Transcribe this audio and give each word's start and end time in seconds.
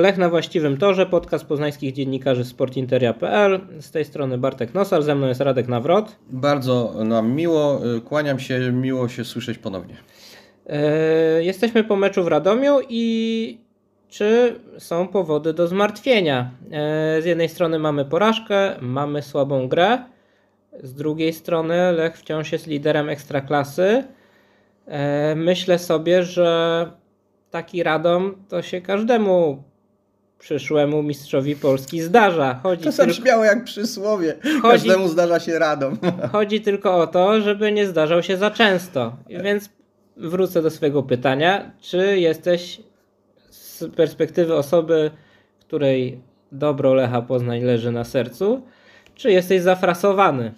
Lech 0.00 0.18
na 0.18 0.28
właściwym 0.28 0.76
torze, 0.76 1.06
podcast 1.06 1.44
poznańskich 1.44 1.92
dziennikarzy 1.92 2.44
sportinteria.pl. 2.44 3.60
Z 3.80 3.90
tej 3.90 4.04
strony 4.04 4.38
Bartek 4.38 4.74
Nosal, 4.74 5.02
ze 5.02 5.14
mną 5.14 5.26
jest 5.26 5.40
Radek 5.40 5.68
Nawrot. 5.68 6.16
Bardzo 6.30 6.94
nam 7.04 7.32
miło, 7.32 7.80
y, 7.96 8.00
kłaniam 8.00 8.38
się, 8.38 8.72
miło 8.72 9.08
się 9.08 9.24
słyszeć 9.24 9.58
ponownie. 9.58 9.96
Yy, 10.66 11.44
jesteśmy 11.44 11.84
po 11.84 11.96
meczu 11.96 12.24
w 12.24 12.28
Radomiu 12.28 12.78
i 12.88 13.58
czy 14.08 14.60
są 14.78 15.08
powody 15.08 15.52
do 15.52 15.68
zmartwienia? 15.68 16.50
Yy, 16.64 17.22
z 17.22 17.24
jednej 17.24 17.48
strony 17.48 17.78
mamy 17.78 18.04
porażkę, 18.04 18.76
mamy 18.80 19.22
słabą 19.22 19.68
grę, 19.68 19.98
z 20.82 20.94
drugiej 20.94 21.32
strony 21.32 21.92
Lech 21.92 22.18
wciąż 22.18 22.52
jest 22.52 22.66
liderem 22.66 23.08
ekstraklasy. 23.08 24.04
Yy, 24.86 24.94
myślę 25.36 25.78
sobie, 25.78 26.22
że 26.22 26.90
taki 27.50 27.82
Radom 27.82 28.44
to 28.48 28.62
się 28.62 28.80
każdemu 28.80 29.69
przyszłemu 30.40 31.02
mistrzowi 31.02 31.56
Polski 31.56 32.02
zdarza. 32.02 32.60
Chodzi 32.62 32.84
to 32.84 32.92
sam 32.92 33.12
śmiało 33.12 33.44
jak 33.44 33.64
przysłowie. 33.64 34.34
Chodzi, 34.42 34.62
Każdemu 34.62 35.08
zdarza 35.08 35.40
się 35.40 35.58
radom. 35.58 35.98
Chodzi 36.32 36.60
tylko 36.60 36.96
o 36.98 37.06
to, 37.06 37.40
żeby 37.40 37.72
nie 37.72 37.86
zdarzał 37.86 38.22
się 38.22 38.36
za 38.36 38.50
często. 38.50 39.16
Więc 39.28 39.68
wrócę 40.16 40.62
do 40.62 40.70
swojego 40.70 41.02
pytania. 41.02 41.70
Czy 41.80 42.18
jesteś 42.20 42.80
z 43.50 43.84
perspektywy 43.96 44.54
osoby, 44.54 45.10
której 45.60 46.20
dobro 46.52 46.94
Lecha 46.94 47.22
Poznań 47.22 47.62
leży 47.62 47.92
na 47.92 48.04
sercu, 48.04 48.62
czy 49.14 49.30
jesteś 49.32 49.62
zafrasowany? 49.62 50.52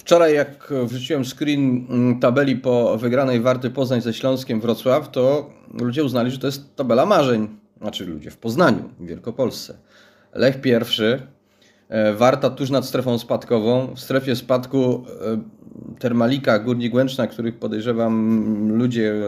Wczoraj 0.00 0.34
jak 0.34 0.72
wrzuciłem 0.84 1.24
screen 1.24 1.86
mm, 1.90 2.20
tabeli 2.20 2.56
po 2.56 2.98
wygranej 2.98 3.40
Warty 3.40 3.70
Poznań 3.70 4.00
ze 4.00 4.14
Śląskiem 4.14 4.60
Wrocław, 4.60 5.10
to 5.10 5.50
ludzie 5.80 6.04
uznali, 6.04 6.30
że 6.30 6.38
to 6.38 6.46
jest 6.46 6.76
tabela 6.76 7.06
marzeń. 7.06 7.48
Znaczy 7.80 8.06
ludzie 8.06 8.30
w 8.30 8.36
Poznaniu, 8.36 8.90
w 9.00 9.06
Wielkopolsce. 9.06 9.78
Lech 10.34 10.60
pierwszy, 10.60 11.22
e, 11.88 12.14
Warta 12.14 12.50
tuż 12.50 12.70
nad 12.70 12.86
strefą 12.86 13.18
spadkową. 13.18 13.94
W 13.94 14.00
strefie 14.00 14.36
spadku 14.36 15.04
e, 15.22 15.98
Termalika, 15.98 16.58
Górnik 16.58 16.94
Łęczna, 16.94 17.26
których 17.26 17.58
podejrzewam 17.58 18.72
ludzie 18.78 19.12
e, 19.12 19.22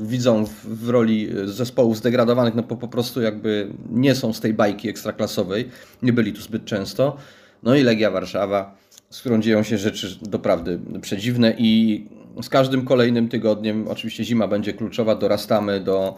widzą 0.00 0.44
w 0.64 0.88
roli 0.88 1.28
zespołów 1.44 1.96
zdegradowanych, 1.96 2.54
no 2.54 2.62
po, 2.62 2.76
po 2.76 2.88
prostu 2.88 3.22
jakby 3.22 3.68
nie 3.90 4.14
są 4.14 4.32
z 4.32 4.40
tej 4.40 4.54
bajki 4.54 4.88
ekstraklasowej, 4.88 5.68
nie 6.02 6.12
byli 6.12 6.32
tu 6.32 6.42
zbyt 6.42 6.64
często. 6.64 7.16
No 7.62 7.74
i 7.74 7.82
Legia 7.82 8.10
Warszawa, 8.10 8.81
z 9.12 9.20
którą 9.20 9.40
dzieją 9.40 9.62
się 9.62 9.78
rzeczy 9.78 10.18
doprawdy 10.22 10.78
przedziwne 11.00 11.54
i 11.58 12.04
z 12.42 12.48
każdym 12.48 12.84
kolejnym 12.84 13.28
tygodniem, 13.28 13.88
oczywiście 13.88 14.24
zima 14.24 14.48
będzie 14.48 14.72
kluczowa, 14.72 15.14
dorastamy 15.14 15.80
do, 15.80 16.14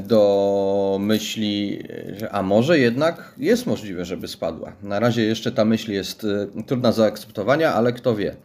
do 0.00 0.96
myśli, 1.00 1.82
że 2.18 2.32
a 2.32 2.42
może 2.42 2.78
jednak 2.78 3.34
jest 3.38 3.66
możliwe, 3.66 4.04
żeby 4.04 4.28
spadła. 4.28 4.72
Na 4.82 5.00
razie 5.00 5.22
jeszcze 5.22 5.52
ta 5.52 5.64
myśl 5.64 5.92
jest 5.92 6.24
e, 6.24 6.62
trudna 6.62 6.88
do 6.88 6.92
zaakceptowania, 6.92 7.74
ale 7.74 7.92
kto 7.92 8.16
wie. 8.16 8.36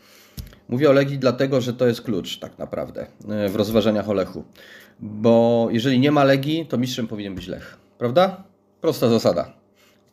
Mówię 0.70 0.90
o 0.90 0.94
Legii 0.94 1.20
dlatego, 1.20 1.62
że 1.62 1.74
to 1.74 1.88
jest 1.88 2.02
klucz 2.02 2.40
tak 2.40 2.58
naprawdę 2.58 3.06
e, 3.30 3.50
w 3.50 3.56
rozważaniach 3.56 4.10
o 4.10 4.14
Lechu. 4.14 4.44
Bo 5.00 5.68
jeżeli 5.72 6.00
nie 6.00 6.12
ma 6.12 6.24
Legii, 6.24 6.66
to 6.66 6.78
mistrzem 6.78 7.08
powinien 7.08 7.36
być 7.36 7.48
Lech. 7.48 7.78
Prawda? 7.98 8.44
Prosta 8.82 9.10
zasada. 9.10 9.57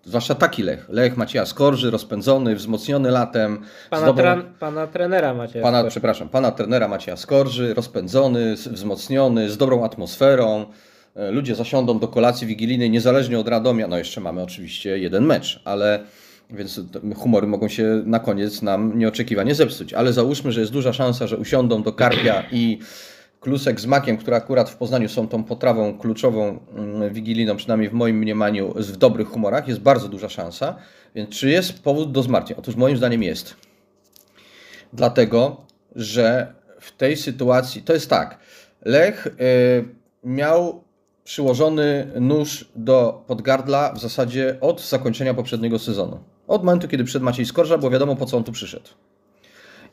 Zwłaszcza 0.07 0.35
taki 0.35 0.63
Lech. 0.63 0.89
Lech 0.89 1.17
Macieja 1.17 1.47
Skorży, 1.47 1.91
rozpędzony, 1.91 2.57
wzmocniony 2.57 3.11
latem. 3.11 3.61
Pana, 3.91 4.07
dobrą... 4.07 4.43
pana 4.59 4.87
trenera 4.87 5.35
Macieja 5.35 5.63
pana, 5.63 5.79
Skorży. 5.79 5.91
Przepraszam, 5.91 6.29
pana 6.29 6.51
trenera 6.51 6.89
Macieja 6.89 7.17
Skorży, 7.17 7.75
rozpędzony, 7.75 8.55
wzmocniony, 8.55 9.51
z 9.51 9.57
dobrą 9.57 9.85
atmosferą. 9.85 10.67
E, 11.17 11.31
ludzie 11.31 11.55
zasiądą 11.55 11.99
do 11.99 12.09
kolacji 12.09 12.47
wigilijnej 12.47 12.91
niezależnie 12.91 13.39
od 13.39 13.49
Radomia. 13.49 13.87
No 13.87 13.99
jeszcze 13.99 14.21
mamy 14.21 14.43
oczywiście 14.43 14.99
jeden 14.99 15.25
mecz, 15.25 15.63
ale 15.65 16.01
więc 16.51 16.81
humory 17.17 17.47
mogą 17.47 17.69
się 17.69 18.03
na 18.05 18.21
koniec 18.21 18.63
nam 18.63 18.99
nieoczekiwanie 18.99 19.55
zepsuć. 19.55 19.95
Ale 19.95 20.13
załóżmy, 20.13 20.53
że 20.53 20.61
jest 20.61 20.73
duża 20.73 20.93
szansa, 20.93 21.27
że 21.27 21.37
usiądą 21.37 21.83
do 21.83 21.93
karpia 21.93 22.43
i 22.53 22.79
klusek 23.45 23.81
z 23.81 23.87
makiem, 23.87 24.17
które 24.17 24.37
akurat 24.37 24.71
w 24.71 24.77
Poznaniu 24.77 25.09
są 25.09 25.29
tą 25.29 25.45
potrawą 25.45 25.99
kluczową 25.99 26.59
mm, 26.77 27.13
wigilijną, 27.13 27.57
przynajmniej 27.57 27.91
w 27.91 27.93
moim 27.93 28.19
mniemaniu, 28.19 28.75
w 28.77 28.97
dobrych 28.97 29.29
humorach, 29.29 29.69
jest 29.69 29.81
bardzo 29.81 30.09
duża 30.09 30.29
szansa. 30.29 30.77
Więc 31.15 31.31
czy 31.31 31.51
jest 31.51 31.83
powód 31.83 32.13
do 32.13 32.23
zmartwień? 32.23 32.57
Otóż 32.59 32.77
moim 32.77 32.97
zdaniem 32.97 33.23
jest. 33.23 33.57
Dlatego, 34.93 35.67
że 35.97 36.55
w 36.81 36.97
tej 36.97 37.17
sytuacji, 37.17 37.83
to 37.83 37.93
jest 37.93 38.11
tak, 38.11 38.39
Lech 38.85 39.27
y, 39.27 39.31
miał 40.25 40.85
przyłożony 41.25 42.13
nóż 42.21 42.69
do 42.77 43.25
podgardla 43.27 43.93
w 43.93 44.01
zasadzie 44.01 44.57
od 44.61 44.81
zakończenia 44.81 45.35
poprzedniego 45.35 45.79
sezonu. 45.79 46.19
Od 46.47 46.65
momentu, 46.65 46.89
kiedy 46.89 47.05
przed 47.05 47.23
Maciej 47.23 47.47
Skorża 47.47 47.79
było 47.79 47.91
wiadomo, 47.91 48.17
po 48.17 48.27
co 48.27 48.37
on 48.37 48.45
tu 48.45 48.53
przyszedł. 48.53 48.89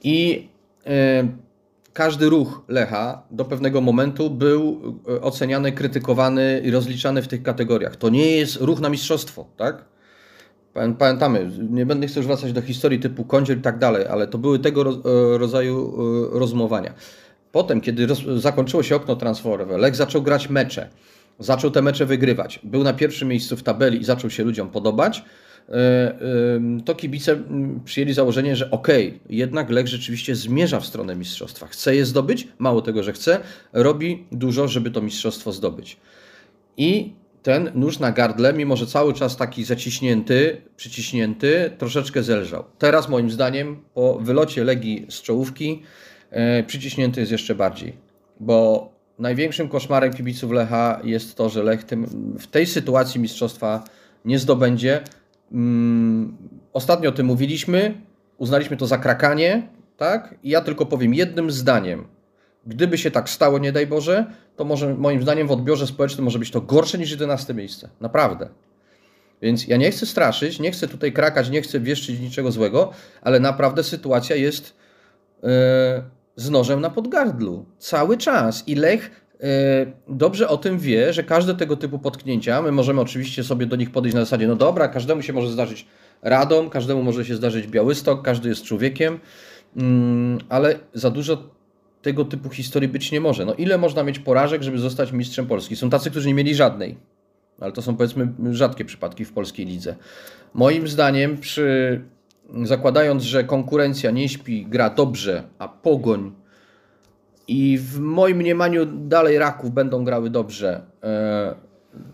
I 0.04 0.48
y, 0.88 1.51
każdy 1.94 2.30
ruch 2.30 2.62
Lecha 2.68 3.24
do 3.32 3.46
pewnego 3.46 3.82
momentu 3.82 4.30
był 4.30 4.82
e, 5.10 5.22
oceniany, 5.22 5.72
krytykowany 5.72 6.62
i 6.66 6.72
rozliczany 6.72 7.22
w 7.22 7.28
tych 7.28 7.44
kategoriach. 7.44 7.96
To 7.96 8.10
nie 8.10 8.32
jest 8.32 8.62
ruch 8.62 8.80
na 8.80 8.90
mistrzostwo, 8.90 9.46
tak? 9.58 9.86
Pamiętamy, 10.98 11.52
nie 11.70 11.86
będę 11.86 12.08
chcę 12.08 12.20
już 12.20 12.28
wracać 12.28 12.54
do 12.54 12.62
historii 12.62 13.00
typu 13.00 13.24
kądziel 13.24 13.58
i 13.58 13.62
tak 13.62 13.80
dalej, 13.80 14.06
ale 14.08 14.28
to 14.28 14.38
były 14.38 14.60
tego 14.60 14.82
e, 14.82 15.38
rodzaju 15.38 15.94
e, 16.36 16.40
rozmowania. 16.40 16.94
Potem, 17.52 17.82
kiedy 17.82 18.08
zakończyło 18.38 18.84
się 18.84 18.96
okno 18.96 19.16
transferowe, 19.16 19.78
Lech 19.78 19.96
zaczął 19.96 20.22
grać 20.22 20.50
mecze, 20.50 20.90
zaczął 21.40 21.72
te 21.72 21.82
mecze 21.82 22.06
wygrywać, 22.06 22.60
był 22.64 22.84
na 22.84 22.94
pierwszym 22.94 23.28
miejscu 23.28 23.58
w 23.58 23.64
tabeli 23.64 24.02
i 24.02 24.04
zaczął 24.04 24.30
się 24.30 24.44
ludziom 24.44 24.70
podobać, 24.70 25.24
to 26.86 26.96
kibice 26.96 27.38
przyjęli 27.86 28.14
założenie, 28.14 28.56
że 28.56 28.72
okej, 28.72 29.08
okay, 29.08 29.20
jednak 29.30 29.70
Lech 29.70 29.88
rzeczywiście 29.88 30.36
zmierza 30.36 30.80
w 30.80 30.86
stronę 30.86 31.16
mistrzostwa. 31.16 31.68
Chce 31.68 31.96
je 31.96 32.06
zdobyć, 32.06 32.48
mało 32.60 32.82
tego, 32.82 33.04
że 33.04 33.14
chce, 33.14 33.40
robi 33.74 34.26
dużo, 34.32 34.68
żeby 34.68 34.92
to 34.92 35.02
mistrzostwo 35.02 35.52
zdobyć. 35.52 35.98
I 36.78 37.14
ten 37.44 37.72
nóż 37.76 38.00
na 38.00 38.12
gardle, 38.12 38.54
mimo 38.54 38.76
że 38.76 38.88
cały 38.88 39.14
czas 39.14 39.38
taki 39.38 39.64
zaciśnięty, 39.64 40.62
przyciśnięty, 40.78 41.72
troszeczkę 41.78 42.24
zelżał. 42.24 42.64
Teraz 42.80 43.10
moim 43.10 43.32
zdaniem 43.32 43.82
po 43.94 44.20
wylocie 44.20 44.64
Legii 44.64 45.06
z 45.10 45.22
czołówki 45.22 45.84
e, 46.30 46.64
przyciśnięty 46.64 47.20
jest 47.20 47.32
jeszcze 47.32 47.56
bardziej, 47.56 47.94
bo 48.40 48.92
największym 49.20 49.70
koszmarem 49.70 50.14
kibiców 50.14 50.52
Lecha 50.52 51.02
jest 51.04 51.36
to, 51.36 51.50
że 51.50 51.64
Lech 51.64 51.84
tym, 51.84 52.06
w 52.40 52.48
tej 52.48 52.66
sytuacji 52.68 53.22
mistrzostwa 53.22 53.84
nie 54.26 54.40
zdobędzie, 54.40 55.02
Mm, 55.52 56.38
ostatnio 56.74 57.10
o 57.10 57.14
tym 57.14 57.26
mówiliśmy, 57.26 58.02
uznaliśmy 58.38 58.78
to 58.78 58.88
za 58.88 58.98
krakanie, 58.98 59.68
tak? 59.98 60.36
I 60.44 60.50
ja 60.50 60.62
tylko 60.62 60.86
powiem 60.86 61.14
jednym 61.14 61.52
zdaniem. 61.52 62.08
Gdyby 62.66 62.98
się 62.98 63.12
tak 63.12 63.30
stało, 63.30 63.60
nie 63.60 63.72
daj 63.72 63.88
Boże, 63.88 64.26
to 64.56 64.66
może 64.66 64.94
moim 64.94 65.22
zdaniem 65.22 65.48
w 65.48 65.52
odbiorze 65.52 65.88
społecznym 65.88 66.26
może 66.26 66.40
być 66.40 66.52
to 66.52 66.62
gorsze 66.62 66.98
niż 66.98 67.12
11 67.12 67.54
miejsce. 67.54 67.90
Naprawdę. 68.00 68.50
Więc 69.42 69.68
ja 69.68 69.78
nie 69.78 69.92
chcę 69.92 70.06
straszyć, 70.06 70.60
nie 70.60 70.72
chcę 70.72 70.88
tutaj 70.88 71.14
krakać, 71.14 71.50
nie 71.50 71.62
chcę 71.62 71.80
wieszczyć 71.80 72.20
niczego 72.20 72.52
złego, 72.52 72.92
ale 73.22 73.40
naprawdę 73.40 73.84
sytuacja 73.84 74.36
jest 74.36 74.76
yy, 75.44 75.50
z 76.36 76.50
nożem 76.50 76.82
na 76.82 76.90
podgardlu. 76.90 77.66
Cały 77.78 78.18
czas. 78.18 78.68
I 78.68 78.76
Lech 78.76 79.21
dobrze 80.08 80.50
o 80.50 80.58
tym 80.58 80.80
wie, 80.80 81.14
że 81.14 81.24
każde 81.24 81.56
tego 81.56 81.78
typu 81.78 82.00
potknięcia, 82.00 82.62
my 82.62 82.72
możemy 82.72 83.02
oczywiście 83.02 83.44
sobie 83.44 83.66
do 83.66 83.76
nich 83.76 83.92
podejść 83.92 84.16
na 84.16 84.22
zasadzie, 84.22 84.48
no 84.48 84.56
dobra, 84.56 84.88
każdemu 84.88 85.22
się 85.22 85.34
może 85.34 85.50
zdarzyć 85.50 85.86
Radom, 86.22 86.70
każdemu 86.70 87.04
może 87.04 87.26
się 87.26 87.36
zdarzyć 87.36 87.68
Białystok, 87.68 88.22
każdy 88.22 88.50
jest 88.50 88.64
człowiekiem, 88.64 89.20
mm, 89.78 90.40
ale 90.50 90.80
za 90.94 91.10
dużo 91.10 91.50
tego 92.02 92.26
typu 92.26 92.50
historii 92.50 92.90
być 92.90 93.12
nie 93.12 93.22
może. 93.22 93.46
No 93.46 93.54
ile 93.54 93.78
można 93.78 94.04
mieć 94.04 94.20
porażek, 94.20 94.64
żeby 94.64 94.78
zostać 94.78 95.12
mistrzem 95.12 95.48
Polski? 95.48 95.76
Są 95.76 95.90
tacy, 95.90 96.12
którzy 96.12 96.28
nie 96.28 96.34
mieli 96.34 96.56
żadnej, 96.56 96.98
ale 97.60 97.72
to 97.72 97.82
są 97.82 97.96
powiedzmy 97.96 98.34
rzadkie 98.52 98.86
przypadki 98.86 99.26
w 99.26 99.34
polskiej 99.34 99.66
lidze. 99.66 99.96
Moim 100.54 100.88
zdaniem 100.88 101.38
przy 101.38 102.02
zakładając, 102.64 103.24
że 103.24 103.44
konkurencja 103.44 104.12
nie 104.12 104.30
śpi, 104.30 104.66
gra 104.66 104.90
dobrze, 104.90 105.44
a 105.60 105.68
pogoń 105.68 106.32
i 107.52 107.78
w 107.78 108.00
moim 108.00 108.38
mniemaniu 108.38 108.86
dalej 108.86 109.38
Raków 109.38 109.72
będą 109.72 110.04
grały 110.04 110.30
dobrze. 110.30 110.82
E, 111.04 111.56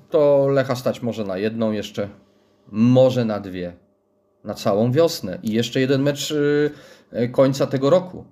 to 0.09 0.47
Lecha 0.47 0.75
stać 0.75 1.01
może 1.01 1.23
na 1.23 1.37
jedną 1.37 1.71
jeszcze, 1.71 2.09
może 2.71 3.25
na 3.25 3.39
dwie. 3.39 3.73
Na 4.43 4.53
całą 4.53 4.91
wiosnę. 4.91 5.39
I 5.43 5.51
jeszcze 5.51 5.79
jeden 5.79 6.01
mecz 6.01 6.33
e, 7.11 7.27
końca 7.27 7.67
tego 7.67 7.89
roku. 7.89 8.25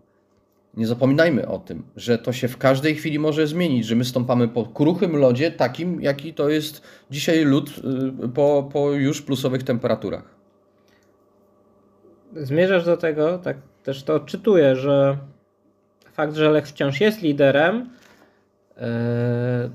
Nie 0.78 0.88
zapominajmy 0.88 1.48
o 1.48 1.60
tym, 1.60 1.84
że 1.96 2.18
to 2.18 2.34
się 2.34 2.48
w 2.48 2.57
każdej 2.57 2.96
chwili 2.96 3.19
może 3.19 3.48
zmienić, 3.48 3.86
że 3.86 3.96
my 3.96 4.06
stąpamy 4.06 4.48
po 4.48 4.66
kruchym 4.66 5.16
lodzie, 5.16 5.51
takim 5.51 6.01
jaki 6.01 6.34
to 6.34 6.50
jest 6.50 6.81
dzisiaj 7.12 7.46
lód 7.46 7.69
e, 8.24 8.28
po, 8.28 8.69
po 8.74 8.92
już 8.92 9.22
plusowych 9.22 9.63
temperaturach. 9.63 10.36
Zmierzasz 12.36 12.86
do 12.86 12.98
tego, 12.98 13.38
tak 13.38 13.58
też 13.84 14.04
to 14.04 14.16
odczytuję, 14.16 14.75
że 14.75 15.18
fakt, 16.15 16.35
że 16.35 16.51
Lech 16.51 16.67
wciąż 16.67 17.01
jest 17.01 17.21
liderem, 17.21 17.89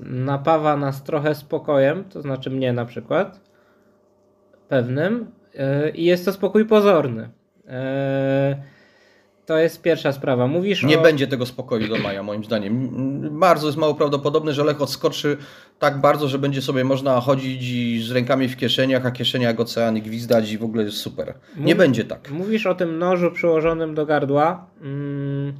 napawa 0.05 0.77
nas 0.77 1.03
trochę 1.03 1.35
spokojem, 1.35 2.03
to 2.03 2.21
znaczy 2.21 2.49
mnie 2.49 2.73
na 2.73 2.85
przykład, 2.85 3.39
pewnym, 4.69 5.31
i 5.93 6.05
jest 6.05 6.25
to 6.25 6.33
spokój 6.33 6.65
pozorny. 6.65 7.29
To 9.45 9.57
jest 9.57 9.81
pierwsza 9.81 10.11
sprawa. 10.11 10.47
Mówisz 10.47 10.83
Nie 10.83 10.99
o... 10.99 11.01
będzie 11.01 11.27
tego 11.27 11.45
spokoju 11.45 11.87
do 11.87 11.97
maja, 11.97 12.23
moim 12.23 12.43
zdaniem. 12.43 12.89
Bardzo 13.39 13.67
jest 13.67 13.77
mało 13.77 13.95
prawdopodobne, 13.95 14.53
że 14.53 14.63
Lech 14.63 14.81
odskoczy 14.81 15.37
tak 15.79 16.01
bardzo, 16.01 16.27
że 16.27 16.39
będzie 16.39 16.61
sobie 16.61 16.83
można 16.83 17.21
chodzić 17.21 17.63
i 17.63 18.03
z 18.03 18.11
rękami 18.11 18.47
w 18.47 18.57
kieszeniach, 18.57 19.05
a 19.05 19.11
kieszenia 19.11 19.47
jak 19.47 19.59
ocean 19.59 19.97
i 19.97 20.01
gwizdać 20.01 20.51
i 20.51 20.57
w 20.57 20.63
ogóle 20.63 20.83
jest 20.83 20.97
super. 20.97 21.33
Nie 21.57 21.73
Mów... 21.73 21.79
będzie 21.79 22.03
tak. 22.03 22.31
Mówisz 22.31 22.65
o 22.65 22.75
tym 22.75 22.99
nożu 22.99 23.31
przyłożonym 23.31 23.95
do 23.95 24.05
gardła. 24.05 24.67
Mm, 24.81 25.53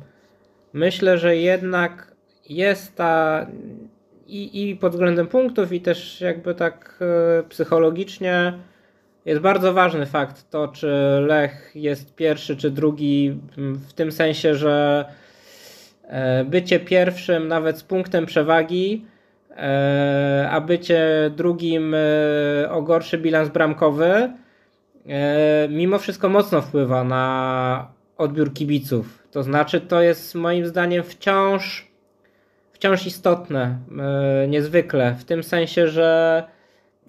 myślę, 0.73 1.18
że 1.18 1.35
jednak 1.35 2.12
jest 2.50 2.95
ta 2.95 3.45
i, 4.31 4.69
i 4.69 4.75
pod 4.75 4.91
względem 4.91 5.27
punktów, 5.27 5.73
i 5.73 5.81
też 5.81 6.21
jakby 6.21 6.56
tak 6.56 7.00
e, 7.01 7.44
psychologicznie 7.44 8.53
jest 9.25 9.41
bardzo 9.41 9.73
ważny 9.73 10.06
fakt 10.06 10.50
to, 10.50 10.68
czy 10.68 10.88
Lech 11.27 11.71
jest 11.75 12.15
pierwszy 12.15 12.57
czy 12.57 12.71
drugi, 12.71 13.39
w 13.89 13.94
tym 13.94 14.12
sensie, 14.12 14.56
że 14.56 15.06
e, 16.03 16.45
bycie 16.45 16.79
pierwszym 16.79 17.47
nawet 17.47 17.77
z 17.77 17.83
punktem 17.83 18.25
przewagi, 18.25 19.06
e, 19.57 20.47
a 20.51 20.62
bycie 20.62 21.31
drugim 21.35 21.95
o 22.69 22.81
gorszy 22.81 23.17
bilans 23.17 23.50
bramkowy, 23.50 24.33
mimo 25.69 26.00
wszystko 26.00 26.29
mocno 26.29 26.62
wpływa 26.62 27.03
na 27.03 27.88
odbiór 28.17 28.53
kibiców. 28.53 29.20
To 29.31 29.43
znaczy, 29.43 29.81
to 29.81 30.01
jest 30.01 30.35
moim 30.35 30.65
zdaniem 30.65 31.03
wciąż, 31.03 31.87
wciąż 32.71 33.05
istotne, 33.05 33.77
niezwykle, 34.47 35.15
w 35.19 35.25
tym 35.25 35.43
sensie, 35.43 35.87
że 35.87 36.43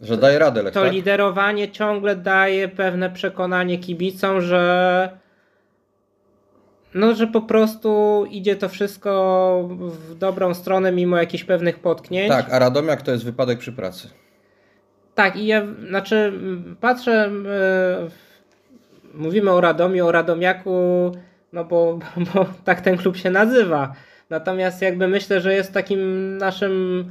że 0.02 0.16
daje 0.16 0.38
radę 0.38 0.62
Lech, 0.62 0.74
To 0.74 0.82
tak? 0.82 0.92
liderowanie 0.92 1.70
ciągle 1.70 2.16
daje 2.16 2.68
pewne 2.68 3.10
przekonanie 3.10 3.78
kibicom, 3.78 4.40
że 4.40 5.22
no, 6.94 7.14
że 7.14 7.26
po 7.26 7.40
prostu 7.40 8.24
idzie 8.30 8.56
to 8.56 8.68
wszystko 8.68 9.68
w 9.70 10.14
dobrą 10.14 10.54
stronę 10.54 10.92
mimo 10.92 11.16
jakichś 11.16 11.44
pewnych 11.44 11.78
potknięć. 11.78 12.28
Tak, 12.28 12.52
a 12.52 12.58
Radomiak 12.58 13.02
to 13.02 13.10
jest 13.10 13.24
wypadek 13.24 13.58
przy 13.58 13.72
pracy. 13.72 14.08
Tak, 15.14 15.36
i 15.36 15.46
ja 15.46 15.62
znaczy 15.88 16.32
patrzę, 16.80 17.30
yy, 18.04 18.10
mówimy 19.14 19.50
o 19.50 19.60
Radomiu, 19.60 20.06
o 20.06 20.12
Radomiaku, 20.12 21.12
no 21.52 21.64
bo, 21.64 21.98
bo 22.34 22.46
tak 22.64 22.80
ten 22.80 22.96
klub 22.96 23.16
się 23.16 23.30
nazywa. 23.30 23.92
Natomiast 24.30 24.82
jakby 24.82 25.08
myślę, 25.08 25.40
że 25.40 25.54
jest 25.54 25.72
takim 25.72 26.36
naszym 26.38 27.04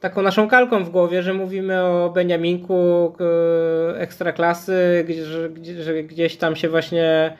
taką 0.00 0.22
naszą 0.22 0.48
kalką 0.48 0.84
w 0.84 0.90
głowie, 0.90 1.22
że 1.22 1.34
mówimy 1.34 1.82
o 1.82 2.10
Beniaminku 2.14 3.14
ekstraklasy, 3.96 5.04
gdzie, 5.08 5.82
że, 5.82 6.02
gdzieś 6.02 6.36
tam 6.36 6.56
się 6.56 6.68
właśnie 6.68 7.36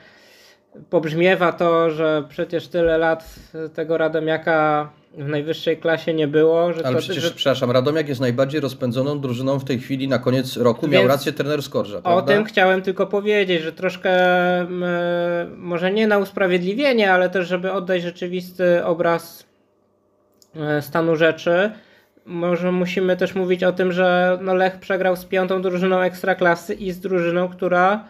pobrzmiewa 0.89 1.51
to, 1.51 1.89
że 1.89 2.23
przecież 2.29 2.67
tyle 2.67 2.97
lat 2.97 3.35
tego 3.73 3.97
Radomiaka 3.97 4.89
w 5.17 5.27
najwyższej 5.27 5.77
klasie 5.77 6.13
nie 6.13 6.27
było. 6.27 6.73
Że 6.73 6.85
Ale 6.85 6.95
to, 6.95 7.01
przecież, 7.01 7.23
że... 7.23 7.31
przepraszam, 7.31 7.71
Radomiak 7.71 8.09
jest 8.09 8.21
najbardziej 8.21 8.61
rozpędzoną 8.61 9.19
drużyną 9.19 9.59
w 9.59 9.65
tej 9.65 9.79
chwili 9.79 10.07
na 10.07 10.19
koniec 10.19 10.57
roku. 10.57 10.81
Więc 10.81 10.93
Miał 10.93 11.07
rację 11.07 11.31
trener 11.31 11.63
Skorża, 11.63 12.03
O 12.03 12.21
tym 12.21 12.45
chciałem 12.45 12.81
tylko 12.81 13.07
powiedzieć, 13.07 13.61
że 13.61 13.71
troszkę 13.71 14.11
może 15.57 15.91
nie 15.91 16.07
na 16.07 16.17
usprawiedliwienie, 16.17 17.13
ale 17.13 17.29
też 17.29 17.47
żeby 17.47 17.71
oddać 17.71 18.01
rzeczywisty 18.01 18.85
obraz 18.85 19.45
e, 20.55 20.81
stanu 20.81 21.15
rzeczy 21.15 21.71
może 22.25 22.71
musimy 22.71 23.17
też 23.17 23.35
mówić 23.35 23.63
o 23.63 23.73
tym, 23.73 23.91
że 23.91 24.37
no 24.41 24.53
Lech 24.53 24.79
przegrał 24.79 25.15
z 25.15 25.25
piątą 25.25 25.61
drużyną 25.61 25.99
ekstraklasy 25.99 26.73
i 26.73 26.91
z 26.91 26.99
drużyną, 26.99 27.49
która 27.49 28.05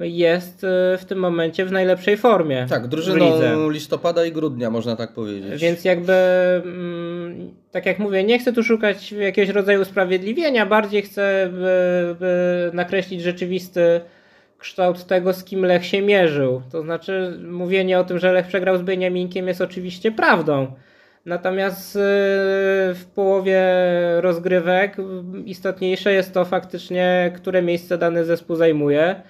jest 0.00 0.64
y, 0.64 0.98
w 0.98 1.04
tym 1.04 1.18
momencie 1.18 1.64
w 1.64 1.72
najlepszej 1.72 2.16
formie. 2.16 2.66
Tak, 2.68 2.88
drużyną 2.88 3.70
listopada 3.70 4.24
i 4.24 4.32
grudnia, 4.32 4.70
można 4.70 4.96
tak 4.96 5.12
powiedzieć. 5.12 5.60
Więc 5.60 5.84
jakby, 5.84 6.12
mm, 6.64 7.50
tak 7.70 7.86
jak 7.86 7.98
mówię, 7.98 8.24
nie 8.24 8.38
chcę 8.38 8.52
tu 8.52 8.62
szukać 8.62 9.12
jakiegoś 9.12 9.54
rodzaju 9.54 9.80
usprawiedliwienia, 9.80 10.66
bardziej 10.66 11.02
chcę 11.02 11.48
by, 11.52 12.16
by 12.20 12.70
nakreślić 12.72 13.22
rzeczywisty 13.22 14.00
kształt 14.58 15.04
tego, 15.04 15.32
z 15.32 15.44
kim 15.44 15.64
Lech 15.64 15.86
się 15.86 16.02
mierzył. 16.02 16.62
To 16.72 16.82
znaczy, 16.82 17.38
mówienie 17.50 17.98
o 17.98 18.04
tym, 18.04 18.18
że 18.18 18.32
Lech 18.32 18.46
przegrał 18.46 18.78
z 18.78 18.82
Beniaminkiem 18.82 19.48
jest 19.48 19.60
oczywiście 19.60 20.12
prawdą 20.12 20.66
Natomiast 21.26 21.96
y, 21.96 21.98
w 22.94 23.04
połowie 23.14 23.62
rozgrywek 24.20 24.96
istotniejsze 25.44 26.12
jest 26.12 26.34
to 26.34 26.44
faktycznie, 26.44 27.32
które 27.36 27.62
miejsce 27.62 27.98
dany 27.98 28.24
zespół 28.24 28.56
zajmuje 28.56 29.22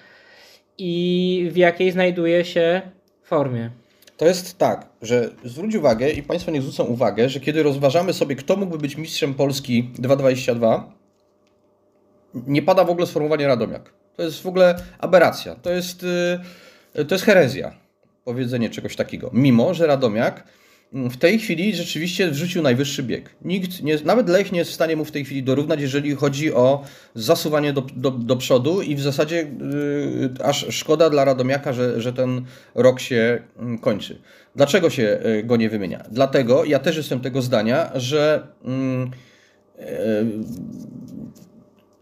i 0.79 1.49
w 1.53 1.57
jakiej 1.57 1.93
znajduje 1.93 2.45
się 2.45 2.83
formie. 3.23 3.71
To 4.17 4.27
jest 4.27 4.59
tak, 4.59 4.87
że 5.03 5.31
zwróć 5.45 5.75
uwagę 5.75 6.11
i 6.11 6.23
Państwo 6.23 6.51
nie 6.51 6.61
zwrócą 6.61 6.85
uwagę, 6.85 7.29
że 7.29 7.41
kiedy 7.41 7.63
rozważamy 7.63 8.13
sobie, 8.13 8.37
kto 8.37 8.57
mógłby 8.57 8.79
być 8.79 8.97
mistrzem 8.97 9.35
Polski 9.35 9.83
2022, 9.83 10.93
nie 12.35 12.63
pada 12.63 12.85
w 12.85 12.91
ogóle 12.91 13.07
sformułowanie 13.07 13.47
Radomiak. 13.47 13.93
To 14.17 14.23
jest 14.23 14.43
w 14.43 14.47
ogóle 14.47 14.75
aberracja. 14.99 15.55
To 15.55 15.71
jest, 15.71 16.07
y, 16.95 17.05
to 17.05 17.15
jest 17.15 17.25
herezja, 17.25 17.75
powiedzenie 18.25 18.71
czegoś 18.71 18.97
takiego. 18.97 19.31
Mimo, 19.33 19.75
że 19.75 19.87
Radomiak 19.87 20.45
w 20.95 21.17
tej 21.17 21.39
chwili 21.39 21.75
rzeczywiście 21.75 22.31
wrzucił 22.31 22.63
najwyższy 22.63 23.03
bieg. 23.03 23.31
Nikt, 23.45 23.83
nie, 23.83 23.99
nawet 24.05 24.29
Lech 24.29 24.53
nie 24.53 24.59
jest 24.59 24.71
w 24.71 24.75
stanie 24.75 24.97
mu 24.97 25.05
w 25.05 25.11
tej 25.11 25.25
chwili 25.25 25.43
dorównać, 25.43 25.81
jeżeli 25.81 26.15
chodzi 26.15 26.53
o 26.53 26.85
zasuwanie 27.15 27.73
do, 27.73 27.81
do, 27.81 28.11
do 28.11 28.37
przodu 28.37 28.83
i 28.83 28.97
w 28.97 29.01
zasadzie 29.01 29.37
yy, 29.37 30.45
aż 30.45 30.67
szkoda 30.71 31.11
dla 31.11 31.25
Radomiaka, 31.25 31.73
że, 31.73 32.01
że 32.01 32.13
ten 32.13 32.45
rok 32.75 33.01
się 33.01 33.43
yy, 33.71 33.79
kończy. 33.79 34.19
Dlaczego 34.57 34.91
się 34.91 35.21
yy, 35.25 35.45
go 35.45 35.57
nie 35.57 35.71
wymienia? 35.71 36.05
Dlatego, 36.11 36.65
ja 36.65 36.79
też 36.79 36.97
jestem 36.97 37.21
tego 37.21 37.43
zdania, 37.43 37.91
że 37.95 38.47
yy, 38.65 38.71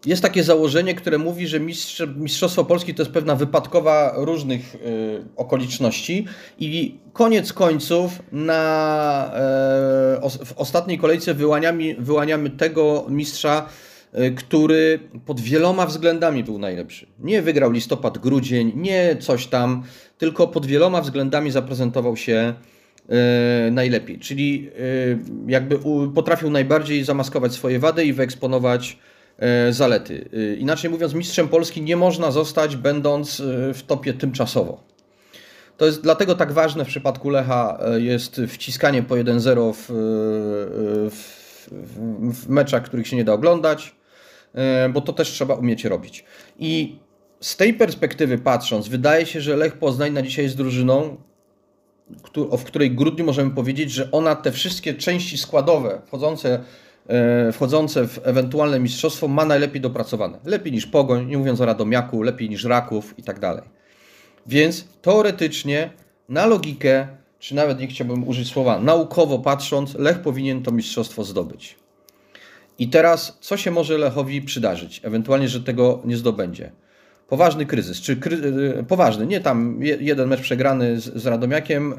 jest 0.06 0.22
takie 0.22 0.44
założenie, 0.44 0.94
które 0.94 1.18
mówi, 1.18 1.46
że 1.46 1.60
mistrz, 1.60 2.02
Mistrzostwo 2.16 2.64
Polski 2.64 2.94
to 2.94 3.02
jest 3.02 3.12
pewna 3.12 3.34
wypadkowa 3.34 4.14
różnych 4.16 4.74
y, 4.74 4.78
okoliczności 5.36 6.26
i 6.58 6.98
koniec 7.12 7.52
końców 7.52 8.22
na, 8.32 9.32
y, 10.16 10.20
os, 10.20 10.36
w 10.36 10.52
ostatniej 10.52 10.98
kolejce 10.98 11.34
wyłaniamy, 11.34 11.96
wyłaniamy 11.98 12.50
tego 12.50 13.06
mistrza, 13.08 13.68
y, 14.14 14.30
który 14.30 14.98
pod 15.26 15.40
wieloma 15.40 15.86
względami 15.86 16.44
był 16.44 16.58
najlepszy. 16.58 17.06
Nie 17.18 17.42
wygrał 17.42 17.70
listopad, 17.70 18.18
grudzień, 18.18 18.72
nie 18.76 19.16
coś 19.20 19.46
tam, 19.46 19.82
tylko 20.18 20.48
pod 20.48 20.66
wieloma 20.66 21.00
względami 21.00 21.50
zaprezentował 21.50 22.16
się 22.16 22.54
najlepiej. 23.70 24.18
Czyli 24.18 24.70
jakby 25.46 25.78
potrafił 26.14 26.50
najbardziej 26.50 27.04
zamaskować 27.04 27.52
swoje 27.52 27.78
wady 27.78 28.04
i 28.04 28.12
wyeksponować 28.12 28.96
E, 28.96 29.11
zalety. 29.70 30.28
E, 30.32 30.54
inaczej 30.54 30.90
mówiąc, 30.90 31.14
mistrzem 31.14 31.48
Polski 31.48 31.82
nie 31.82 31.96
można 31.96 32.30
zostać, 32.30 32.76
będąc 32.76 33.40
e, 33.40 33.74
w 33.74 33.82
topie 33.82 34.14
tymczasowo. 34.14 34.82
To 35.76 35.86
jest 35.86 36.02
dlatego 36.02 36.34
tak 36.34 36.52
ważne 36.52 36.84
w 36.84 36.88
przypadku 36.88 37.30
Lecha 37.30 37.78
jest 37.96 38.40
wciskanie 38.48 39.02
po 39.02 39.14
1-0 39.14 39.74
w, 39.74 39.86
w, 41.10 41.38
w 42.32 42.48
meczach, 42.48 42.82
których 42.82 43.08
się 43.08 43.16
nie 43.16 43.24
da 43.24 43.32
oglądać, 43.32 43.94
bo 44.92 45.00
to 45.00 45.12
też 45.12 45.28
trzeba 45.28 45.54
umieć 45.54 45.84
robić. 45.84 46.24
I 46.58 46.98
z 47.40 47.56
tej 47.56 47.74
perspektywy 47.74 48.38
patrząc, 48.38 48.88
wydaje 48.88 49.26
się, 49.26 49.40
że 49.40 49.56
Lech 49.56 49.78
Poznań 49.78 50.12
na 50.12 50.22
dzisiaj 50.22 50.44
jest 50.44 50.56
drużyną, 50.56 51.16
w 52.58 52.64
której 52.64 52.90
grudniu 52.90 53.24
możemy 53.24 53.50
powiedzieć, 53.50 53.90
że 53.90 54.10
ona 54.10 54.36
te 54.36 54.52
wszystkie 54.52 54.94
części 54.94 55.38
składowe 55.38 56.02
wchodzące 56.06 56.58
E, 56.58 56.91
wchodzące 57.52 58.08
w 58.08 58.20
ewentualne 58.22 58.80
mistrzostwo 58.80 59.28
ma 59.28 59.44
najlepiej 59.44 59.80
dopracowane. 59.80 60.38
Lepiej 60.44 60.72
niż 60.72 60.86
Pogoń, 60.86 61.26
nie 61.26 61.38
mówiąc 61.38 61.60
o 61.60 61.66
Radomiaku, 61.66 62.22
lepiej 62.22 62.50
niż 62.50 62.64
Raków 62.64 63.14
i 63.18 63.22
tak 63.22 63.40
dalej. 63.40 63.64
Więc 64.46 64.84
teoretycznie, 65.02 65.90
na 66.28 66.46
logikę, 66.46 67.06
czy 67.38 67.54
nawet 67.54 67.80
nie 67.80 67.86
chciałbym 67.86 68.28
użyć 68.28 68.48
słowa 68.48 68.80
naukowo 68.80 69.38
patrząc, 69.38 69.94
Lech 69.94 70.18
powinien 70.18 70.62
to 70.62 70.70
mistrzostwo 70.70 71.24
zdobyć. 71.24 71.76
I 72.78 72.88
teraz, 72.88 73.38
co 73.40 73.56
się 73.56 73.70
może 73.70 73.98
Lechowi 73.98 74.42
przydarzyć? 74.42 75.00
Ewentualnie, 75.04 75.48
że 75.48 75.60
tego 75.60 76.02
nie 76.04 76.16
zdobędzie 76.16 76.72
poważny 77.32 77.66
kryzys, 77.66 78.00
czy 78.00 78.16
kry, 78.16 78.36
e, 78.78 78.82
poważny, 78.82 79.26
nie 79.26 79.40
tam 79.40 79.78
jeden 79.80 80.28
mecz 80.28 80.40
przegrany 80.40 81.00
z, 81.00 81.14
z 81.14 81.26
Radomiakiem 81.26 81.92
e, 81.92 81.96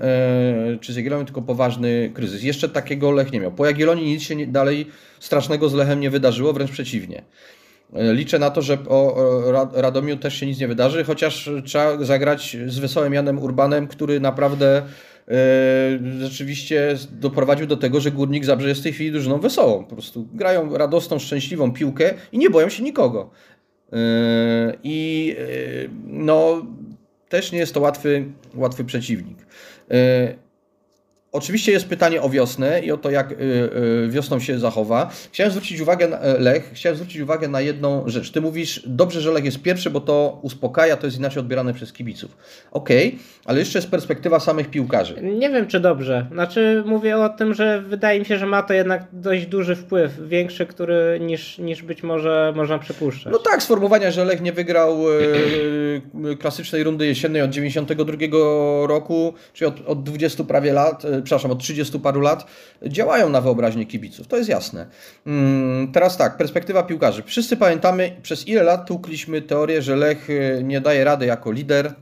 czy 0.82 0.94
z 0.94 0.96
Jagiellonią, 0.96 1.26
tylko 1.26 1.42
poważny 1.42 2.12
kryzys. 2.14 2.44
Jeszcze 2.44 2.70
takiego 2.70 3.12
Lech 3.12 3.32
nie 3.32 3.40
miał. 3.40 3.52
Po 3.52 3.66
Jagiellonii 3.66 4.06
nic 4.06 4.24
się 4.24 4.36
nie, 4.36 4.48
dalej 4.48 4.88
strasznego 5.20 5.70
z 5.70 5.74
Lechem 5.74 6.00
nie 6.00 6.10
wydarzyło, 6.10 6.54
wręcz 6.54 6.72
przeciwnie. 6.72 7.24
E, 7.94 8.14
liczę 8.14 8.40
na 8.40 8.50
to, 8.50 8.62
że 8.62 8.78
o 8.90 9.72
Radomiu 9.74 10.18
też 10.18 10.36
się 10.36 10.46
nic 10.46 10.60
nie 10.60 10.68
wydarzy, 10.68 11.04
chociaż 11.04 11.50
trzeba 11.66 12.04
zagrać 12.04 12.58
z 12.68 12.80
Wesołym 12.80 13.14
Janem 13.14 13.40
Urbanem, 13.40 13.88
który 13.88 14.20
naprawdę 14.20 14.82
rzeczywiście 16.20 16.96
doprowadził 17.12 17.68
do 17.68 17.78
tego, 17.78 18.00
że 18.00 18.12
Górnik 18.12 18.46
Zabrze 18.46 18.70
jest 18.70 18.82
w 18.82 18.84
tej 18.84 18.94
chwili 18.94 19.12
drużyną 19.12 19.40
wesołą. 19.40 19.84
Po 19.84 19.96
prostu 19.96 20.28
grają 20.34 20.78
radosną, 20.78 21.20
szczęśliwą 21.20 21.74
piłkę 21.74 22.14
i 22.32 22.38
nie 22.38 22.50
boją 22.50 22.70
się 22.70 22.84
nikogo. 22.84 23.30
I 24.84 25.36
no, 26.08 26.66
też 27.30 27.52
nie 27.52 27.60
jest 27.60 27.74
to 27.74 27.80
łatwy, 27.80 28.26
łatwy 28.56 28.84
przeciwnik. 28.84 29.38
Oczywiście 31.34 31.72
jest 31.72 31.88
pytanie 31.88 32.22
o 32.22 32.30
wiosnę 32.30 32.80
i 32.80 32.92
o 32.92 32.98
to, 32.98 33.12
jak 33.12 33.32
y, 33.32 33.36
y, 33.36 34.08
wiosną 34.10 34.40
się 34.40 34.60
zachowa. 34.60 35.10
Chciałem 35.32 35.52
zwrócić 35.52 35.80
uwagę, 35.80 36.08
na, 36.08 36.20
e, 36.20 36.40
Lech, 36.40 36.72
chciałem 36.74 36.96
zwrócić 36.96 37.22
uwagę 37.22 37.48
na 37.48 37.62
jedną 37.62 38.04
rzecz. 38.06 38.32
Ty 38.32 38.42
mówisz, 38.42 38.84
dobrze, 38.88 39.22
że 39.22 39.32
Lech 39.32 39.46
jest 39.46 39.62
pierwszy, 39.62 39.90
bo 39.90 40.02
to 40.02 40.40
uspokaja, 40.42 40.98
to 40.98 41.08
jest 41.08 41.18
inaczej 41.18 41.40
odbierane 41.40 41.74
przez 41.74 41.94
kibiców. 41.94 42.38
Okej, 42.72 43.08
okay, 43.08 43.20
ale 43.46 43.60
jeszcze 43.60 43.80
jest 43.80 43.92
perspektywa 43.92 44.40
samych 44.40 44.70
piłkarzy. 44.70 45.22
Nie 45.22 45.50
wiem, 45.50 45.68
czy 45.68 45.80
dobrze. 45.80 46.28
Znaczy, 46.32 46.84
mówię 46.86 47.18
o 47.18 47.30
tym, 47.30 47.54
że 47.54 47.82
wydaje 47.82 48.20
mi 48.20 48.26
się, 48.26 48.38
że 48.38 48.46
ma 48.46 48.64
to 48.64 48.74
jednak 48.74 49.08
dość 49.14 49.46
duży 49.46 49.76
wpływ, 49.76 50.12
większy, 50.28 50.66
który 50.66 51.20
niż, 51.22 51.58
niż 51.58 51.84
być 51.84 52.04
może 52.04 52.54
można 52.56 52.80
przypuszczać. 52.80 53.34
No 53.34 53.40
tak, 53.40 53.64
sformułowania, 53.64 54.12
że 54.12 54.26
Lech 54.26 54.42
nie 54.42 54.54
wygrał 54.54 54.98
e, 56.32 56.36
klasycznej 56.36 56.84
rundy 56.84 57.08
jesiennej 57.08 57.42
od 57.42 57.50
92 57.50 58.14
roku, 58.88 59.34
czyli 59.54 59.68
od, 59.68 59.88
od 59.88 60.04
20 60.04 60.44
prawie 60.44 60.74
lat 60.74 61.06
e, 61.06 61.23
przepraszam, 61.24 61.52
od 61.52 61.60
30 61.60 62.00
paru 62.00 62.22
lat, 62.22 62.46
działają 62.88 63.30
na 63.30 63.42
wyobraźnię 63.42 63.86
kibiców. 63.86 64.28
To 64.28 64.38
jest 64.38 64.50
jasne. 64.50 64.88
Mm, 65.28 65.92
teraz 65.92 66.18
tak, 66.18 66.38
perspektywa 66.38 66.84
piłkarzy. 66.84 67.24
Wszyscy 67.26 67.58
pamiętamy, 67.58 68.16
przez 68.22 68.48
ile 68.48 68.64
lat 68.64 68.88
tłukliśmy 68.88 69.42
teorię, 69.42 69.82
że 69.82 69.96
Lech 69.96 70.30
y, 70.30 70.62
nie 70.64 70.82
daje 70.82 71.04
rady 71.04 71.26
jako 71.26 71.52
lider, 71.52 71.94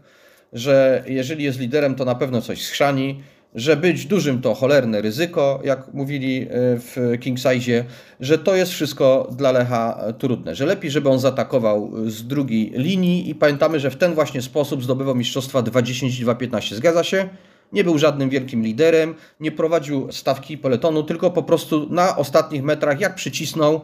że 0.53 1.03
jeżeli 1.07 1.43
jest 1.43 1.59
liderem, 1.59 1.95
to 1.95 2.05
na 2.05 2.15
pewno 2.15 2.41
coś 2.41 2.61
schrzani, 2.61 3.23
że 3.55 3.77
być 3.77 4.05
dużym 4.05 4.41
to 4.41 4.53
cholerne 4.53 5.01
ryzyko, 5.01 5.61
jak 5.63 5.93
mówili 5.93 6.41
y, 6.41 6.47
w 6.79 7.17
King 7.19 7.39
Size, 7.39 7.83
że 8.19 8.37
to 8.37 8.55
jest 8.55 8.71
wszystko 8.71 9.29
dla 9.37 9.51
Lecha 9.51 10.03
trudne, 10.17 10.55
że 10.55 10.65
lepiej, 10.65 10.91
żeby 10.91 11.09
on 11.09 11.19
zaatakował 11.19 11.91
z 12.05 12.27
drugiej 12.27 12.71
linii 12.75 13.29
i 13.29 13.35
pamiętamy, 13.35 13.79
że 13.79 13.91
w 13.91 13.95
ten 13.95 14.13
właśnie 14.13 14.41
sposób 14.41 14.83
zdobywał 14.83 15.15
mistrzostwa 15.15 15.59
2-10-2-15. 15.59 16.75
Zgadza 16.75 17.03
się? 17.03 17.29
Nie 17.73 17.83
był 17.83 17.97
żadnym 17.97 18.29
wielkim 18.29 18.63
liderem, 18.63 19.15
nie 19.39 19.51
prowadził 19.51 20.11
stawki 20.11 20.57
peletonu, 20.57 21.03
tylko 21.03 21.31
po 21.31 21.43
prostu 21.43 21.87
na 21.89 22.17
ostatnich 22.17 22.63
metrach, 22.63 22.99
jak 22.99 23.15
przycisnął, 23.15 23.81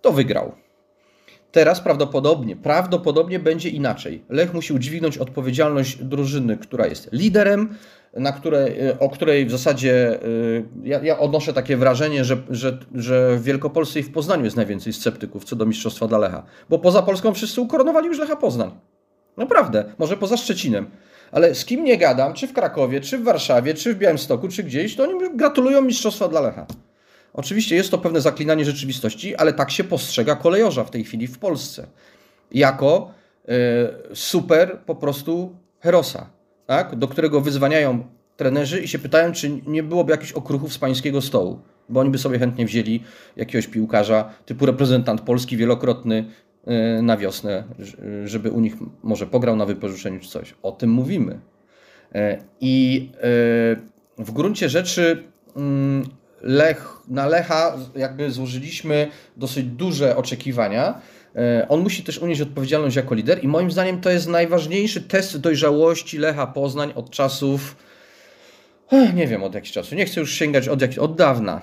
to 0.00 0.12
wygrał. 0.12 0.52
Teraz 1.52 1.80
prawdopodobnie, 1.80 2.56
prawdopodobnie 2.56 3.38
będzie 3.38 3.68
inaczej. 3.68 4.24
Lech 4.28 4.54
musi 4.54 4.72
udźwignąć 4.72 5.18
odpowiedzialność 5.18 6.04
drużyny, 6.04 6.56
która 6.56 6.86
jest 6.86 7.08
liderem, 7.12 7.74
na 8.16 8.32
które, 8.32 8.68
o 9.00 9.08
której 9.08 9.46
w 9.46 9.50
zasadzie 9.50 10.22
y, 10.24 10.64
ja, 10.82 11.00
ja, 11.04 11.18
odnoszę 11.18 11.52
takie 11.52 11.76
wrażenie, 11.76 12.24
że, 12.24 12.36
że, 12.50 12.78
że 12.94 13.36
w 13.36 13.42
Wielkopolsce 13.42 14.00
i 14.00 14.02
w 14.02 14.12
Poznaniu 14.12 14.44
jest 14.44 14.56
najwięcej 14.56 14.92
sceptyków 14.92 15.44
co 15.44 15.56
do 15.56 15.66
mistrzostwa 15.66 16.06
dla 16.06 16.18
Lecha. 16.18 16.42
Bo 16.68 16.78
poza 16.78 17.02
Polską 17.02 17.34
wszyscy 17.34 17.60
ukoronowali 17.60 18.06
już 18.06 18.18
Lecha 18.18 18.36
Poznań. 18.36 18.70
Naprawdę, 19.36 19.84
może 19.98 20.16
poza 20.16 20.36
Szczecinem 20.36 20.86
ale 21.32 21.54
z 21.54 21.64
kim 21.64 21.84
nie 21.84 21.98
gadam, 21.98 22.34
czy 22.34 22.46
w 22.46 22.52
Krakowie, 22.52 23.00
czy 23.00 23.18
w 23.18 23.24
Warszawie, 23.24 23.74
czy 23.74 23.94
w 23.94 23.98
Białymstoku, 23.98 24.48
czy 24.48 24.62
gdzieś, 24.62 24.96
to 24.96 25.02
oni 25.02 25.36
gratulują 25.36 25.82
mistrzostwa 25.82 26.28
dla 26.28 26.40
Lecha. 26.40 26.66
Oczywiście 27.32 27.76
jest 27.76 27.90
to 27.90 27.98
pewne 27.98 28.20
zaklinanie 28.20 28.64
rzeczywistości, 28.64 29.36
ale 29.36 29.52
tak 29.52 29.70
się 29.70 29.84
postrzega 29.84 30.36
kolejorza 30.36 30.84
w 30.84 30.90
tej 30.90 31.04
chwili 31.04 31.26
w 31.26 31.38
Polsce. 31.38 31.86
Jako 32.52 33.14
y, 34.12 34.16
super 34.16 34.78
po 34.86 34.94
prostu 34.94 35.56
herosa, 35.80 36.26
tak? 36.66 36.96
do 36.96 37.08
którego 37.08 37.40
wyzwaniają 37.40 38.04
trenerzy 38.36 38.80
i 38.80 38.88
się 38.88 38.98
pytają, 38.98 39.32
czy 39.32 39.50
nie 39.66 39.82
byłoby 39.82 40.10
jakichś 40.10 40.32
okruchów 40.32 40.72
z 40.72 40.78
pańskiego 40.78 41.20
stołu. 41.20 41.60
Bo 41.88 42.00
oni 42.00 42.10
by 42.10 42.18
sobie 42.18 42.38
chętnie 42.38 42.66
wzięli 42.66 43.02
jakiegoś 43.36 43.66
piłkarza 43.66 44.30
typu 44.46 44.66
reprezentant 44.66 45.20
Polski 45.20 45.56
wielokrotny, 45.56 46.24
na 47.02 47.16
wiosnę, 47.16 47.64
żeby 48.24 48.50
u 48.50 48.60
nich 48.60 48.74
może 49.02 49.26
pograł 49.26 49.56
na 49.56 49.66
wypożyczeniu 49.66 50.20
czy 50.20 50.28
coś. 50.28 50.54
O 50.62 50.72
tym 50.72 50.90
mówimy. 50.90 51.40
Y, 52.14 52.38
I 52.60 53.08
y, 53.14 54.24
w 54.24 54.32
gruncie 54.32 54.68
rzeczy 54.68 55.24
mm, 55.56 56.04
Lech, 56.42 56.96
na 57.08 57.26
Lecha 57.26 57.76
jakby 57.96 58.30
złożyliśmy 58.30 59.08
dosyć 59.36 59.66
duże 59.66 60.16
oczekiwania. 60.16 61.00
On 61.68 61.80
musi 61.80 62.02
też 62.04 62.18
unieść 62.18 62.40
odpowiedzialność 62.40 62.96
jako 62.96 63.14
lider 63.14 63.44
i 63.44 63.48
moim 63.48 63.70
zdaniem 63.70 64.00
to 64.00 64.10
jest 64.10 64.28
najważniejszy 64.28 65.02
test 65.02 65.40
dojrzałości 65.40 66.18
Lecha 66.18 66.46
Poznań 66.46 66.92
od 66.94 67.10
czasów, 67.10 67.76
nie 69.14 69.26
wiem 69.26 69.42
od 69.42 69.54
jakich 69.54 69.72
czasu, 69.72 69.94
nie 69.94 70.04
chcę 70.04 70.20
już 70.20 70.34
sięgać 70.34 70.68
od, 70.68 70.82
jak, 70.82 70.90
od 70.98 71.16
dawna 71.16 71.60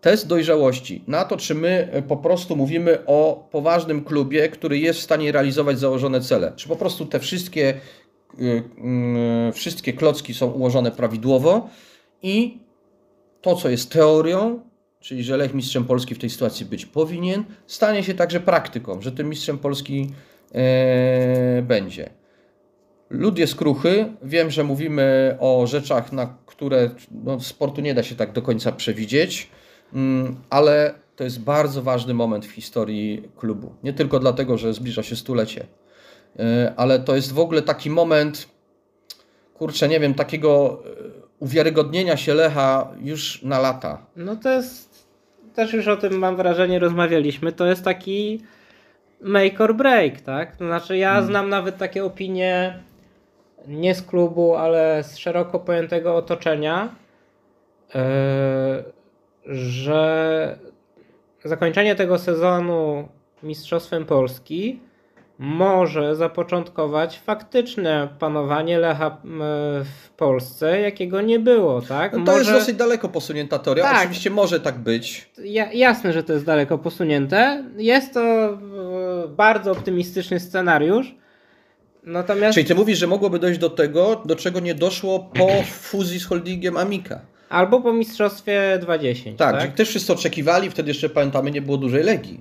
test 0.00 0.26
dojrzałości 0.26 1.04
na 1.06 1.24
to, 1.24 1.36
czy 1.36 1.54
my 1.54 1.88
e, 1.92 2.02
po 2.02 2.16
prostu 2.16 2.56
mówimy 2.56 2.98
o 3.06 3.48
poważnym 3.50 4.04
klubie, 4.04 4.48
który 4.48 4.78
jest 4.78 4.98
w 5.00 5.02
stanie 5.02 5.32
realizować 5.32 5.78
założone 5.78 6.20
cele. 6.20 6.52
Czy 6.56 6.68
po 6.68 6.76
prostu 6.76 7.06
te 7.06 7.20
wszystkie, 7.20 7.68
e, 7.68 8.62
mm, 8.78 9.52
wszystkie 9.52 9.92
klocki 9.92 10.34
są 10.34 10.50
ułożone 10.50 10.90
prawidłowo 10.90 11.68
i 12.22 12.58
to, 13.40 13.56
co 13.56 13.68
jest 13.68 13.90
teorią, 13.90 14.60
czyli 15.00 15.24
że 15.24 15.36
Lech 15.36 15.54
mistrzem 15.54 15.84
Polski 15.84 16.14
w 16.14 16.18
tej 16.18 16.30
sytuacji 16.30 16.66
być 16.66 16.86
powinien, 16.86 17.44
stanie 17.66 18.02
się 18.02 18.14
także 18.14 18.40
praktyką, 18.40 19.00
że 19.00 19.12
tym 19.12 19.28
mistrzem 19.28 19.58
Polski 19.58 20.10
e, 20.54 21.62
będzie. 21.62 22.10
Lud 23.10 23.38
jest 23.38 23.54
kruchy. 23.54 24.12
Wiem, 24.22 24.50
że 24.50 24.64
mówimy 24.64 25.36
o 25.40 25.66
rzeczach, 25.66 26.12
na 26.12 26.38
które 26.46 26.90
no, 27.24 27.40
sportu 27.40 27.80
nie 27.80 27.94
da 27.94 28.02
się 28.02 28.14
tak 28.14 28.32
do 28.32 28.42
końca 28.42 28.72
przewidzieć. 28.72 29.50
Mm, 29.94 30.36
ale 30.50 30.94
to 31.16 31.24
jest 31.24 31.40
bardzo 31.40 31.82
ważny 31.82 32.14
moment 32.14 32.46
w 32.46 32.50
historii 32.50 33.22
klubu. 33.36 33.72
Nie 33.82 33.92
tylko 33.92 34.18
dlatego, 34.18 34.58
że 34.58 34.74
zbliża 34.74 35.02
się 35.02 35.16
stulecie, 35.16 35.66
e, 36.38 36.72
ale 36.76 36.98
to 36.98 37.16
jest 37.16 37.32
w 37.32 37.38
ogóle 37.38 37.62
taki 37.62 37.90
moment, 37.90 38.48
kurczę, 39.54 39.88
nie 39.88 40.00
wiem, 40.00 40.14
takiego 40.14 40.82
e, 40.84 40.88
uwiarygodnienia 41.38 42.16
się 42.16 42.34
Lecha 42.34 42.88
już 43.00 43.42
na 43.42 43.58
lata. 43.58 44.06
No 44.16 44.36
to 44.36 44.50
jest, 44.50 45.06
też 45.54 45.72
już 45.72 45.88
o 45.88 45.96
tym 45.96 46.18
mam 46.18 46.36
wrażenie 46.36 46.78
rozmawialiśmy, 46.78 47.52
to 47.52 47.66
jest 47.66 47.84
taki 47.84 48.42
make 49.20 49.60
or 49.60 49.74
break, 49.74 50.20
tak? 50.20 50.56
To 50.56 50.66
znaczy 50.66 50.96
ja 50.96 51.10
hmm. 51.10 51.26
znam 51.26 51.48
nawet 51.48 51.78
takie 51.78 52.04
opinie 52.04 52.78
nie 53.68 53.94
z 53.94 54.02
klubu, 54.02 54.54
ale 54.54 55.04
z 55.04 55.16
szeroko 55.16 55.60
pojętego 55.60 56.16
otoczenia, 56.16 56.88
yy, 57.94 58.00
że 59.48 60.58
zakończenie 61.44 61.94
tego 61.94 62.18
sezonu 62.18 63.08
Mistrzostwem 63.42 64.04
Polski 64.04 64.80
może 65.38 66.16
zapoczątkować 66.16 67.18
faktyczne 67.18 68.08
panowanie 68.18 68.78
Lecha 68.78 69.16
w 69.84 70.10
Polsce, 70.16 70.80
jakiego 70.80 71.20
nie 71.20 71.38
było, 71.38 71.82
tak? 71.82 72.12
No 72.12 72.24
to 72.24 72.32
może... 72.32 72.38
jest 72.38 72.52
dosyć 72.52 72.76
daleko 72.76 73.08
posunięta 73.08 73.58
teoria. 73.58 73.84
Tak. 73.84 73.98
Oczywiście 73.98 74.30
może 74.30 74.60
tak 74.60 74.78
być. 74.78 75.30
Ja, 75.44 75.72
jasne, 75.72 76.12
że 76.12 76.22
to 76.22 76.32
jest 76.32 76.44
daleko 76.44 76.78
posunięte. 76.78 77.64
Jest 77.76 78.14
to 78.14 78.20
e, 78.24 78.58
bardzo 79.28 79.72
optymistyczny 79.72 80.40
scenariusz. 80.40 81.14
Natomiast... 82.04 82.54
Czyli 82.54 82.66
ty 82.66 82.74
mówisz, 82.74 82.98
że 82.98 83.06
mogłoby 83.06 83.38
dojść 83.38 83.60
do 83.60 83.70
tego, 83.70 84.22
do 84.24 84.36
czego 84.36 84.60
nie 84.60 84.74
doszło 84.74 85.18
po 85.18 85.48
fuzji 85.62 86.20
z 86.20 86.26
holdingiem 86.26 86.76
Amika. 86.76 87.20
Albo 87.48 87.80
po 87.80 87.92
mistrzostwie 87.92 88.78
20. 88.80 89.30
Tak, 89.36 89.58
tak? 89.58 89.74
też 89.74 89.88
wszyscy 89.88 90.12
oczekiwali, 90.12 90.70
wtedy 90.70 90.90
jeszcze 90.90 91.08
pamiętamy, 91.08 91.50
nie 91.50 91.62
było 91.62 91.76
dużej 91.76 92.02
legii. 92.04 92.40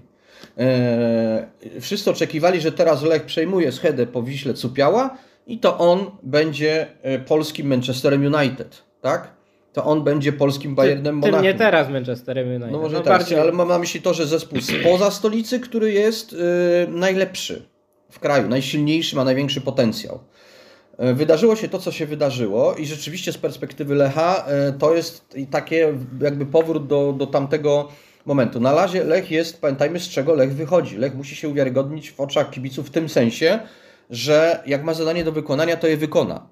Eee, 0.58 1.82
wszyscy 1.82 2.12
oczekiwali, 2.12 2.62
że 2.62 2.72
teraz 2.72 3.04
Lech 3.04 3.26
przejmuje 3.26 3.72
schedę 3.72 4.08
po 4.08 4.24
Wiśle 4.24 4.54
Cupiała 4.54 5.18
i 5.48 5.60
to 5.60 5.78
on 5.78 6.12
będzie 6.24 6.88
e, 7.02 7.20
polskim 7.20 7.68
Manchesterem 7.68 8.36
United, 8.36 8.84
tak? 9.02 9.38
To 9.74 9.84
on 9.84 10.04
będzie 10.04 10.34
polskim 10.34 10.76
Bayernem 10.76 11.16
Monachium. 11.16 11.40
Ty 11.40 11.48
nie 11.48 11.54
teraz 11.54 11.90
Manchesterem 11.90 12.48
United. 12.48 12.72
No 12.72 12.80
może 12.80 12.98
no 12.98 13.04
teraz, 13.04 13.20
bardziej... 13.20 13.40
ale 13.40 13.52
mam 13.52 13.68
na 13.68 13.80
myśli 13.80 14.02
to, 14.02 14.14
że 14.14 14.28
zespół 14.28 14.60
spoza 14.62 15.12
stolicy, 15.12 15.60
który 15.60 15.92
jest 15.92 16.32
yy, 16.32 16.40
najlepszy 16.90 17.66
w 18.10 18.20
kraju, 18.20 18.50
najsilniejszy, 18.50 19.16
ma 19.16 19.24
największy 19.24 19.62
potencjał. 19.62 20.20
E, 20.98 21.14
wydarzyło 21.14 21.56
się 21.56 21.68
to, 21.68 21.80
co 21.80 21.92
się 21.92 22.06
wydarzyło, 22.06 22.76
i 22.76 22.86
rzeczywiście 22.86 23.32
z 23.34 23.38
perspektywy 23.38 23.96
Lecha 23.96 24.46
e, 24.48 24.74
to 24.74 24.96
jest 24.96 25.36
takie 25.52 25.94
jakby 26.22 26.46
powrót 26.46 26.88
do, 26.88 27.14
do 27.18 27.28
tamtego 27.28 27.88
momentu. 28.26 28.60
Na 28.60 28.76
razie 28.76 29.04
Lech 29.04 29.32
jest, 29.32 29.62
pamiętajmy 29.62 30.00
z 30.00 30.10
czego 30.10 30.34
Lech 30.34 30.54
wychodzi. 30.54 30.98
Lech 30.98 31.16
musi 31.16 31.36
się 31.36 31.50
uwiarygodnić 31.50 32.12
w 32.12 32.20
oczach 32.20 32.50
kibiców 32.50 32.88
w 32.88 32.90
tym 32.90 33.10
sensie, 33.10 33.60
że 34.10 34.64
jak 34.66 34.84
ma 34.84 34.94
zadanie 34.94 35.24
do 35.24 35.32
wykonania, 35.32 35.78
to 35.78 35.88
je 35.88 35.98
wykona. 35.98 36.48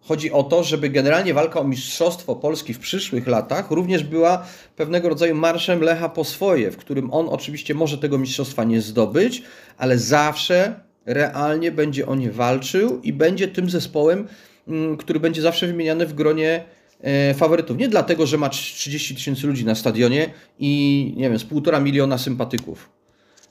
Chodzi 0.00 0.32
o 0.32 0.42
to, 0.42 0.64
żeby 0.64 0.88
generalnie 0.88 1.34
walka 1.34 1.60
o 1.60 1.64
mistrzostwo 1.64 2.36
Polski 2.36 2.74
w 2.74 2.78
przyszłych 2.78 3.26
latach 3.26 3.70
również 3.70 4.04
była 4.04 4.46
pewnego 4.76 5.08
rodzaju 5.08 5.34
marszem 5.34 5.80
Lecha 5.80 6.08
po 6.08 6.24
swoje, 6.24 6.70
w 6.70 6.76
którym 6.76 7.12
on 7.12 7.28
oczywiście 7.28 7.74
może 7.74 7.98
tego 7.98 8.18
mistrzostwa 8.18 8.64
nie 8.64 8.80
zdobyć, 8.80 9.42
ale 9.78 9.98
zawsze 9.98 10.80
realnie 11.08 11.72
będzie 11.72 12.06
o 12.06 12.14
nie 12.14 12.30
walczył 12.30 13.00
i 13.02 13.12
będzie 13.12 13.48
tym 13.48 13.70
zespołem, 13.70 14.28
mm, 14.68 14.96
który 14.96 15.20
będzie 15.20 15.42
zawsze 15.42 15.66
wymieniany 15.66 16.06
w 16.06 16.14
gronie 16.14 16.64
e, 17.00 17.34
faworytów. 17.34 17.78
Nie 17.78 17.88
dlatego, 17.88 18.26
że 18.26 18.38
ma 18.38 18.48
30 18.48 19.14
tysięcy 19.14 19.46
ludzi 19.46 19.64
na 19.64 19.74
stadionie 19.74 20.30
i 20.58 21.14
nie 21.16 21.28
wiem, 21.28 21.38
z 21.38 21.44
półtora 21.44 21.80
miliona 21.80 22.18
sympatyków 22.18 22.90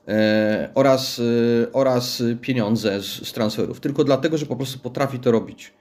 e, 0.07 0.69
oraz, 0.75 1.19
e, 1.19 1.73
oraz 1.73 2.23
pieniądze 2.41 3.01
z, 3.01 3.27
z 3.27 3.33
transferów, 3.33 3.79
tylko 3.79 4.03
dlatego, 4.03 4.37
że 4.37 4.45
po 4.45 4.55
prostu 4.55 4.79
potrafi 4.79 5.19
to 5.19 5.31
robić. 5.31 5.73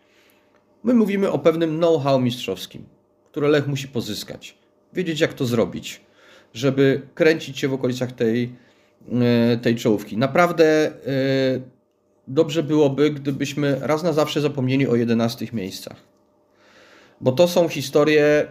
My 0.85 0.95
mówimy 0.95 1.30
o 1.30 1.38
pewnym 1.38 1.76
know-how 1.76 2.21
mistrzowskim, 2.21 2.85
które 3.30 3.49
Lech 3.49 3.66
musi 3.66 3.88
pozyskać. 3.88 4.59
Wiedzieć, 4.92 5.21
jak 5.21 5.35
to 5.35 5.45
zrobić, 5.45 6.00
żeby 6.54 7.02
kręcić 7.14 7.59
się 7.59 7.68
w 7.68 7.75
okolicach 7.75 8.12
tej, 8.12 8.52
tej 9.63 9.77
czołówki. 9.77 10.19
Naprawdę 10.19 10.93
dobrze 12.29 12.63
byłoby, 12.63 13.11
gdybyśmy 13.11 13.79
raz 13.81 14.03
na 14.03 14.13
zawsze 14.13 14.41
zapomnieli 14.41 14.89
o 14.89 14.97
11 14.97 15.47
miejscach. 15.53 15.97
Bo 17.21 17.33
to 17.33 17.49
są 17.49 17.69
historie, 17.69 18.47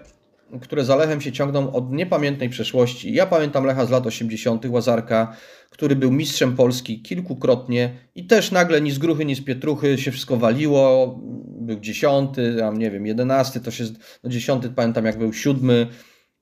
które 0.61 0.85
za 0.85 0.95
Lechem 0.95 1.21
się 1.21 1.31
ciągną 1.31 1.73
od 1.73 1.91
niepamiętnej 1.91 2.49
przeszłości. 2.49 3.13
Ja 3.13 3.25
pamiętam 3.25 3.65
Lecha 3.65 3.85
z 3.85 3.89
lat 3.89 4.07
80., 4.07 4.65
Łazarka, 4.65 5.35
który 5.69 5.95
był 5.95 6.11
mistrzem 6.11 6.55
Polski 6.55 7.01
kilkukrotnie 7.01 7.93
i 8.15 8.25
też 8.25 8.51
nagle 8.51 8.81
ni 8.81 8.91
z 8.91 8.97
gruchy, 8.97 9.25
ni 9.25 9.35
z 9.35 9.43
pietruchy 9.43 9.97
się 9.97 10.11
wszystko 10.11 10.37
waliło. 10.37 11.15
Był 11.45 11.79
dziesiąty, 11.79 12.55
tam 12.59 12.79
nie 12.79 12.91
wiem, 12.91 13.05
jedenasty, 13.05 13.59
to 13.59 13.71
się, 13.71 13.83
no 14.23 14.29
dziesiąty 14.29 14.69
pamiętam 14.69 15.05
jak 15.05 15.17
był 15.17 15.33
siódmy, 15.33 15.87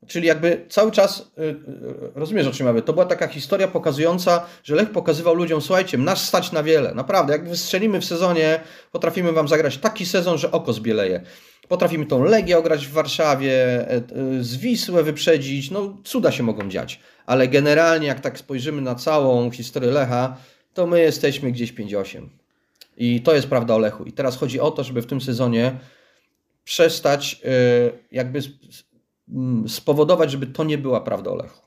Czyli 0.07 0.27
jakby 0.27 0.65
cały 0.69 0.91
czas, 0.91 1.31
y, 1.37 1.41
y, 1.41 1.55
rozumiesz 2.15 2.47
o 2.47 2.51
czym 2.51 2.67
mówię, 2.67 2.81
to 2.81 2.93
była 2.93 3.05
taka 3.05 3.27
historia 3.27 3.67
pokazująca, 3.67 4.45
że 4.63 4.75
Lech 4.75 4.91
pokazywał 4.91 5.35
ludziom, 5.35 5.61
słuchajcie, 5.61 5.97
nas 5.97 6.27
stać 6.27 6.51
na 6.51 6.63
wiele, 6.63 6.93
naprawdę, 6.93 7.33
jak 7.33 7.49
wystrzelimy 7.49 8.01
w 8.01 8.05
sezonie, 8.05 8.59
potrafimy 8.91 9.31
wam 9.31 9.47
zagrać 9.47 9.77
taki 9.77 10.05
sezon, 10.05 10.37
że 10.37 10.51
oko 10.51 10.73
zbieleje. 10.73 11.21
Potrafimy 11.67 12.05
tą 12.05 12.23
Legię 12.23 12.57
ograć 12.57 12.87
w 12.87 12.91
Warszawie, 12.91 13.53
e, 13.89 14.01
z 14.39 14.57
Wisłę 14.57 15.03
wyprzedzić, 15.03 15.71
no 15.71 15.97
cuda 16.03 16.31
się 16.31 16.43
mogą 16.43 16.69
dziać. 16.69 16.99
Ale 17.25 17.47
generalnie 17.47 18.07
jak 18.07 18.19
tak 18.19 18.39
spojrzymy 18.39 18.81
na 18.81 18.95
całą 18.95 19.51
historię 19.51 19.91
Lecha, 19.91 20.37
to 20.73 20.87
my 20.87 20.99
jesteśmy 20.99 21.51
gdzieś 21.51 21.73
5-8. 21.73 22.29
I 22.97 23.21
to 23.21 23.35
jest 23.35 23.47
prawda 23.47 23.75
o 23.75 23.77
Lechu. 23.77 24.03
I 24.03 24.11
teraz 24.11 24.37
chodzi 24.37 24.59
o 24.59 24.71
to, 24.71 24.83
żeby 24.83 25.01
w 25.01 25.05
tym 25.05 25.21
sezonie 25.21 25.75
przestać 26.63 27.41
y, 27.45 27.99
jakby 28.11 28.39
spowodować, 29.67 30.31
żeby 30.31 30.47
to 30.47 30.63
nie 30.63 30.77
była 30.77 31.01
prawda 31.01 31.31
o 31.31 31.35
Lechu? 31.35 31.61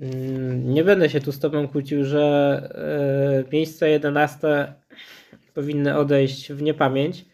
Mm, 0.00 0.74
nie 0.74 0.84
będę 0.84 1.10
się 1.10 1.20
tu 1.20 1.32
z 1.32 1.38
Tobą 1.38 1.68
kłócił, 1.68 2.04
że 2.04 3.44
e, 3.46 3.52
miejsce 3.52 3.90
11 3.90 4.74
powinny 5.54 5.96
odejść 5.96 6.52
w 6.52 6.62
niepamięć, 6.62 7.24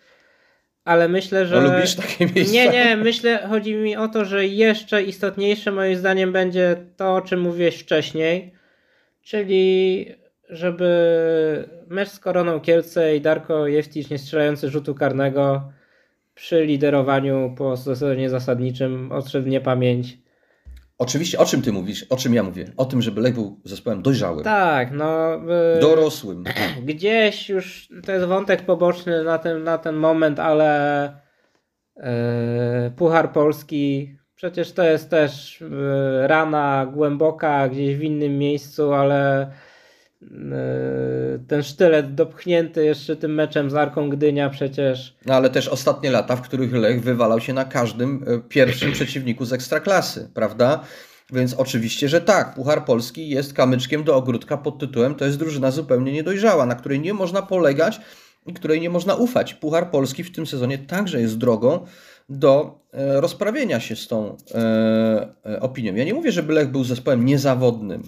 ale 0.85 1.09
myślę, 1.09 1.47
że. 1.47 1.63
No, 1.63 1.75
lubisz 1.75 1.95
takie 1.95 2.27
miejsca? 2.27 2.55
Nie, 2.55 2.69
nie, 2.69 2.97
myślę, 2.97 3.47
chodzi 3.49 3.75
mi 3.75 3.97
o 3.97 4.09
to, 4.09 4.25
że 4.25 4.47
jeszcze 4.47 5.03
istotniejsze 5.03 5.73
moim 5.73 5.97
zdaniem 5.97 6.33
będzie 6.33 6.77
to, 6.97 7.15
o 7.15 7.21
czym 7.21 7.41
mówiłeś 7.41 7.77
wcześniej, 7.77 8.53
czyli 9.23 10.07
żeby 10.49 11.69
mecz 11.89 12.09
z 12.09 12.19
Koroną 12.19 12.61
Kielce 12.61 13.17
i 13.17 13.21
Darko 13.21 13.67
Jeftić 13.67 14.11
nie 14.11 14.19
strzelający 14.19 14.69
rzutu 14.69 14.95
karnego 14.95 15.73
przy 16.37 16.65
liderowaniu 16.65 17.55
po 17.59 17.77
sezonie 17.77 18.31
zasadniczym 18.31 19.13
odszedł 19.13 19.49
niepamięć. 19.49 20.19
Oczywiście, 20.99 21.39
o 21.39 21.45
czym 21.45 21.63
ty 21.63 21.73
mówisz? 21.73 22.07
O 22.11 22.17
czym 22.17 22.35
ja 22.35 22.43
mówię? 22.43 22.73
O 22.77 22.85
tym, 22.85 23.03
żeby 23.03 23.21
Lech 23.21 23.35
był 23.35 23.61
zespołem 23.65 24.03
dojrzałym. 24.03 24.45
Tak, 24.45 24.91
no. 24.93 25.37
Yy, 25.75 25.81
dorosłym. 25.81 26.45
Gdzieś 26.83 27.49
już 27.49 27.89
to 28.07 28.13
jest 28.13 28.27
wątek 28.27 28.63
poboczny 28.63 29.25
na 29.25 29.39
ten, 29.39 29.65
na 29.65 29.79
ten 29.79 29.95
moment, 29.95 30.41
ale 30.41 31.13
yy, 31.97 32.05
Puchar 32.97 33.33
Polski 33.33 34.17
przecież 34.35 34.73
to 34.73 34.85
jest 34.85 35.11
też 35.11 35.61
yy, 35.61 36.27
rana 36.27 36.87
głęboka 36.93 37.69
gdzieś 37.69 37.97
w 37.97 38.03
innym 38.03 38.39
miejscu, 38.39 38.93
ale 38.93 39.51
ten 41.49 41.63
sztylet 41.63 42.15
dopchnięty 42.15 42.85
jeszcze 42.85 43.17
tym 43.17 43.35
meczem 43.35 43.71
z 43.71 43.75
Arką 43.75 44.11
Gdynia 44.11 44.51
przecież. 44.51 45.17
No 45.27 45.35
ale 45.35 45.51
też 45.51 45.69
ostatnie 45.69 46.11
lata, 46.11 46.37
w 46.37 46.43
których 46.43 46.73
Lech 46.73 47.03
wywalał 47.03 47.41
się 47.41 47.53
na 47.53 47.65
każdym 47.65 48.25
e, 48.27 48.39
pierwszym 48.49 48.93
przeciwniku 48.99 49.45
z 49.45 49.53
ekstraklasy, 49.53 50.31
prawda? 50.35 50.81
Więc 51.33 51.55
oczywiście, 51.55 52.09
że 52.09 52.21
tak, 52.21 52.55
Puchar 52.55 52.85
Polski 52.85 53.29
jest 53.29 53.53
kamyczkiem 53.53 54.05
do 54.05 54.17
ogródka 54.17 54.57
pod 54.57 54.79
tytułem 54.79 55.15
to 55.15 55.25
jest 55.25 55.39
drużyna 55.39 55.71
zupełnie 55.71 56.13
niedojrzała, 56.13 56.67
na 56.67 56.75
której 56.75 57.01
nie 57.01 57.15
można 57.15 57.43
polegać 57.43 58.01
i 58.47 58.55
której 58.55 58.81
nie 58.81 58.91
można 58.91 59.15
ufać. 59.15 59.55
Puchar 59.55 59.91
Polski 59.91 60.25
w 60.25 60.33
tym 60.33 60.47
sezonie 60.47 60.79
także 60.79 61.21
jest 61.21 61.39
drogą 61.39 61.87
do 62.29 62.81
e, 62.93 63.21
rozprawienia 63.21 63.81
się 63.81 63.97
z 63.97 64.09
tą 64.09 64.37
e, 64.55 65.61
opinią. 65.61 65.95
Ja 65.95 66.05
nie 66.05 66.15
mówię, 66.15 66.33
żeby 66.33 66.53
Lech 66.53 66.71
był 66.71 66.85
zespołem 66.85 67.25
niezawodnym, 67.25 68.03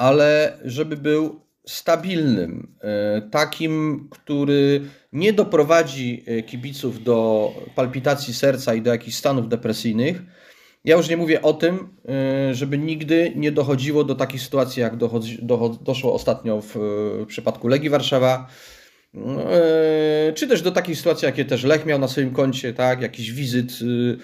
ale 0.00 0.58
żeby 0.64 0.96
był 0.96 1.40
stabilnym, 1.66 2.76
e, 2.80 3.22
takim, 3.30 4.06
który 4.10 4.80
nie 5.12 5.32
doprowadzi 5.32 6.24
e, 6.26 6.42
kibiców 6.42 7.04
do 7.04 7.50
palpitacji 7.74 8.34
serca 8.34 8.74
i 8.74 8.82
do 8.82 8.90
jakichś 8.90 9.16
stanów 9.16 9.48
depresyjnych. 9.48 10.22
Ja 10.84 10.96
już 10.96 11.08
nie 11.08 11.16
mówię 11.16 11.42
o 11.42 11.52
tym, 11.52 11.88
e, 12.08 12.54
żeby 12.54 12.78
nigdy 12.78 13.32
nie 13.36 13.52
dochodziło 13.52 14.04
do 14.04 14.14
takich 14.14 14.42
sytuacji, 14.42 14.82
jak 14.82 14.96
doszło 15.82 16.14
ostatnio 16.14 16.60
w, 16.60 16.76
przypadku 17.26 17.68
Legii 17.68 17.90
Warszawa, 17.90 18.46
czy 20.34 20.48
też 20.48 20.62
do 20.62 20.72
takich 20.72 20.96
sytuacji, 20.96 21.26
jakie 21.26 21.44
też 21.44 21.64
Lech 21.64 21.86
miał 21.86 21.98
na 21.98 22.08
swoim 22.08 22.30
koncie, 22.30 22.74
tak, 22.74 23.02
jakiś 23.02 23.32
wizyt 23.32 23.72
Y, 23.82 24.18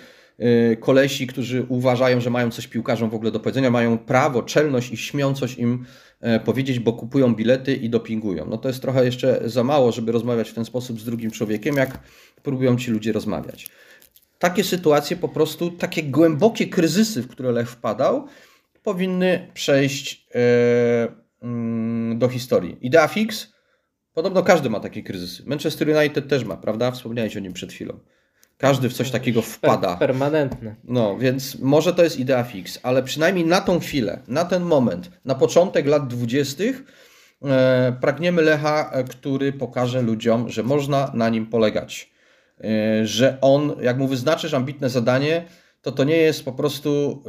kolesi, 0.81 1.27
którzy 1.27 1.67
uważają, 1.69 2.21
że 2.21 2.31
mają 2.31 2.51
coś 2.51 2.69
piłkarzom 2.69 3.11
w 3.11 3.15
ogóle 3.15 3.31
do 3.31 3.41
powiedzenia, 3.41 3.71
mają 3.71 3.99
prawo, 3.99 4.43
czelność 4.43 4.93
i 4.93 4.97
śmią 4.97 5.35
coś 5.35 5.59
im 5.59 5.85
e, 6.21 6.41
powiedzieć, 6.41 6.79
bo 6.79 6.93
kupują 6.93 7.35
bilety 7.35 7.75
i 7.75 7.91
dopingują. 7.91 8.47
No 8.49 8.59
to 8.59 8.69
jest 8.69 8.83
trochę 8.83 9.05
jeszcze 9.05 9.41
za 9.45 9.65
mało, 9.65 9.93
żeby 9.93 10.13
rozmawiać 10.13 10.51
w 10.51 10.55
ten 10.55 10.65
sposób 10.65 11.01
z 11.01 11.05
drugim 11.05 11.31
człowiekiem, 11.31 11.77
jak 11.77 12.01
próbują 12.43 12.77
ci 12.77 12.91
ludzie 12.91 13.13
rozmawiać. 13.13 13.67
Takie 14.39 14.65
sytuacje, 14.65 15.17
po 15.17 15.29
prostu 15.29 15.71
takie 15.71 16.03
głębokie 16.03 16.67
kryzysy, 16.67 17.23
w 17.23 17.29
które 17.29 17.53
Lech 17.53 17.71
wpadał, 17.71 18.27
powinny 18.83 19.51
przejść 19.55 20.29
e, 20.35 21.09
mm, 21.43 22.19
do 22.19 22.29
historii. 22.29 22.77
Idea 22.81 23.09
fix? 23.09 23.53
Podobno 24.15 24.43
każdy 24.43 24.71
ma 24.71 24.81
takie 24.81 25.03
kryzysy. 25.03 25.43
Manchester 25.47 25.97
United 25.97 26.29
też 26.29 26.45
ma, 26.45 26.57
prawda? 26.57 26.91
Wspomniałeś 26.91 27.37
o 27.37 27.41
nim 27.41 27.53
przed 27.53 27.73
chwilą. 27.73 27.99
Każdy 28.59 28.89
w 28.89 28.93
coś 28.93 29.11
takiego 29.11 29.43
wpada. 29.43 29.97
Permanentne. 29.97 30.75
No, 30.85 31.19
więc 31.19 31.59
może 31.59 31.95
to 31.95 32.05
jest 32.05 32.19
idea 32.19 32.45
fix, 32.45 32.81
ale 32.83 33.03
przynajmniej 33.03 33.47
na 33.47 33.61
tą 33.61 33.81
chwilę, 33.81 34.19
na 34.29 34.45
ten 34.45 34.63
moment, 34.63 35.11
na 35.25 35.35
początek 35.35 35.87
lat 35.87 36.09
dwudziestych 36.09 36.85
e, 37.45 37.97
pragniemy 38.01 38.43
Lecha, 38.43 38.91
e, 38.93 39.05
który 39.05 39.53
pokaże 39.53 40.03
ludziom, 40.03 40.49
że 40.49 40.63
można 40.63 41.11
na 41.15 41.29
nim 41.29 41.47
polegać. 41.47 42.11
E, 42.65 43.07
że 43.07 43.39
on, 43.41 43.73
jak 43.81 43.99
mu 43.99 44.09
wyznaczysz 44.09 44.55
ambitne 44.55 44.91
zadanie, 44.91 45.45
to 45.83 45.93
to 45.93 46.05
nie 46.05 46.17
jest 46.17 46.45
po 46.45 46.53
prostu 46.53 47.23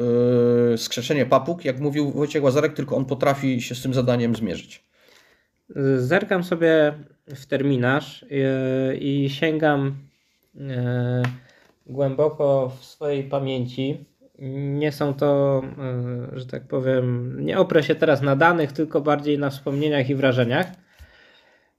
skrzeszenie 0.77 1.25
papug, 1.25 1.65
jak 1.65 1.79
mówił 1.79 2.11
Wojciech 2.11 2.43
Łazarek, 2.43 2.73
tylko 2.73 2.95
on 2.95 3.05
potrafi 3.05 3.61
się 3.61 3.75
z 3.75 3.81
tym 3.81 3.93
zadaniem 3.93 4.35
zmierzyć. 4.35 4.83
Zerkam 5.97 6.43
sobie 6.43 6.93
w 7.27 7.45
terminarz 7.45 8.25
i 8.99 9.29
sięgam 9.29 10.06
głęboko 11.89 12.71
w 12.79 12.85
swojej 12.85 13.23
pamięci. 13.23 14.05
Nie 14.39 14.91
są 14.91 15.13
to, 15.13 15.61
e, 16.33 16.39
że 16.39 16.45
tak 16.45 16.67
powiem, 16.67 17.35
nie 17.45 17.59
oprę 17.59 17.83
się 17.83 17.95
teraz 17.95 18.21
na 18.21 18.35
danych, 18.35 18.71
tylko 18.71 19.01
bardziej 19.01 19.39
na 19.39 19.49
wspomnieniach 19.49 20.09
i 20.09 20.15
wrażeniach. 20.15 20.67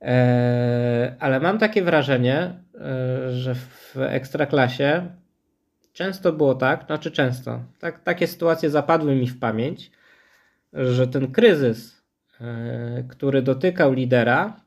E, 0.02 1.16
ale 1.20 1.40
mam 1.40 1.58
takie 1.58 1.82
wrażenie, 1.82 2.62
że 3.30 3.54
w 3.54 3.96
ekstraklasie 3.96 5.06
często 5.92 6.32
było 6.32 6.54
tak, 6.54 6.86
znaczy 6.86 7.10
często, 7.10 7.60
tak, 7.78 8.02
takie 8.02 8.26
sytuacje 8.26 8.70
zapadły 8.70 9.14
mi 9.14 9.26
w 9.26 9.38
pamięć, 9.38 9.90
że 10.72 11.06
ten 11.06 11.32
kryzys, 11.32 12.02
który 13.08 13.42
dotykał 13.42 13.92
lidera, 13.92 14.60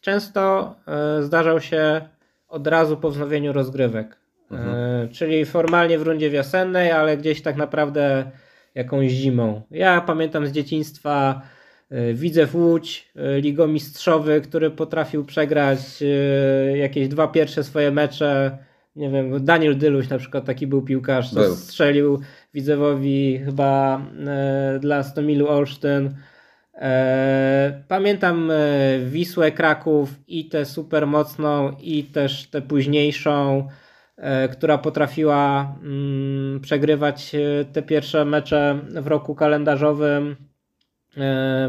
często 0.00 0.74
zdarzał 1.20 1.60
się 1.60 2.08
od 2.48 2.66
razu 2.66 2.96
po 2.96 3.10
wznowieniu 3.10 3.52
rozgrywek. 3.52 4.16
Mhm. 4.50 4.74
E, 4.74 5.08
czyli 5.08 5.44
formalnie 5.44 5.98
w 5.98 6.02
rundzie 6.02 6.30
wiosennej, 6.30 6.90
ale 6.90 7.16
gdzieś 7.16 7.42
tak 7.42 7.56
naprawdę 7.56 8.30
jakąś 8.74 9.10
zimą. 9.10 9.62
Ja 9.70 10.00
pamiętam 10.00 10.46
z 10.46 10.52
dzieciństwa 10.52 11.42
e, 11.90 12.14
Widzew 12.14 12.54
Łódź, 12.54 13.12
e, 13.16 13.40
ligomistrzowy, 13.40 14.40
który 14.40 14.70
potrafił 14.70 15.24
przegrać 15.24 15.78
jakieś 16.74 17.08
dwa 17.08 17.28
pierwsze 17.28 17.64
swoje 17.64 17.90
mecze. 17.90 18.58
Nie 18.96 19.10
wiem, 19.10 19.44
Daniel 19.44 19.78
Dyluś 19.78 20.08
na 20.08 20.18
przykład 20.18 20.44
taki 20.44 20.66
był 20.66 20.82
piłkarz, 20.82 21.30
co 21.30 21.56
strzelił 21.56 22.20
Widzewowi 22.54 23.40
chyba 23.44 24.00
dla 24.80 25.02
Stomilu 25.02 25.48
Olsztyn. 25.48 26.14
E, 26.76 27.82
pamiętam 27.88 28.50
e, 28.50 28.54
Wisłę 28.98 29.52
Kraków 29.52 30.14
i 30.28 30.48
tę 30.48 30.64
super 30.64 31.06
mocną 31.06 31.76
i 31.80 32.04
też 32.04 32.46
tę 32.46 32.62
późniejszą, 32.62 33.68
e, 34.16 34.48
która 34.48 34.78
potrafiła 34.78 35.74
mm, 35.82 36.60
przegrywać 36.60 37.32
te 37.72 37.82
pierwsze 37.82 38.24
mecze 38.24 38.78
w 38.88 39.06
roku 39.06 39.34
kalendarzowym. 39.34 40.36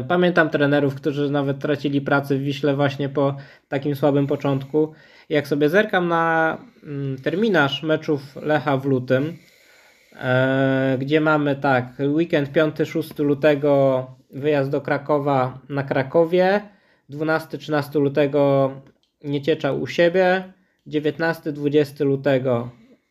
Pamiętam 0.08 0.50
trenerów, 0.50 0.94
którzy 0.94 1.30
nawet 1.30 1.58
tracili 1.58 2.00
pracę 2.00 2.36
w 2.36 2.42
Wiśle 2.42 2.76
właśnie 2.76 3.08
po 3.08 3.36
takim 3.68 3.96
słabym 3.96 4.26
początku. 4.26 4.92
Jak 5.28 5.48
sobie 5.48 5.68
zerkam 5.68 6.08
na 6.08 6.58
mm, 6.82 7.16
terminarz 7.16 7.82
meczów 7.82 8.36
Lecha 8.36 8.76
w 8.76 8.86
lutym, 8.86 9.36
gdzie 10.98 11.20
mamy 11.20 11.56
tak, 11.56 11.86
weekend 11.98 12.52
5-6 12.52 13.24
lutego 13.24 14.06
wyjazd 14.30 14.70
do 14.70 14.80
Krakowa 14.80 15.58
na 15.68 15.82
Krakowie. 15.82 16.60
12-13 17.10 18.00
lutego 18.00 18.72
Nieciecza 19.24 19.72
u 19.72 19.86
siebie. 19.86 20.52
19-20 20.86 22.04
lutego 22.04 22.70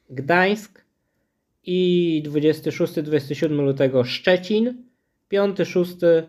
Gdańsk. 0.10 0.86
I 1.64 2.24
26-27 2.26 3.50
lutego 3.50 4.04
Szczecin. 4.04 4.84
5-6 5.34 6.24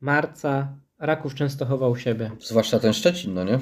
marca 0.00 0.76
Raków 0.98 1.34
Częstochowa 1.34 1.88
u 1.88 1.96
siebie. 1.96 2.30
Zwłaszcza 2.40 2.78
ten 2.78 2.92
Szczecin, 2.92 3.34
no 3.34 3.44
nie? 3.44 3.58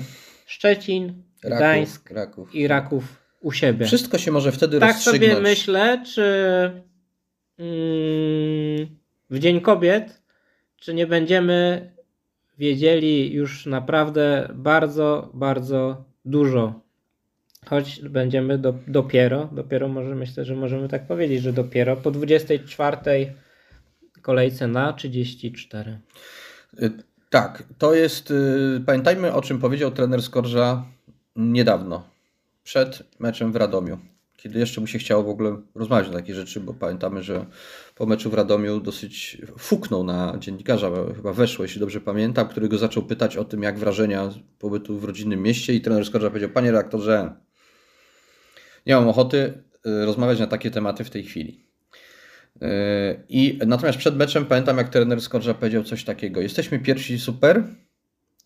Szczecin, 0.46 1.22
Raków, 1.44 1.58
Gdańsk 1.58 2.10
Raków. 2.10 2.54
i 2.54 2.68
Raków 2.68 3.04
u 3.40 3.52
siebie. 3.52 3.86
Wszystko 3.86 4.18
się 4.18 4.32
może 4.32 4.52
wtedy 4.52 4.80
tak 4.80 4.92
rozstrzygnąć. 4.92 5.22
Tak 5.22 5.38
sobie 5.38 5.42
myślę, 5.42 6.02
czy 6.06 6.22
mm, 7.58 8.96
w 9.30 9.38
Dzień 9.38 9.60
Kobiet 9.60 10.19
czy 10.80 10.94
nie 10.94 11.06
będziemy 11.06 11.90
wiedzieli 12.58 13.32
już 13.32 13.66
naprawdę 13.66 14.48
bardzo, 14.54 15.30
bardzo 15.34 16.04
dużo. 16.24 16.80
Choć 17.66 18.00
będziemy 18.00 18.58
do, 18.58 18.74
dopiero, 18.86 19.48
dopiero 19.52 19.88
może 19.88 20.14
myślę, 20.14 20.44
że 20.44 20.56
możemy 20.56 20.88
tak 20.88 21.06
powiedzieć, 21.06 21.42
że 21.42 21.52
dopiero 21.52 21.96
po 21.96 22.10
24 22.10 23.34
kolejce 24.22 24.68
na 24.68 24.92
34. 24.92 25.98
Y, 26.82 26.90
tak, 27.30 27.62
to 27.78 27.94
jest. 27.94 28.30
Y, 28.30 28.82
pamiętajmy 28.86 29.32
o 29.32 29.42
czym 29.42 29.58
powiedział 29.58 29.90
trener 29.90 30.22
Skorża 30.22 30.84
niedawno, 31.36 32.02
przed 32.62 33.02
meczem 33.18 33.52
w 33.52 33.56
Radomiu 33.56 34.09
kiedy 34.42 34.58
jeszcze 34.58 34.80
mu 34.80 34.86
się 34.86 34.98
chciało 34.98 35.22
w 35.22 35.28
ogóle 35.28 35.62
rozmawiać 35.74 36.08
o 36.08 36.12
takie 36.12 36.34
rzeczy, 36.34 36.60
bo 36.60 36.74
pamiętamy, 36.74 37.22
że 37.22 37.46
po 37.94 38.06
meczu 38.06 38.30
w 38.30 38.34
Radomiu 38.34 38.80
dosyć 38.80 39.38
fuknął 39.58 40.04
na 40.04 40.36
dziennikarza, 40.38 40.90
chyba 41.16 41.32
weszło, 41.32 41.64
jeśli 41.64 41.80
dobrze 41.80 42.00
pamiętam, 42.00 42.48
który 42.48 42.68
go 42.68 42.78
zaczął 42.78 43.02
pytać 43.02 43.36
o 43.36 43.44
tym, 43.44 43.62
jak 43.62 43.78
wrażenia 43.78 44.30
pobytu 44.58 44.98
w 44.98 45.04
rodzinnym 45.04 45.42
mieście 45.42 45.74
i 45.74 45.80
trener 45.80 46.06
Skorża 46.06 46.28
powiedział, 46.28 46.50
panie 46.50 46.70
redaktorze, 46.70 47.34
nie 48.86 48.94
mam 48.94 49.08
ochoty 49.08 49.62
y, 49.86 50.04
rozmawiać 50.04 50.38
na 50.38 50.46
takie 50.46 50.70
tematy 50.70 51.04
w 51.04 51.10
tej 51.10 51.24
chwili. 51.24 51.66
Y, 52.56 52.66
I 53.28 53.58
natomiast 53.66 53.98
przed 53.98 54.16
meczem 54.16 54.46
pamiętam, 54.46 54.78
jak 54.78 54.88
trener 54.88 55.20
Skorża 55.20 55.54
powiedział 55.54 55.82
coś 55.82 56.04
takiego, 56.04 56.40
jesteśmy 56.40 56.78
pierwsi 56.78 57.18
super, 57.18 57.64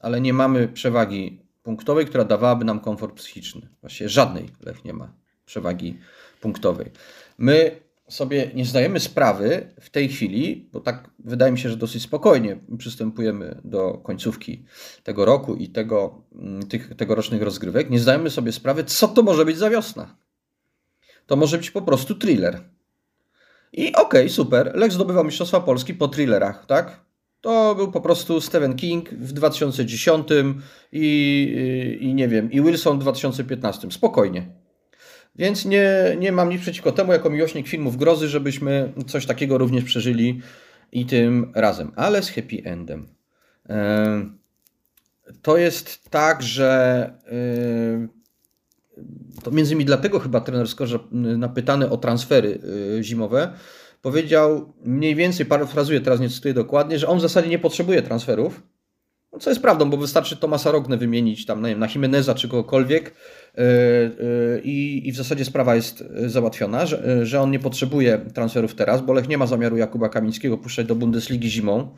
ale 0.00 0.20
nie 0.20 0.32
mamy 0.32 0.68
przewagi 0.68 1.40
punktowej, 1.62 2.06
która 2.06 2.24
dawałaby 2.24 2.64
nam 2.64 2.80
komfort 2.80 3.14
psychiczny. 3.14 3.68
Właściwie 3.80 4.08
żadnej 4.08 4.50
Lech 4.60 4.84
nie 4.84 4.92
ma 4.92 5.23
przewagi 5.46 5.98
punktowej. 6.40 6.90
My 7.38 7.84
sobie 8.08 8.50
nie 8.54 8.64
zdajemy 8.64 9.00
sprawy 9.00 9.70
w 9.80 9.90
tej 9.90 10.08
chwili, 10.08 10.68
bo 10.72 10.80
tak 10.80 11.10
wydaje 11.18 11.52
mi 11.52 11.58
się, 11.58 11.68
że 11.68 11.76
dosyć 11.76 12.02
spokojnie 12.02 12.56
przystępujemy 12.78 13.60
do 13.64 13.92
końcówki 13.92 14.64
tego 15.02 15.24
roku 15.24 15.54
i 15.54 15.68
tego, 15.68 16.22
mm, 16.34 16.66
tych 16.66 16.96
tegorocznych 16.96 17.42
rozgrywek, 17.42 17.90
nie 17.90 17.98
zdajemy 17.98 18.30
sobie 18.30 18.52
sprawy, 18.52 18.84
co 18.84 19.08
to 19.08 19.22
może 19.22 19.44
być 19.44 19.58
za 19.58 19.70
wiosna. 19.70 20.16
To 21.26 21.36
może 21.36 21.58
być 21.58 21.70
po 21.70 21.82
prostu 21.82 22.14
thriller. 22.14 22.60
I 23.72 23.92
okej, 23.92 24.02
okay, 24.02 24.28
super, 24.28 24.72
Lech 24.74 24.92
zdobywał 24.92 25.24
Mistrzostwa 25.24 25.60
Polski 25.60 25.94
po 25.94 26.08
thrillerach, 26.08 26.66
tak? 26.66 27.04
To 27.40 27.74
był 27.74 27.92
po 27.92 28.00
prostu 28.00 28.40
Stephen 28.40 28.76
King 28.76 29.10
w 29.10 29.32
2010 29.32 30.28
i, 30.92 30.98
i, 32.00 32.04
i 32.04 32.14
nie 32.14 32.28
wiem, 32.28 32.52
i 32.52 32.62
Wilson 32.62 32.98
w 32.98 33.00
2015. 33.00 33.90
Spokojnie. 33.90 34.63
Więc 35.36 35.64
nie, 35.64 36.16
nie 36.18 36.32
mam 36.32 36.48
nic 36.48 36.62
przeciwko 36.62 36.92
temu, 36.92 37.12
jako 37.12 37.30
miłośnik 37.30 37.68
filmów 37.68 37.96
grozy, 37.96 38.28
żebyśmy 38.28 38.92
coś 39.06 39.26
takiego 39.26 39.58
również 39.58 39.84
przeżyli 39.84 40.40
i 40.92 41.06
tym 41.06 41.52
razem, 41.54 41.92
ale 41.96 42.22
z 42.22 42.30
happy 42.30 42.62
endem. 42.64 43.08
To 45.42 45.56
jest 45.56 46.10
tak, 46.10 46.42
że 46.42 47.10
to 49.42 49.50
między 49.50 49.72
innymi 49.72 49.84
dlatego 49.84 50.18
chyba 50.18 50.40
trener 50.40 50.68
Skorza 50.68 50.98
napytany 51.12 51.90
o 51.90 51.96
transfery 51.96 52.60
zimowe 53.00 53.52
powiedział 54.02 54.72
mniej 54.84 55.14
więcej, 55.14 55.46
parafrazuję 55.46 56.00
teraz, 56.00 56.20
nie 56.20 56.28
cytuję 56.28 56.54
dokładnie, 56.54 56.98
że 56.98 57.08
on 57.08 57.18
w 57.18 57.22
zasadzie 57.22 57.48
nie 57.48 57.58
potrzebuje 57.58 58.02
transferów, 58.02 58.62
co 59.40 59.50
jest 59.50 59.62
prawdą, 59.62 59.90
bo 59.90 59.96
wystarczy 59.96 60.36
Tomasa 60.36 60.70
Rogne 60.70 60.96
wymienić 60.96 61.46
tam, 61.46 61.62
nie 61.62 61.68
wiem, 61.68 61.78
na 61.78 61.88
Jimeneza 61.88 62.34
czy 62.34 62.48
kogokolwiek 62.48 63.14
yy, 63.56 63.64
yy, 63.64 64.60
i, 64.64 65.08
i 65.08 65.12
w 65.12 65.16
zasadzie 65.16 65.44
sprawa 65.44 65.74
jest 65.74 66.04
załatwiona, 66.26 66.86
że, 66.86 67.26
że 67.26 67.40
on 67.40 67.50
nie 67.50 67.58
potrzebuje 67.58 68.18
transferów 68.34 68.74
teraz, 68.74 69.02
bo 69.02 69.12
Lech 69.12 69.28
nie 69.28 69.38
ma 69.38 69.46
zamiaru 69.46 69.76
Jakuba 69.76 70.08
Kamińskiego 70.08 70.58
puszczać 70.58 70.86
do 70.86 70.94
Bundesligi 70.94 71.50
zimą, 71.50 71.96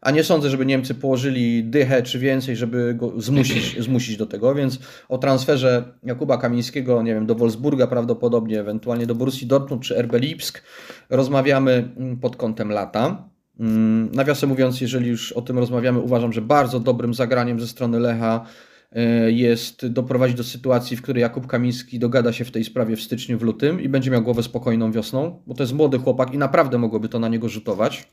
a 0.00 0.10
nie 0.10 0.24
sądzę, 0.24 0.50
żeby 0.50 0.66
Niemcy 0.66 0.94
położyli 0.94 1.64
dychę 1.64 2.02
czy 2.02 2.18
więcej, 2.18 2.56
żeby 2.56 2.94
go 2.94 3.20
zmusić, 3.20 3.76
zmusić 3.84 4.16
do 4.16 4.26
tego, 4.26 4.54
więc 4.54 4.78
o 5.08 5.18
transferze 5.18 5.84
Jakuba 6.02 6.38
Kamińskiego, 6.38 7.02
nie 7.02 7.14
wiem, 7.14 7.26
do 7.26 7.34
Wolfsburga 7.34 7.86
prawdopodobnie, 7.86 8.60
ewentualnie 8.60 9.06
do 9.06 9.14
Borussii 9.14 9.46
Dortmund 9.46 9.82
czy 9.82 10.02
RB 10.02 10.12
Lipsk 10.12 10.62
rozmawiamy 11.10 11.88
pod 12.20 12.36
kątem 12.36 12.70
lata. 12.72 13.30
Mm, 13.60 14.10
nawiasem 14.12 14.48
mówiąc, 14.48 14.80
jeżeli 14.80 15.08
już 15.08 15.32
o 15.32 15.42
tym 15.42 15.58
rozmawiamy, 15.58 15.98
uważam, 15.98 16.32
że 16.32 16.42
bardzo 16.42 16.80
dobrym 16.80 17.14
zagraniem 17.14 17.60
ze 17.60 17.68
strony 17.68 18.00
Lecha 18.00 18.46
e, 18.92 19.32
jest 19.32 19.86
doprowadzić 19.86 20.36
do 20.36 20.44
sytuacji, 20.44 20.96
w 20.96 21.02
której 21.02 21.20
Jakub 21.20 21.46
Kamiński 21.46 21.98
dogada 21.98 22.32
się 22.32 22.44
w 22.44 22.50
tej 22.50 22.64
sprawie 22.64 22.96
w 22.96 23.02
styczniu, 23.02 23.38
w 23.38 23.42
lutym 23.42 23.80
i 23.80 23.88
będzie 23.88 24.10
miał 24.10 24.22
głowę 24.22 24.42
spokojną 24.42 24.92
wiosną, 24.92 25.42
bo 25.46 25.54
to 25.54 25.62
jest 25.62 25.72
młody 25.72 25.98
chłopak 25.98 26.34
i 26.34 26.38
naprawdę 26.38 26.78
mogłoby 26.78 27.08
to 27.08 27.18
na 27.18 27.28
niego 27.28 27.48
rzutować. 27.48 28.08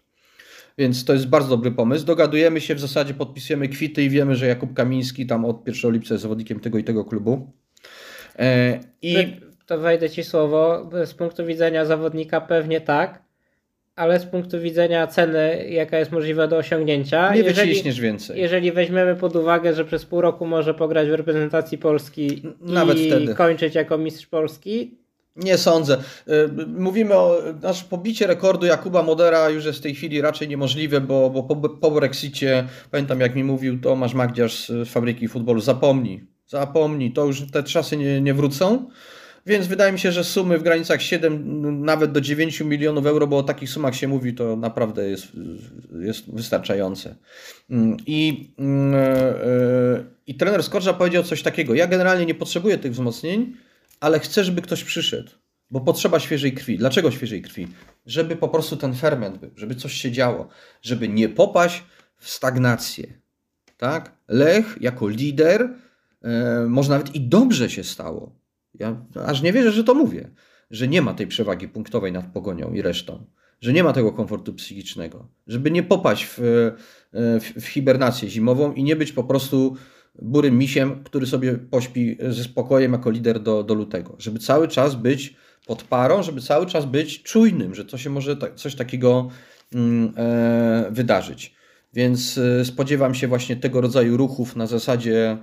Więc 0.78 1.06
to 1.06 1.14
jest 1.14 1.28
bardzo 1.28 1.50
dobry 1.50 1.72
pomysł. 1.72 2.06
Dogadujemy 2.06 2.62
się, 2.62 2.76
w 2.76 2.80
zasadzie 2.80 3.14
podpisujemy 3.14 3.70
kwity 3.70 4.04
i 4.04 4.10
wiemy, 4.10 4.36
że 4.36 4.48
Jakub 4.48 4.74
Kamiński 4.74 5.26
tam 5.26 5.46
od 5.46 5.68
1 5.68 5.92
lipca 5.92 6.14
jest 6.14 6.22
zawodnikiem 6.22 6.60
tego 6.60 6.78
i 6.78 6.84
tego 6.84 7.06
klubu. 7.06 7.52
E, 8.40 8.80
I 9.02 9.16
to 9.66 9.78
wejdę 9.78 10.10
ci 10.10 10.24
słowo. 10.24 10.90
Z 11.06 11.14
punktu 11.14 11.46
widzenia 11.46 11.86
zawodnika 11.86 12.42
pewnie 12.42 12.82
tak, 12.82 13.24
ale 13.98 14.20
z 14.20 14.26
punktu 14.26 14.60
widzenia 14.60 15.08
ceny, 15.08 15.68
jaka 15.70 16.00
jest 16.00 16.12
możliwa 16.12 16.48
do 16.48 16.58
osiągnięcia. 16.58 17.34
Nie 17.34 17.42
jeżeli, 17.42 17.70
wyciśniesz 17.70 18.00
więcej. 18.00 18.42
Jeżeli 18.42 18.72
weźmiemy 18.72 19.16
pod 19.16 19.36
uwagę, 19.36 19.74
że 19.74 19.86
przez 19.86 20.06
pół 20.06 20.22
roku 20.22 20.46
może 20.46 20.74
pograć 20.74 21.10
w 21.10 21.14
reprezentacji 21.14 21.78
Polski 21.78 22.42
Nawet 22.62 23.00
i 23.00 23.08
wtedy. 23.08 23.36
kończyć 23.36 23.76
jako 23.76 23.98
mistrz 23.98 24.28
Polski. 24.28 24.98
Nie 25.36 25.58
sądzę. 25.58 25.98
Y, 26.28 26.50
mówimy 26.68 27.14
o. 27.14 27.38
Nasze 27.62 27.86
pobicie 27.90 28.28
rekordu 28.28 28.66
Jakuba 28.66 29.04
Modera 29.04 29.50
już 29.50 29.66
jest 29.66 29.80
w 29.80 29.82
tej 29.82 29.96
chwili 29.96 30.22
raczej 30.22 30.48
niemożliwe, 30.48 31.02
bo, 31.02 31.30
bo 31.30 31.44
po, 31.44 31.70
po 31.70 31.92
Brexicie, 31.92 32.68
pamiętam 32.92 33.20
jak 33.20 33.36
mi 33.36 33.44
mówił 33.44 33.82
Tomasz 33.82 34.14
Magdziarz 34.14 34.68
z 34.68 34.90
fabryki 34.90 35.28
futbolu, 35.28 35.62
zapomnij, 35.62 36.26
zapomnij, 36.48 37.12
to 37.12 37.26
już 37.26 37.52
te 37.52 37.64
czasy 37.64 37.98
nie, 37.98 38.22
nie 38.22 38.34
wrócą. 38.34 38.90
Więc 39.48 39.68
wydaje 39.68 39.92
mi 39.92 40.00
się, 40.00 40.12
że 40.12 40.24
sumy 40.24 40.58
w 40.58 40.64
granicach 40.64 41.02
7, 41.02 41.86
nawet 41.86 42.12
do 42.12 42.22
9 42.22 42.62
milionów 42.62 43.06
euro, 43.06 43.28
bo 43.28 43.38
o 43.38 43.44
takich 43.44 43.70
sumach 43.70 43.96
się 43.96 44.08
mówi, 44.08 44.34
to 44.34 44.56
naprawdę 44.56 45.10
jest, 45.10 45.28
jest 46.00 46.34
wystarczające. 46.34 47.16
Mm, 47.70 47.98
I, 48.06 48.50
mm, 48.58 48.96
e, 48.96 48.98
e, 48.98 50.04
I 50.28 50.36
trener 50.36 50.64
Skorża 50.64 50.94
powiedział 50.94 51.24
coś 51.24 51.44
takiego. 51.44 51.74
Ja 51.74 51.88
generalnie 51.88 52.26
nie 52.26 52.36
potrzebuję 52.36 52.78
tych 52.78 52.92
wzmocnień, 52.92 53.54
ale 54.00 54.20
chcę, 54.20 54.44
żeby 54.44 54.62
ktoś 54.62 54.84
przyszedł. 54.84 55.32
Bo 55.72 55.82
potrzeba 55.82 56.20
świeżej 56.20 56.54
krwi. 56.54 56.78
Dlaczego 56.78 57.12
świeżej 57.12 57.42
krwi? 57.42 57.68
Żeby 58.06 58.36
po 58.36 58.48
prostu 58.48 58.78
ten 58.78 58.96
ferment 58.96 59.38
był, 59.38 59.52
żeby 59.56 59.76
coś 59.76 59.94
się 59.94 60.12
działo, 60.12 60.48
żeby 60.82 61.10
nie 61.10 61.30
popaść 61.30 61.84
w 62.18 62.30
stagnację. 62.30 63.08
Tak? 63.78 64.12
Lech 64.28 64.78
jako 64.82 65.08
lider, 65.08 65.70
e, 66.22 66.66
może 66.70 66.90
nawet 66.90 67.16
i 67.16 67.22
dobrze 67.22 67.70
się 67.70 67.84
stało, 67.84 68.47
ja 68.80 69.06
aż 69.26 69.42
nie 69.42 69.54
wierzę, 69.54 69.72
że 69.72 69.84
to 69.84 69.94
mówię, 69.94 70.30
że 70.72 70.88
nie 70.88 71.02
ma 71.02 71.14
tej 71.14 71.28
przewagi 71.28 71.68
punktowej 71.68 72.12
nad 72.12 72.26
pogonią 72.34 72.74
i 72.74 72.82
resztą, 72.82 73.26
że 73.62 73.74
nie 73.74 73.84
ma 73.84 73.94
tego 73.94 74.12
komfortu 74.12 74.54
psychicznego, 74.54 75.28
żeby 75.48 75.72
nie 75.72 75.84
popaść 75.84 76.26
w, 76.26 76.38
w, 77.14 77.62
w 77.62 77.68
hibernację 77.68 78.30
zimową 78.30 78.74
i 78.74 78.84
nie 78.84 78.96
być 78.96 79.12
po 79.12 79.24
prostu 79.24 79.76
burym 80.22 80.58
misiem, 80.58 81.04
który 81.04 81.26
sobie 81.26 81.54
pośpi 81.54 82.18
ze 82.30 82.44
spokojem 82.44 82.92
jako 82.92 83.10
lider 83.10 83.40
do, 83.40 83.64
do 83.64 83.74
lutego. 83.74 84.16
Żeby 84.20 84.40
cały 84.40 84.68
czas 84.68 84.96
być 84.96 85.36
pod 85.68 85.84
parą, 85.84 86.24
żeby 86.24 86.42
cały 86.42 86.66
czas 86.66 86.86
być 86.86 87.24
czujnym, 87.24 87.76
że 87.76 87.86
to 87.86 87.98
się 87.98 88.10
może 88.10 88.38
ta, 88.38 88.52
coś 88.52 88.76
takiego 88.76 89.30
mm, 89.74 90.14
e, 90.18 90.88
wydarzyć. 90.92 91.56
Więc 91.94 92.38
e, 92.38 92.66
spodziewam 92.66 93.16
się 93.16 93.28
właśnie 93.28 93.56
tego 93.56 93.82
rodzaju 93.82 94.18
ruchów 94.18 94.56
na 94.56 94.68
zasadzie, 94.68 95.32
e, 95.32 95.38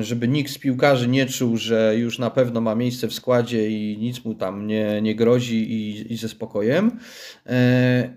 żeby 0.00 0.28
nikt 0.28 0.52
z 0.52 0.58
piłkarzy 0.58 1.08
nie 1.08 1.26
czuł, 1.26 1.56
że 1.56 1.96
już 1.98 2.18
na 2.18 2.30
pewno 2.30 2.60
ma 2.60 2.74
miejsce 2.74 3.08
w 3.08 3.14
składzie 3.14 3.70
i 3.70 3.98
nic 3.98 4.24
mu 4.24 4.34
tam 4.34 4.66
nie, 4.66 5.02
nie 5.02 5.14
grozi 5.14 5.72
i, 5.72 6.12
i 6.12 6.16
ze 6.16 6.28
spokojem. 6.28 6.98
E, 7.46 8.14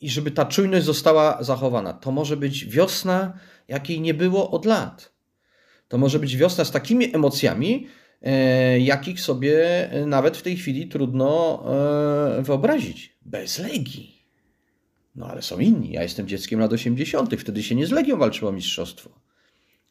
I 0.00 0.10
żeby 0.10 0.30
ta 0.30 0.44
czujność 0.44 0.86
została 0.86 1.38
zachowana. 1.40 1.92
To 1.92 2.12
może 2.12 2.36
być 2.36 2.66
wiosna, 2.66 3.38
jakiej 3.68 4.00
nie 4.00 4.14
było 4.14 4.50
od 4.50 4.64
lat. 4.64 5.12
To 5.88 5.98
może 5.98 6.18
być 6.18 6.36
wiosna 6.36 6.64
z 6.64 6.70
takimi 6.70 7.14
emocjami, 7.14 7.86
jakich 8.78 9.20
sobie 9.20 9.90
nawet 10.06 10.36
w 10.36 10.42
tej 10.42 10.56
chwili 10.56 10.88
trudno 10.88 11.64
wyobrazić. 12.42 13.16
Bez 13.22 13.58
Legii. 13.58 14.18
No 15.16 15.26
ale 15.26 15.42
są 15.42 15.58
inni. 15.58 15.92
Ja 15.92 16.02
jestem 16.02 16.28
dzieckiem 16.28 16.60
lat 16.60 16.72
80. 16.72 17.34
Wtedy 17.34 17.62
się 17.62 17.74
nie 17.74 17.86
z 17.86 17.90
Legią 17.90 18.18
walczyło 18.18 18.52
mistrzostwo. 18.52 19.27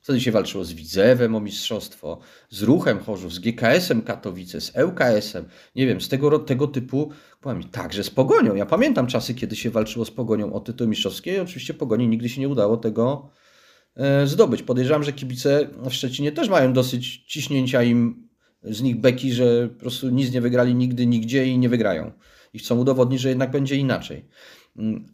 Wtedy 0.08 0.22
się 0.22 0.32
walczyło 0.32 0.66
z 0.66 0.74
Widzewem 0.74 1.36
o 1.36 1.40
mistrzostwo, 1.40 2.20
z 2.50 2.62
Ruchem 2.62 3.00
Chorzów, 3.00 3.34
z 3.34 3.40
GKS-em 3.40 4.02
Katowice, 4.02 4.62
z 4.62 4.74
ŁKS-em. 4.76 5.46
Nie 5.76 5.88
wiem, 5.88 6.02
z 6.02 6.10
tego, 6.10 6.40
tego 6.40 6.68
typu, 6.68 7.12
powiem, 7.42 7.64
także 7.64 8.04
z 8.04 8.10
Pogonią. 8.10 8.56
Ja 8.56 8.66
pamiętam 8.66 9.08
czasy, 9.08 9.36
kiedy 9.36 9.56
się 9.56 9.70
walczyło 9.70 10.06
z 10.06 10.12
Pogonią 10.12 10.54
o 10.54 10.60
tytuł 10.60 10.88
mistrzowski 10.88 11.30
i 11.30 11.40
oczywiście 11.40 11.74
Pogoni 11.74 12.08
nigdy 12.08 12.30
się 12.30 12.42
nie 12.42 12.50
udało 12.50 12.78
tego 12.78 13.30
e, 13.96 14.28
zdobyć. 14.28 14.64
Podejrzewam, 14.64 15.04
że 15.04 15.14
kibice 15.14 15.68
w 15.90 15.94
Szczecinie 15.94 16.32
też 16.32 16.50
mają 16.50 16.74
dosyć 16.74 17.24
ciśnięcia 17.26 17.84
im 17.84 18.28
z 18.64 18.82
nich 18.82 19.00
beki, 19.00 19.34
że 19.34 19.68
po 19.68 19.80
prostu 19.80 20.10
nic 20.10 20.32
nie 20.32 20.42
wygrali 20.42 20.76
nigdy, 20.76 21.06
nigdzie 21.06 21.46
i 21.46 21.58
nie 21.58 21.70
wygrają. 21.70 22.12
I 22.54 22.60
chcą 22.60 22.80
udowodnić, 22.80 23.22
że 23.22 23.30
jednak 23.30 23.52
będzie 23.52 23.76
inaczej. 23.76 24.26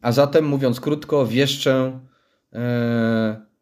A 0.01 0.11
zatem, 0.11 0.45
mówiąc 0.45 0.79
krótko, 0.79 1.27
wieszczę 1.27 1.99
e, 2.53 3.52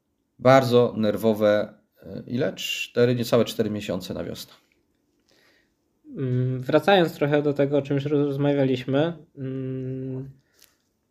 bardzo 0.41 0.93
nerwowe, 0.97 1.73
e, 2.04 2.23
ile? 2.27 2.54
Cztery, 2.54 3.15
niecałe 3.15 3.45
4 3.45 3.69
miesiące 3.69 4.13
na 4.13 4.23
wiosnę. 4.23 4.54
Mm, 6.17 6.60
wracając 6.60 7.13
trochę 7.13 7.41
do 7.41 7.54
tego, 7.54 7.77
o 7.77 7.82
czym 7.82 7.95
już 7.95 8.06
rozmawialiśmy, 8.06 9.13
mm, 9.38 10.30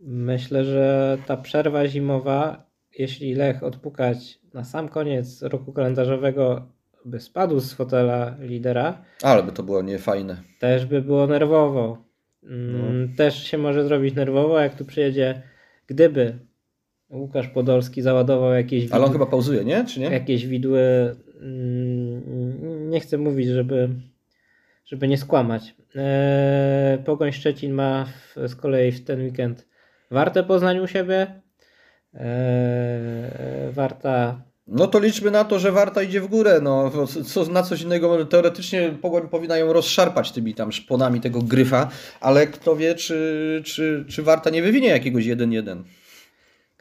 myślę, 0.00 0.64
że 0.64 1.18
ta 1.26 1.36
przerwa 1.36 1.88
zimowa, 1.88 2.66
jeśli 2.98 3.34
Lech 3.34 3.62
odpukać 3.62 4.38
na 4.54 4.64
sam 4.64 4.88
koniec 4.88 5.42
roku 5.42 5.72
kalendarzowego, 5.72 6.66
by 7.04 7.20
spadł 7.20 7.60
z 7.60 7.72
fotela 7.72 8.36
lidera. 8.40 9.04
Ale 9.22 9.42
by 9.42 9.52
to 9.52 9.62
było 9.62 9.82
niefajne. 9.82 10.42
Też 10.58 10.86
by 10.86 11.02
było 11.02 11.26
nerwowo. 11.26 12.04
Mm, 12.42 13.02
no. 13.02 13.16
Też 13.16 13.44
się 13.44 13.58
może 13.58 13.84
zrobić 13.84 14.14
nerwowo, 14.14 14.60
jak 14.60 14.74
tu 14.74 14.84
przyjedzie, 14.84 15.42
gdyby 15.86 16.38
Łukasz 17.10 17.48
Podolski 17.48 18.02
załadował 18.02 18.52
jakieś 18.52 18.82
widły. 18.82 18.96
Ale 18.96 19.04
on 19.04 19.12
chyba 19.12 19.26
pauzuje, 19.26 19.64
nie? 19.64 19.84
Czy 19.84 20.00
nie? 20.00 20.06
Jakieś 20.06 20.46
widły. 20.46 20.80
Mm, 21.40 22.90
nie 22.90 23.00
chcę 23.00 23.18
mówić, 23.18 23.48
żeby, 23.48 23.88
żeby 24.84 25.08
nie 25.08 25.18
skłamać. 25.18 25.74
Eee, 25.94 26.98
Pogoń 26.98 27.32
Szczecin 27.32 27.72
ma 27.72 28.04
w, 28.04 28.48
z 28.48 28.54
kolei 28.54 28.92
w 28.92 29.04
ten 29.04 29.20
weekend 29.20 29.68
Wartę 30.10 30.42
Poznań 30.42 30.78
u 30.78 30.86
siebie. 30.86 31.40
Eee, 32.14 33.72
Warta 33.72 34.42
no 34.72 34.86
to 34.86 34.98
liczmy 34.98 35.30
na 35.30 35.44
to, 35.44 35.58
że 35.58 35.72
Warta 35.72 36.02
idzie 36.02 36.20
w 36.20 36.26
górę. 36.26 36.60
No, 36.62 36.90
co, 37.26 37.44
na 37.44 37.62
coś 37.62 37.82
innego 37.82 38.24
teoretycznie 38.24 38.94
Pogoń 39.02 39.28
powinna 39.28 39.56
ją 39.56 39.72
rozszarpać 39.72 40.32
tymi 40.32 40.54
tam 40.54 40.72
szponami 40.72 41.20
tego 41.20 41.42
gryfa, 41.42 41.90
ale 42.20 42.46
kto 42.46 42.76
wie, 42.76 42.94
czy, 42.94 43.62
czy, 43.64 44.04
czy 44.08 44.22
Warta 44.22 44.50
nie 44.50 44.62
wywinie 44.62 44.88
jakiegoś 44.88 45.24
1-1. 45.24 45.82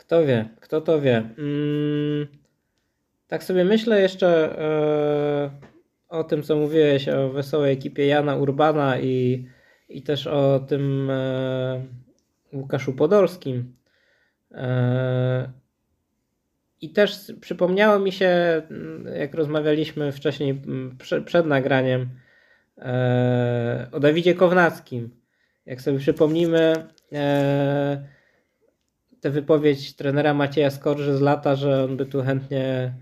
Kto 0.10 0.26
wie, 0.26 0.50
kto 0.60 0.82
to 0.82 1.02
wie. 1.02 1.18
Mm, 1.18 2.28
tak 3.28 3.44
sobie 3.44 3.66
myślę 3.66 4.02
jeszcze 4.02 4.56
yy, 5.52 5.68
o 6.10 6.24
tym, 6.24 6.44
co 6.44 6.56
mówiłeś 6.56 7.10
o 7.10 7.30
wesołej 7.30 7.74
ekipie 7.74 8.06
Jana 8.06 8.36
Urbana 8.36 9.00
i, 9.00 9.48
i 9.90 10.02
też 10.02 10.28
o 10.28 10.60
tym 10.60 11.12
yy, 12.52 12.60
Łukaszu 12.60 12.94
Podolskim. 12.94 13.76
Yy, 14.52 14.58
i 16.82 16.90
też 16.90 17.34
przypomniało 17.42 18.00
mi 18.00 18.12
się, 18.12 18.28
mm, 18.72 19.08
jak 19.16 19.34
rozmawialiśmy 19.34 20.12
wcześniej 20.12 20.50
mm, 20.50 20.98
przed 21.26 21.46
nagraniem, 21.46 22.10
e, 22.78 23.88
o 23.92 24.00
Dawidzie 24.00 24.34
Kownackim. 24.34 25.10
Jak 25.66 25.82
sobie 25.82 26.00
przypomnimy 26.00 26.74
e, 27.14 28.19
tę 29.22 29.30
wypowiedź 29.30 29.96
trenera 29.96 30.34
Macieja 30.34 30.72
Skorży 30.72 31.18
z 31.18 31.22
lata, 31.22 31.56
że 31.56 31.84
on 31.84 31.98
by 31.98 32.06
tu 32.06 32.24
chętnie 32.24 32.94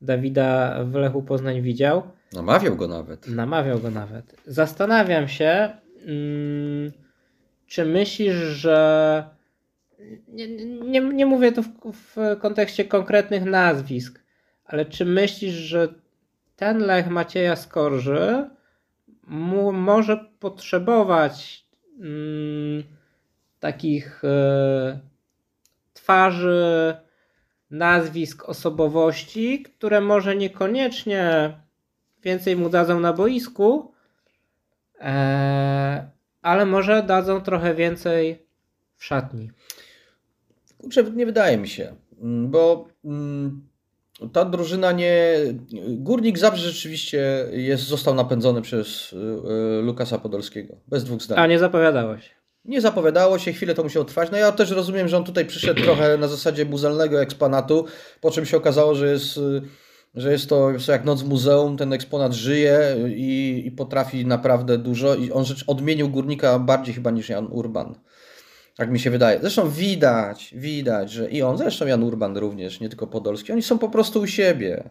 Dawida 0.00 0.78
w 0.84 0.94
Lechu 0.94 1.22
Poznań 1.22 1.62
widział. 1.62 2.02
Namawiał 2.32 2.76
go 2.76 2.88
nawet. 2.88 3.28
Namawiał 3.28 3.80
go 3.80 3.90
nawet. 3.90 4.36
Zastanawiam 4.46 5.28
się, 5.28 5.76
mm, 6.06 6.92
czy 7.66 7.84
myślisz, 7.84 8.34
że 8.34 9.24
nie, 10.28 10.48
nie, 10.66 11.00
nie 11.00 11.26
mówię 11.26 11.52
tu 11.52 11.62
w, 11.62 11.72
w 11.92 12.16
kontekście 12.40 12.84
konkretnych 12.84 13.44
nazwisk, 13.44 14.22
ale 14.64 14.84
czy 14.84 15.04
myślisz, 15.04 15.54
że 15.54 15.88
ten 16.56 16.78
Lech 16.78 17.08
Macieja 17.08 17.56
Skorży 17.56 18.50
mu, 19.26 19.72
może 19.72 20.16
potrzebować 20.38 21.64
mm, 22.00 22.82
takich 23.60 24.24
e, 24.24 25.00
twarzy, 26.04 26.94
nazwisk, 27.70 28.48
osobowości, 28.48 29.62
które 29.62 30.00
może 30.00 30.36
niekoniecznie 30.36 31.52
więcej 32.22 32.56
mu 32.56 32.68
dadzą 32.68 33.00
na 33.00 33.12
boisku, 33.12 33.92
e, 35.00 36.10
ale 36.42 36.66
może 36.66 37.02
dadzą 37.02 37.40
trochę 37.40 37.74
więcej 37.74 38.46
w 38.96 39.04
szatni. 39.04 39.50
Kurczę, 40.78 41.02
nie 41.02 41.26
wydaje 41.26 41.56
mi 41.56 41.68
się, 41.68 41.94
mm, 42.22 42.50
bo 42.50 42.88
mm, 43.04 43.68
ta 44.32 44.44
drużyna 44.44 44.92
nie. 44.92 45.36
Górnik 45.88 46.38
Zabrze 46.38 46.70
rzeczywiście 46.70 47.46
jest, 47.52 47.82
został 47.82 48.14
napędzony 48.14 48.62
przez 48.62 49.12
y, 49.12 49.16
y, 49.16 49.82
Lukasa 49.82 50.18
Podolskiego. 50.18 50.76
Bez 50.88 51.04
dwóch 51.04 51.22
zdań. 51.22 51.38
A 51.38 51.46
nie 51.46 51.58
zapowiadało 51.58 52.18
się. 52.18 52.43
Nie 52.64 52.80
zapowiadało 52.80 53.38
się, 53.38 53.52
chwilę 53.52 53.74
to 53.74 53.82
musiało 53.82 54.04
trwać. 54.04 54.30
No 54.30 54.38
ja 54.38 54.52
też 54.52 54.70
rozumiem, 54.70 55.08
że 55.08 55.16
on 55.16 55.24
tutaj 55.24 55.46
przyszedł 55.46 55.82
trochę 55.84 56.18
na 56.18 56.28
zasadzie 56.28 56.64
muzealnego 56.64 57.22
eksponatu, 57.22 57.86
po 58.20 58.30
czym 58.30 58.46
się 58.46 58.56
okazało, 58.56 58.94
że 58.94 59.12
jest, 59.12 59.36
y, 59.36 59.62
że 60.14 60.32
jest 60.32 60.48
to 60.48 60.70
jak 60.88 61.04
noc 61.04 61.22
w 61.22 61.28
muzeum, 61.28 61.76
ten 61.76 61.92
eksponat 61.92 62.32
żyje 62.32 62.96
i, 63.08 63.62
i 63.66 63.70
potrafi 63.70 64.26
naprawdę 64.26 64.78
dużo. 64.78 65.14
I 65.14 65.32
on 65.32 65.44
rzecz 65.44 65.64
odmienił 65.66 66.08
górnika 66.08 66.58
bardziej 66.58 66.94
chyba 66.94 67.10
niż 67.10 67.28
Jan 67.28 67.46
Urban. 67.50 67.94
Tak 68.76 68.90
mi 68.90 69.00
się 69.00 69.10
wydaje. 69.10 69.38
Zresztą 69.40 69.70
widać, 69.70 70.54
widać, 70.56 71.10
że 71.10 71.30
i 71.30 71.42
on, 71.42 71.58
zresztą 71.58 71.86
Jan 71.86 72.02
Urban 72.02 72.36
również, 72.36 72.80
nie 72.80 72.88
tylko 72.88 73.06
Podolski, 73.06 73.52
oni 73.52 73.62
są 73.62 73.78
po 73.78 73.88
prostu 73.88 74.20
u 74.20 74.26
siebie. 74.26 74.90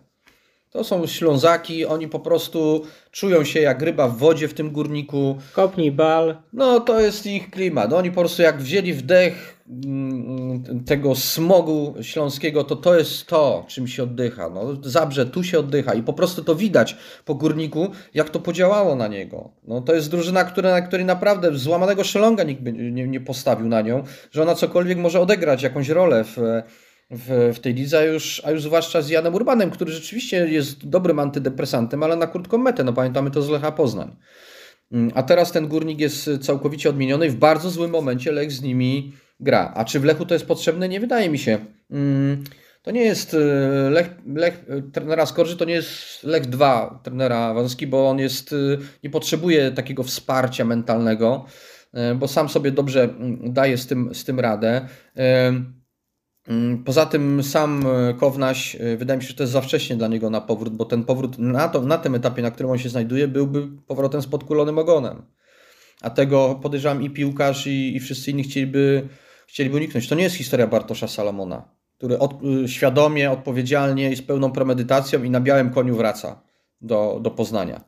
To 0.74 0.84
są 0.84 1.08
Ślązaki, 1.08 1.86
oni 1.86 2.08
po 2.08 2.20
prostu 2.20 2.84
czują 3.12 3.44
się 3.44 3.60
jak 3.60 3.82
ryba 3.82 4.08
w 4.08 4.18
wodzie 4.18 4.48
w 4.48 4.54
tym 4.54 4.72
górniku. 4.72 5.38
Kopnij 5.54 5.92
bal. 5.92 6.38
No 6.54 6.80
to 6.80 7.00
jest 7.00 7.26
ich 7.26 7.50
klimat. 7.50 7.94
Oni 7.94 8.12
po 8.12 8.20
prostu 8.22 8.42
jak 8.42 8.62
wzięli 8.62 8.94
wdech 8.94 9.64
mm, 9.70 10.84
tego 10.86 11.16
smogu 11.16 11.96
śląskiego, 12.02 12.64
to 12.64 12.76
to 12.76 12.98
jest 12.98 13.28
to, 13.28 13.66
czym 13.68 13.88
się 13.88 14.04
oddycha. 14.04 14.50
No, 14.50 14.62
Zabrze, 14.82 15.26
tu 15.26 15.44
się 15.44 15.60
oddycha 15.60 15.94
i 15.94 16.04
po 16.04 16.14
prostu 16.14 16.44
to 16.44 16.56
widać 16.56 16.98
po 17.26 17.36
górniku, 17.36 17.88
jak 18.14 18.30
to 18.30 18.40
podziałało 18.40 18.96
na 18.96 19.08
niego. 19.08 19.50
No, 19.68 19.82
to 19.82 19.96
jest 19.96 20.12
drużyna, 20.12 20.44
która, 20.44 20.72
na 20.72 20.82
której 20.82 21.06
naprawdę 21.06 21.58
złamanego 21.58 22.04
szelonga 22.04 22.44
nikt 22.44 22.62
by 22.62 22.74
nie, 22.74 23.08
nie 23.08 23.22
postawił 23.22 23.68
na 23.68 23.82
nią, 23.82 24.04
że 24.32 24.42
ona 24.42 24.56
cokolwiek 24.56 24.98
może 24.98 25.20
odegrać, 25.20 25.64
jakąś 25.64 25.90
rolę 25.90 26.24
w 26.24 26.38
w, 27.12 27.52
w 27.56 27.60
tej 27.60 27.74
lidze, 27.74 28.00
a 28.00 28.04
już, 28.04 28.42
a 28.46 28.52
już 28.52 28.64
zwłaszcza 28.64 29.02
z 29.02 29.10
Janem 29.10 29.36
Urbanem, 29.36 29.72
który 29.72 29.92
rzeczywiście 29.92 30.48
jest 30.50 30.88
dobrym 30.88 31.20
antydepresantem, 31.20 32.04
ale 32.04 32.16
na 32.16 32.28
krótką 32.28 32.58
metę. 32.58 32.84
No 32.84 32.94
pamiętamy 32.94 33.32
to 33.32 33.42
z 33.42 33.50
Lecha 33.50 33.72
Poznań. 33.72 34.16
Mm, 34.92 35.12
a 35.16 35.24
teraz 35.24 35.52
ten 35.52 35.68
górnik 35.68 36.00
jest 36.00 36.30
całkowicie 36.42 36.90
odmieniony 36.90 37.26
i 37.26 37.30
w 37.30 37.36
bardzo 37.36 37.70
złym 37.70 37.92
momencie 37.92 38.32
Lech 38.32 38.52
z 38.52 38.62
nimi 38.62 39.14
gra. 39.40 39.74
A 39.76 39.86
czy 39.86 40.00
w 40.00 40.04
Lechu 40.04 40.26
to 40.26 40.34
jest 40.34 40.46
potrzebne? 40.46 40.90
Nie 40.90 41.00
wydaje 41.00 41.30
mi 41.30 41.38
się. 41.40 41.66
Mm, 41.92 42.44
to 42.84 42.92
nie 42.92 43.02
jest 43.02 43.34
e, 43.34 43.38
Lech, 43.90 44.10
Lech 44.36 44.66
e, 44.70 44.82
trenera 44.82 45.26
Skorży, 45.26 45.58
to 45.58 45.66
nie 45.66 45.74
jest 45.74 46.24
Lech 46.24 46.46
2 46.46 47.00
trenera 47.04 47.54
Wąski, 47.54 47.88
bo 47.88 48.10
on 48.10 48.20
jest, 48.20 48.54
e, 48.54 48.56
nie 49.04 49.10
potrzebuje 49.10 49.72
takiego 49.72 50.04
wsparcia 50.04 50.66
mentalnego, 50.66 51.46
bo 52.16 52.28
sam 52.28 52.50
sobie 52.50 52.72
dobrze 52.72 53.04
mm, 53.04 53.54
daje 53.54 53.78
z 53.78 53.88
tym, 53.88 54.16
z 54.16 54.24
tym 54.24 54.40
radę. 54.40 54.88
Mm, 56.48 56.84
poza 56.84 57.06
tym 57.06 57.44
sam 57.44 57.86
e, 57.88 58.14
Kownaś, 58.14 58.76
e, 58.76 58.98
wydaje 58.98 59.18
mi 59.18 59.24
się, 59.24 59.30
że 59.30 59.36
to 59.36 59.44
jest 59.44 59.54
za 59.54 59.62
wcześnie 59.62 59.96
dla 59.96 60.08
niego 60.08 60.30
na 60.30 60.42
powrót, 60.42 60.76
bo 60.76 60.86
ten 60.86 61.04
powrót 61.04 61.38
na, 61.38 61.70
to, 61.70 61.82
na 61.82 61.98
tym 61.98 62.16
etapie, 62.16 62.42
na 62.42 62.52
którym 62.52 62.72
on 62.72 62.78
się 62.78 62.90
znajduje, 62.90 63.28
byłby 63.28 63.68
powrotem 63.88 64.22
z 64.22 64.28
podkulonym 64.28 64.78
ogonem. 64.78 65.22
A 66.02 66.10
tego 66.10 66.60
podejrzewam 66.62 67.04
i 67.04 67.10
piłkarz, 67.10 67.68
i, 67.68 67.96
i 67.96 68.00
wszyscy 68.00 68.32
inni 68.32 68.44
chcieliby 68.44 69.08
chcieliby 69.48 69.76
uniknąć. 69.76 70.08
To 70.08 70.16
nie 70.16 70.24
jest 70.24 70.36
historia 70.36 70.68
Bartosza 70.68 71.08
Salomona, 71.08 71.70
który 71.98 72.20
od, 72.20 72.44
y, 72.44 72.68
świadomie, 72.68 73.32
odpowiedzialnie 73.32 74.12
i 74.12 74.16
z 74.16 74.22
pełną 74.22 74.52
premedytacją 74.52 75.24
i 75.24 75.30
na 75.30 75.42
białym 75.42 75.70
koniu 75.70 75.96
wraca 75.96 76.42
do, 76.82 77.20
do 77.22 77.32
Poznania. 77.32 77.82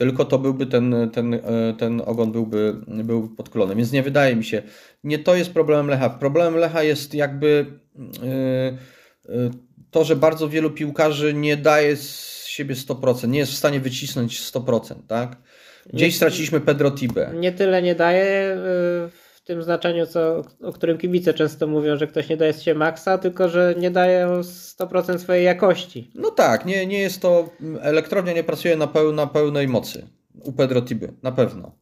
Tylko 0.00 0.24
to 0.24 0.38
byłby 0.38 0.66
ten, 0.66 1.10
ten, 1.12 1.34
y, 1.34 1.40
ten 1.78 2.02
ogon 2.06 2.32
byłby, 2.32 2.74
byłby 2.86 3.36
pod 3.36 3.48
klonem. 3.48 3.78
Więc 3.78 3.92
nie 3.92 4.02
wydaje 4.02 4.36
mi 4.36 4.44
się, 4.44 4.62
nie 5.04 5.18
to 5.18 5.34
jest 5.34 5.52
problemem 5.52 5.86
Lecha. 5.88 6.10
Problemem 6.10 6.54
Lecha 6.54 6.82
jest 6.82 7.14
jakby 7.14 7.66
yy, 7.96 9.34
yy, 9.34 9.50
to, 9.90 10.04
że 10.04 10.16
bardzo 10.16 10.48
wielu 10.48 10.70
piłkarzy 10.70 11.34
nie 11.34 11.56
daje 11.56 11.96
z 11.96 12.44
siebie 12.46 12.74
100%, 12.74 13.28
nie 13.28 13.38
jest 13.38 13.52
w 13.52 13.56
stanie 13.56 13.80
wycisnąć 13.80 14.40
100%, 14.40 14.94
tak? 15.08 15.36
Gdzieś 15.92 16.16
straciliśmy 16.16 16.60
Pedro 16.60 16.90
Tibe. 16.90 17.32
Nie 17.34 17.52
tyle 17.52 17.82
nie 17.82 17.94
daje 17.94 18.52
y, 18.52 18.56
w 19.10 19.29
tym 19.50 19.62
znaczeniu, 19.62 20.06
co, 20.06 20.42
o 20.62 20.72
którym 20.72 20.98
kibice 20.98 21.34
często 21.34 21.66
mówią, 21.66 21.96
że 21.96 22.06
ktoś 22.06 22.28
nie 22.28 22.36
daje 22.36 22.52
z 22.52 22.62
siebie 22.62 22.78
maksa, 22.78 23.18
tylko 23.18 23.48
że 23.48 23.74
nie 23.78 23.90
daje 23.90 24.26
100% 24.26 25.18
swojej 25.18 25.44
jakości. 25.44 26.10
No 26.14 26.30
tak, 26.30 26.66
nie, 26.66 26.86
nie 26.86 26.98
jest 26.98 27.22
to. 27.22 27.50
Elektrownia 27.80 28.32
nie 28.32 28.44
pracuje 28.44 28.76
na, 28.76 28.86
peł, 28.86 29.12
na 29.12 29.26
pełnej 29.26 29.68
mocy 29.68 30.06
u 30.44 30.52
Pedro 30.52 30.82
Tiby, 30.82 31.12
na 31.22 31.32
pewno. 31.32 31.78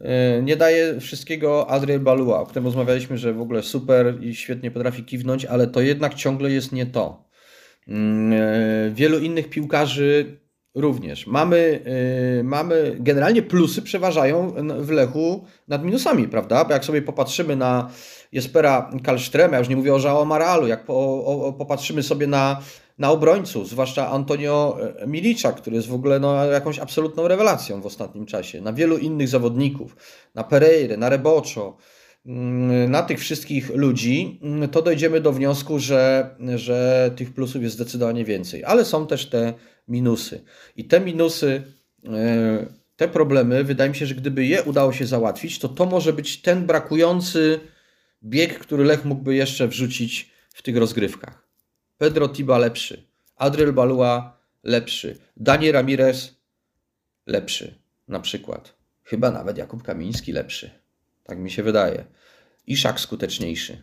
Y, 0.00 0.42
nie 0.42 0.56
daje 0.56 1.00
wszystkiego 1.00 1.70
Adriel 1.70 2.00
Balua, 2.00 2.40
o 2.40 2.46
którym 2.46 2.64
rozmawialiśmy, 2.64 3.18
że 3.18 3.32
w 3.32 3.40
ogóle 3.40 3.62
super 3.62 4.14
i 4.20 4.34
świetnie 4.34 4.70
potrafi 4.70 5.04
kiwnąć, 5.04 5.44
ale 5.44 5.66
to 5.66 5.80
jednak 5.80 6.14
ciągle 6.14 6.50
jest 6.50 6.72
nie 6.72 6.86
to. 6.86 7.28
Mm, 7.88 8.32
y, 8.32 8.92
wielu 8.94 9.18
innych 9.18 9.50
piłkarzy 9.50 10.40
również. 10.76 11.26
Mamy, 11.26 11.82
yy, 12.36 12.44
mamy 12.44 12.96
generalnie 13.00 13.42
plusy 13.42 13.82
przeważają 13.82 14.54
w 14.80 14.90
Lechu 14.90 15.44
nad 15.68 15.84
minusami, 15.84 16.28
prawda? 16.28 16.64
Bo 16.64 16.72
jak 16.72 16.84
sobie 16.84 17.02
popatrzymy 17.02 17.56
na 17.56 17.90
Jespera 18.32 18.90
Kalsztrema, 19.04 19.52
ja 19.52 19.58
już 19.58 19.68
nie 19.68 19.76
mówię 19.76 19.94
o 19.94 19.98
Żao 19.98 20.24
Maralu, 20.24 20.66
jak 20.66 20.84
po, 20.84 21.24
o, 21.24 21.52
popatrzymy 21.52 22.02
sobie 22.02 22.26
na, 22.26 22.60
na 22.98 23.10
obrońców, 23.10 23.68
zwłaszcza 23.68 24.10
Antonio 24.10 24.78
e, 24.98 25.06
Milicza, 25.06 25.52
który 25.52 25.76
jest 25.76 25.88
w 25.88 25.94
ogóle 25.94 26.20
no, 26.20 26.44
jakąś 26.44 26.78
absolutną 26.78 27.28
rewelacją 27.28 27.80
w 27.80 27.86
ostatnim 27.86 28.26
czasie, 28.26 28.60
na 28.60 28.72
wielu 28.72 28.98
innych 28.98 29.28
zawodników, 29.28 29.96
na 30.34 30.44
Pereire, 30.44 30.98
na 30.98 31.08
Reboczo, 31.08 31.76
na 32.88 33.02
tych 33.02 33.20
wszystkich 33.20 33.70
ludzi, 33.74 34.40
mm, 34.42 34.68
to 34.68 34.82
dojdziemy 34.82 35.20
do 35.20 35.32
wniosku, 35.32 35.78
że, 35.78 36.30
że 36.56 37.10
tych 37.16 37.34
plusów 37.34 37.62
jest 37.62 37.74
zdecydowanie 37.74 38.24
więcej. 38.24 38.64
Ale 38.64 38.84
są 38.84 39.06
też 39.06 39.26
te 39.26 39.54
minusy. 39.88 40.44
I 40.76 40.84
te 40.84 41.00
minusy, 41.00 41.62
e, 42.04 42.66
te 42.96 43.08
problemy, 43.08 43.64
wydaje 43.64 43.90
mi 43.90 43.96
się, 43.96 44.06
że 44.06 44.14
gdyby 44.14 44.44
je 44.44 44.62
udało 44.62 44.92
się 44.92 45.06
załatwić, 45.06 45.58
to 45.58 45.68
to 45.68 45.86
może 45.86 46.12
być 46.12 46.42
ten 46.42 46.66
brakujący 46.66 47.60
bieg, 48.24 48.58
który 48.58 48.84
Lech 48.84 49.04
mógłby 49.04 49.34
jeszcze 49.34 49.68
wrzucić 49.68 50.30
w 50.54 50.62
tych 50.62 50.76
rozgrywkach. 50.76 51.48
Pedro 51.98 52.28
Tiba 52.28 52.58
lepszy, 52.58 53.02
Adriel 53.36 53.72
Balua 53.72 54.38
lepszy, 54.62 55.18
Dani 55.36 55.72
Ramirez 55.72 56.34
lepszy 57.26 57.74
na 58.08 58.20
przykład. 58.20 58.76
Chyba 59.02 59.30
nawet 59.30 59.58
Jakub 59.58 59.82
Kamiński 59.82 60.32
lepszy. 60.32 60.85
Tak 61.26 61.38
mi 61.38 61.50
się 61.50 61.62
wydaje. 61.62 62.04
Iszak 62.66 63.00
skuteczniejszy. 63.00 63.82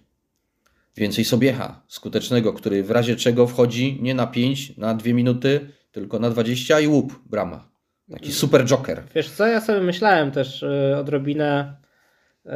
Więcej 0.96 1.26
Sobiecha 1.26 1.82
skutecznego, 1.88 2.54
który 2.54 2.84
w 2.84 2.92
razie 2.92 3.16
czego 3.16 3.48
wchodzi 3.48 4.00
nie 4.02 4.16
na 4.16 4.28
5, 4.28 4.78
na 4.78 4.94
2 4.94 5.14
minuty, 5.14 5.70
tylko 5.92 6.20
na 6.20 6.30
20 6.30 6.80
i 6.80 6.88
łup, 6.88 7.20
brama. 7.30 7.70
Taki 8.12 8.34
super 8.34 8.66
joker. 8.66 9.04
Wiesz 9.16 9.30
co, 9.30 9.48
ja 9.48 9.62
sobie 9.62 9.82
myślałem 9.82 10.32
też 10.32 10.64
y, 10.64 10.96
odrobinę 10.98 11.76
y, 12.46 12.50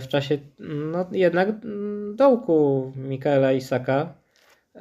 w 0.00 0.08
czasie 0.08 0.38
no 0.58 1.06
jednak 1.12 1.48
mm, 1.48 2.16
dołku 2.16 2.92
Mikaela 2.96 3.52
Isaka 3.52 4.14
y, 4.74 4.80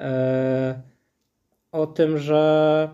o 1.72 1.88
tym, 1.88 2.18
że 2.18 2.90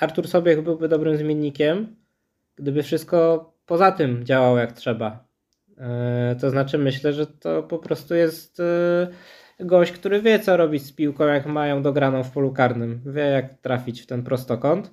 Artur 0.00 0.28
Sobiech 0.28 0.62
byłby 0.62 0.88
dobrym 0.88 1.16
zmiennikiem, 1.16 1.96
gdyby 2.56 2.82
wszystko 2.82 3.52
poza 3.68 3.92
tym 3.92 4.24
działało 4.24 4.58
jak 4.58 4.72
trzeba. 4.72 5.28
To 6.40 6.50
znaczy 6.50 6.78
myślę, 6.78 7.12
że 7.12 7.26
to 7.26 7.62
po 7.62 7.78
prostu 7.78 8.14
jest 8.14 8.62
gość, 9.60 9.92
który 9.92 10.22
wie, 10.22 10.38
co 10.38 10.56
robić 10.56 10.82
z 10.82 10.92
piłką, 10.92 11.26
jak 11.26 11.46
mają 11.46 11.82
dograną 11.82 12.24
w 12.24 12.30
polu 12.30 12.52
karnym. 12.52 13.02
Wie, 13.06 13.22
jak 13.22 13.54
trafić 13.54 14.02
w 14.02 14.06
ten 14.06 14.22
prostokąt. 14.22 14.90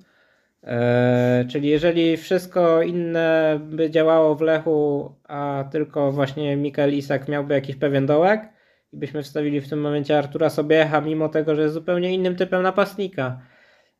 E, 0.66 1.44
czyli 1.48 1.68
jeżeli 1.68 2.16
wszystko 2.16 2.82
inne 2.82 3.58
by 3.62 3.90
działało 3.90 4.34
w 4.34 4.40
Lechu, 4.40 5.14
a 5.24 5.64
tylko 5.72 6.12
właśnie 6.12 6.56
Mikael 6.56 6.94
Isak 6.94 7.28
miałby 7.28 7.54
jakiś 7.54 7.76
pewien 7.76 8.06
dołek 8.06 8.48
i 8.92 8.96
byśmy 8.96 9.22
wstawili 9.22 9.60
w 9.60 9.68
tym 9.68 9.80
momencie 9.80 10.18
Artura 10.18 10.50
Sobiecha, 10.50 11.00
mimo 11.00 11.28
tego, 11.28 11.54
że 11.54 11.62
jest 11.62 11.74
zupełnie 11.74 12.14
innym 12.14 12.36
typem 12.36 12.62
napastnika, 12.62 13.40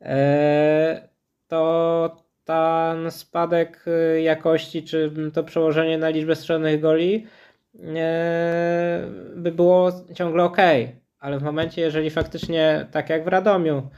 e, 0.00 1.08
to 1.48 2.25
ten 2.46 3.10
spadek 3.10 3.84
jakości, 4.22 4.82
czy 4.82 5.12
to 5.34 5.44
przełożenie 5.44 5.98
na 5.98 6.08
liczbę 6.08 6.36
strzelonych 6.36 6.80
goli 6.80 7.26
by 9.36 9.52
było 9.52 9.92
ciągle 10.14 10.44
ok, 10.44 10.56
ale 11.18 11.38
w 11.38 11.42
momencie, 11.42 11.82
jeżeli 11.82 12.10
faktycznie 12.10 12.86
tak 12.90 13.10
jak 13.10 13.24
w 13.24 13.28
Radomiu, 13.28 13.90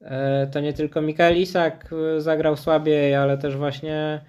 e, 0.00 0.46
to 0.46 0.60
nie 0.60 0.72
tylko 0.72 1.00
Mikael 1.00 1.36
Isak 1.36 1.94
zagrał 2.18 2.56
słabiej, 2.56 3.14
ale 3.14 3.38
też 3.38 3.56
właśnie 3.56 4.20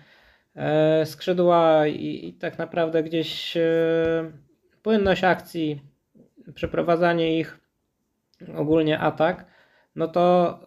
skrzydła 1.06 1.88
i, 1.88 2.28
i 2.28 2.34
tak 2.34 2.58
naprawdę 2.58 3.04
gdzieś 3.04 3.58
płynność 4.84 5.24
akcji, 5.24 5.82
przeprowadzanie 6.54 7.40
ich, 7.40 7.60
ogólnie 8.56 9.00
atak, 9.00 9.46
no 9.96 10.08
to, 10.08 10.60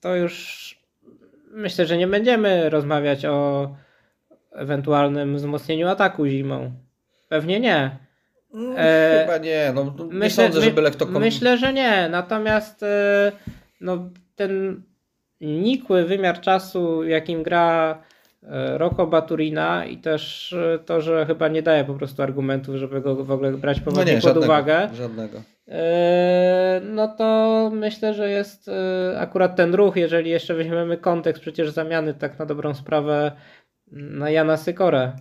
to 0.00 0.16
już 0.16 0.83
myślę, 1.54 1.86
że 1.86 1.96
nie 1.96 2.06
będziemy 2.06 2.70
rozmawiać 2.70 3.24
o 3.24 3.68
ewentualnym 4.52 5.36
wzmocnieniu 5.36 5.88
ataku 5.88 6.26
zimą. 6.26 6.72
Pewnie 7.28 7.60
nie. 7.60 7.98
Mm, 8.54 8.74
e, 8.78 9.20
Chyba 9.20 9.38
nie. 9.38 9.72
No, 9.74 9.84
nie 9.84 10.04
myślę, 10.14 10.44
sądzę, 10.44 10.60
żeby 10.60 10.82
lekko 10.82 11.06
kom... 11.06 11.22
Myślę, 11.22 11.58
że 11.58 11.72
nie. 11.72 12.08
Natomiast 12.08 12.82
e, 12.82 13.32
no, 13.80 14.10
ten 14.36 14.82
nikły 15.40 16.04
wymiar 16.04 16.40
czasu, 16.40 17.04
jakim 17.04 17.42
gra 17.42 18.02
e, 18.42 18.78
Roko 18.78 19.06
Baturina 19.06 19.86
i 19.86 19.98
też 19.98 20.52
e, 20.52 20.78
to, 20.78 21.00
że 21.00 21.26
chyba 21.26 21.48
nie 21.48 21.62
daje 21.62 21.84
po 21.84 21.94
prostu 21.94 22.22
argumentów, 22.22 22.76
żeby 22.76 23.00
go 23.00 23.24
w 23.24 23.30
ogóle 23.30 23.52
brać 23.52 23.80
no 23.86 24.04
nie, 24.04 24.14
pod 24.14 24.22
żadnego, 24.22 24.40
uwagę. 24.40 24.88
Żadnego. 24.94 25.42
No 26.82 27.08
to 27.08 27.70
myślę, 27.74 28.14
że 28.14 28.30
jest 28.30 28.70
akurat 29.18 29.56
ten 29.56 29.74
ruch, 29.74 29.96
jeżeli 29.96 30.30
jeszcze 30.30 30.54
weźmiemy 30.54 30.96
kontekst 30.96 31.42
przecież 31.42 31.70
zamiany 31.70 32.14
tak 32.14 32.38
na 32.38 32.46
dobrą 32.46 32.74
sprawę 32.74 33.32
na 33.92 34.30
Jana 34.30 34.56
Sykorę 34.56 35.12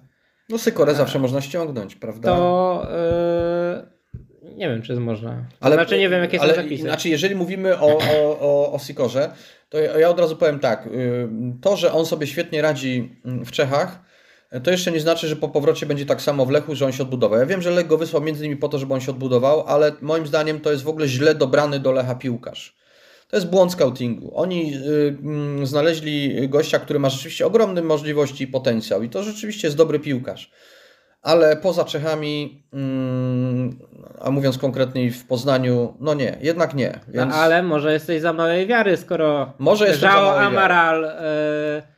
no 0.50 0.58
Sykorę 0.58 0.96
zawsze 0.96 1.20
można 1.20 1.42
ściągnąć, 1.42 1.96
prawda? 1.96 2.36
To 2.36 2.88
yy, 4.44 4.56
nie 4.56 4.70
wiem, 4.70 4.82
czy 4.82 4.96
można. 4.96 5.46
Ale, 5.60 5.76
znaczy 5.76 5.98
nie 5.98 6.10
wiem, 6.10 6.22
jakie 6.22 6.42
ale, 6.42 6.56
są 6.56 6.62
zapisy. 6.62 6.84
Znaczy, 6.84 7.10
jeżeli 7.10 7.36
mówimy 7.36 7.80
o, 7.80 7.98
o, 7.98 8.40
o, 8.40 8.72
o 8.72 8.80
Sykorze, 8.80 9.32
to 9.70 9.80
ja 9.80 10.10
od 10.10 10.20
razu 10.20 10.36
powiem 10.36 10.60
tak. 10.60 10.90
Yy, 10.92 11.30
to, 11.62 11.78
że 11.78 11.94
on 11.94 12.06
sobie 12.06 12.28
świetnie 12.28 12.62
radzi 12.62 13.22
mm, 13.26 13.46
w 13.46 13.52
Czechach, 13.52 14.00
to 14.60 14.72
jeszcze 14.72 14.92
nie 14.92 15.00
znaczy, 15.00 15.28
że 15.28 15.36
po 15.36 15.50
powrocie 15.50 15.86
będzie 15.86 16.06
tak 16.06 16.22
samo 16.22 16.46
w 16.46 16.50
Lechu, 16.50 16.76
że 16.76 16.86
on 16.86 16.92
się 16.92 17.04
odbudował. 17.04 17.40
Ja 17.40 17.46
wiem, 17.46 17.62
że 17.62 17.72
Lech 17.72 17.88
go 17.88 17.98
wysłał 17.98 18.24
między 18.24 18.46
innymi 18.46 18.60
po 18.60 18.70
to, 18.70 18.80
żeby 18.80 18.94
on 18.94 19.02
się 19.02 19.12
odbudował, 19.12 19.64
ale 19.68 19.92
moim 20.02 20.28
zdaniem 20.28 20.60
to 20.60 20.72
jest 20.72 20.84
w 20.84 20.88
ogóle 20.88 21.08
źle 21.08 21.36
dobrany 21.36 21.80
do 21.80 21.92
Lecha 21.92 22.16
piłkarz. 22.16 22.76
To 23.30 23.38
jest 23.38 23.50
błąd 23.50 23.72
scoutingu. 23.72 24.32
Oni 24.36 24.74
y, 24.76 25.18
mm, 25.24 25.66
znaleźli 25.66 26.50
gościa, 26.50 26.80
który 26.80 27.00
ma 27.00 27.10
rzeczywiście 27.10 27.46
ogromne 27.46 27.82
możliwości 27.82 28.44
i 28.44 28.48
potencjał 28.48 29.04
i 29.04 29.10
to 29.10 29.24
rzeczywiście 29.24 29.68
jest 29.68 29.78
dobry 29.78 30.00
piłkarz. 30.00 30.52
Ale 31.22 31.58
poza 31.58 31.84
Czechami, 31.84 32.64
mm, 32.74 33.80
a 34.22 34.32
mówiąc 34.32 34.58
konkretniej 34.58 35.12
w 35.12 35.28
Poznaniu, 35.28 35.98
no 36.00 36.14
nie, 36.14 36.38
jednak 36.42 36.74
nie. 36.74 37.00
No 37.08 37.14
więc... 37.14 37.32
No 37.32 37.38
ale 37.38 37.64
może 37.64 37.94
jesteś 37.94 38.22
za 38.22 38.34
małej 38.34 38.68
wiary, 38.68 38.98
skoro 38.98 39.54
może 39.60 39.94
Żao 39.94 40.40
Amaral... 40.40 41.06
Y 41.06 41.93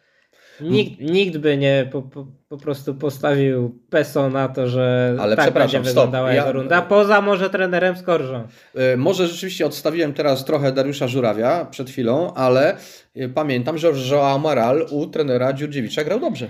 Nikt, 0.61 1.01
nikt 1.01 1.37
by 1.37 1.57
nie 1.57 1.89
po, 1.91 2.01
po, 2.01 2.27
po, 2.47 2.57
prostu 2.57 2.95
postawił 2.95 3.79
peso 3.89 4.29
na 4.29 4.47
to, 4.47 4.67
że 4.67 5.15
Ale 5.19 5.35
tak 5.35 5.53
będzie 5.53 5.79
wyglądała 5.81 6.27
stop. 6.27 6.35
jego 6.35 6.47
ja... 6.47 6.51
runda, 6.51 6.81
poza 6.81 7.21
może 7.21 7.49
trenerem 7.49 7.97
Skorżą. 7.97 8.47
Yy, 8.75 8.97
może 8.97 9.27
rzeczywiście 9.27 9.65
odstawiłem 9.65 10.13
teraz 10.13 10.45
trochę 10.45 10.71
Dariusza 10.71 11.07
Żurawia 11.07 11.65
przed 11.65 11.89
chwilą, 11.89 12.33
ale 12.33 12.77
yy, 13.15 13.29
pamiętam, 13.29 13.77
że 13.77 13.91
Joao 14.11 14.35
Amaral 14.35 14.87
u 14.91 15.07
trenera 15.07 15.53
Dziurdziewicza 15.53 16.03
grał 16.03 16.19
dobrze. 16.19 16.49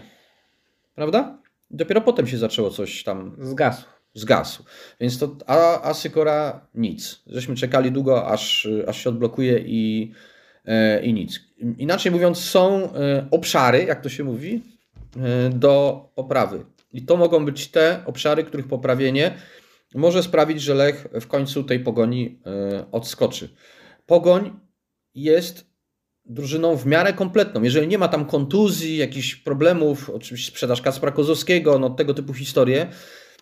Prawda? 0.95 1.37
Dopiero 1.71 2.01
potem 2.01 2.27
się 2.27 2.37
zaczęło 2.37 2.69
coś 2.69 3.03
tam... 3.03 3.35
Zgasł. 3.39 3.85
Zgasł. 4.13 4.63
Więc 4.99 5.19
to, 5.19 5.35
a, 5.47 5.81
a 5.81 5.93
Sykora 5.93 6.67
nic. 6.75 7.21
Żeśmy 7.27 7.55
czekali 7.55 7.91
długo, 7.91 8.27
aż, 8.27 8.67
aż 8.87 9.03
się 9.03 9.09
odblokuje 9.09 9.59
i 9.59 10.11
E, 10.65 11.01
i 11.03 11.13
nic. 11.13 11.39
Inaczej 11.57 12.11
mówiąc, 12.11 12.37
są 12.37 12.93
e, 12.93 13.27
obszary, 13.31 13.83
jak 13.83 14.01
to 14.01 14.09
się 14.09 14.23
mówi, 14.23 14.61
e, 15.17 15.49
do 15.49 16.05
poprawy 16.15 16.65
I 16.91 17.05
to 17.05 17.17
mogą 17.17 17.45
być 17.45 17.67
te 17.67 18.01
obszary, 18.05 18.43
których 18.43 18.67
poprawienie 18.67 19.37
może 19.95 20.23
sprawić, 20.23 20.61
że 20.61 20.73
Lech 20.73 21.07
w 21.21 21.27
końcu 21.27 21.63
tej 21.63 21.79
pogoni 21.79 22.39
e, 22.45 22.85
odskoczy. 22.91 23.49
Pogoń 24.05 24.59
jest 25.13 25.65
drużyną 26.25 26.75
w 26.75 26.85
miarę 26.85 27.13
kompletną. 27.13 27.63
Jeżeli 27.63 27.87
nie 27.87 27.97
ma 27.97 28.07
tam 28.07 28.25
kontuzji, 28.25 28.97
jakichś 28.97 29.35
problemów, 29.35 30.09
oczywiście 30.09 30.51
sprzedaż 30.51 30.81
Kacpra 30.81 31.11
Kozowskiego, 31.11 31.79
no 31.79 31.89
tego 31.89 32.13
typu 32.13 32.33
historie, 32.33 32.87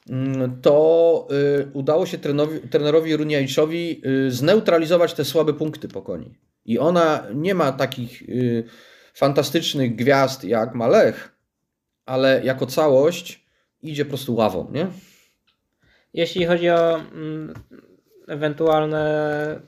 mm, 0.09 0.61
to 0.61 1.27
udało 1.73 2.05
się 2.05 2.17
trenerowi, 2.17 2.59
trenerowi 2.69 3.17
Runiajczowi 3.17 4.01
zneutralizować 4.27 5.13
te 5.13 5.25
słabe 5.25 5.53
punkty 5.53 5.87
Pogoni. 5.87 6.33
I 6.65 6.79
ona 6.79 7.23
nie 7.33 7.55
ma 7.55 7.71
takich 7.71 8.21
y, 8.21 8.63
fantastycznych 9.13 9.95
gwiazd 9.95 10.43
jak 10.43 10.75
ma 10.75 10.87
Lech, 10.87 11.35
ale 12.05 12.41
jako 12.43 12.65
całość 12.65 13.45
idzie 13.81 14.05
po 14.05 14.09
prostu 14.09 14.35
ławą, 14.35 14.71
nie? 14.71 14.87
Jeśli 16.13 16.45
chodzi 16.45 16.69
o 16.69 16.95
mm, 16.95 17.53
ewentualne 18.27 19.59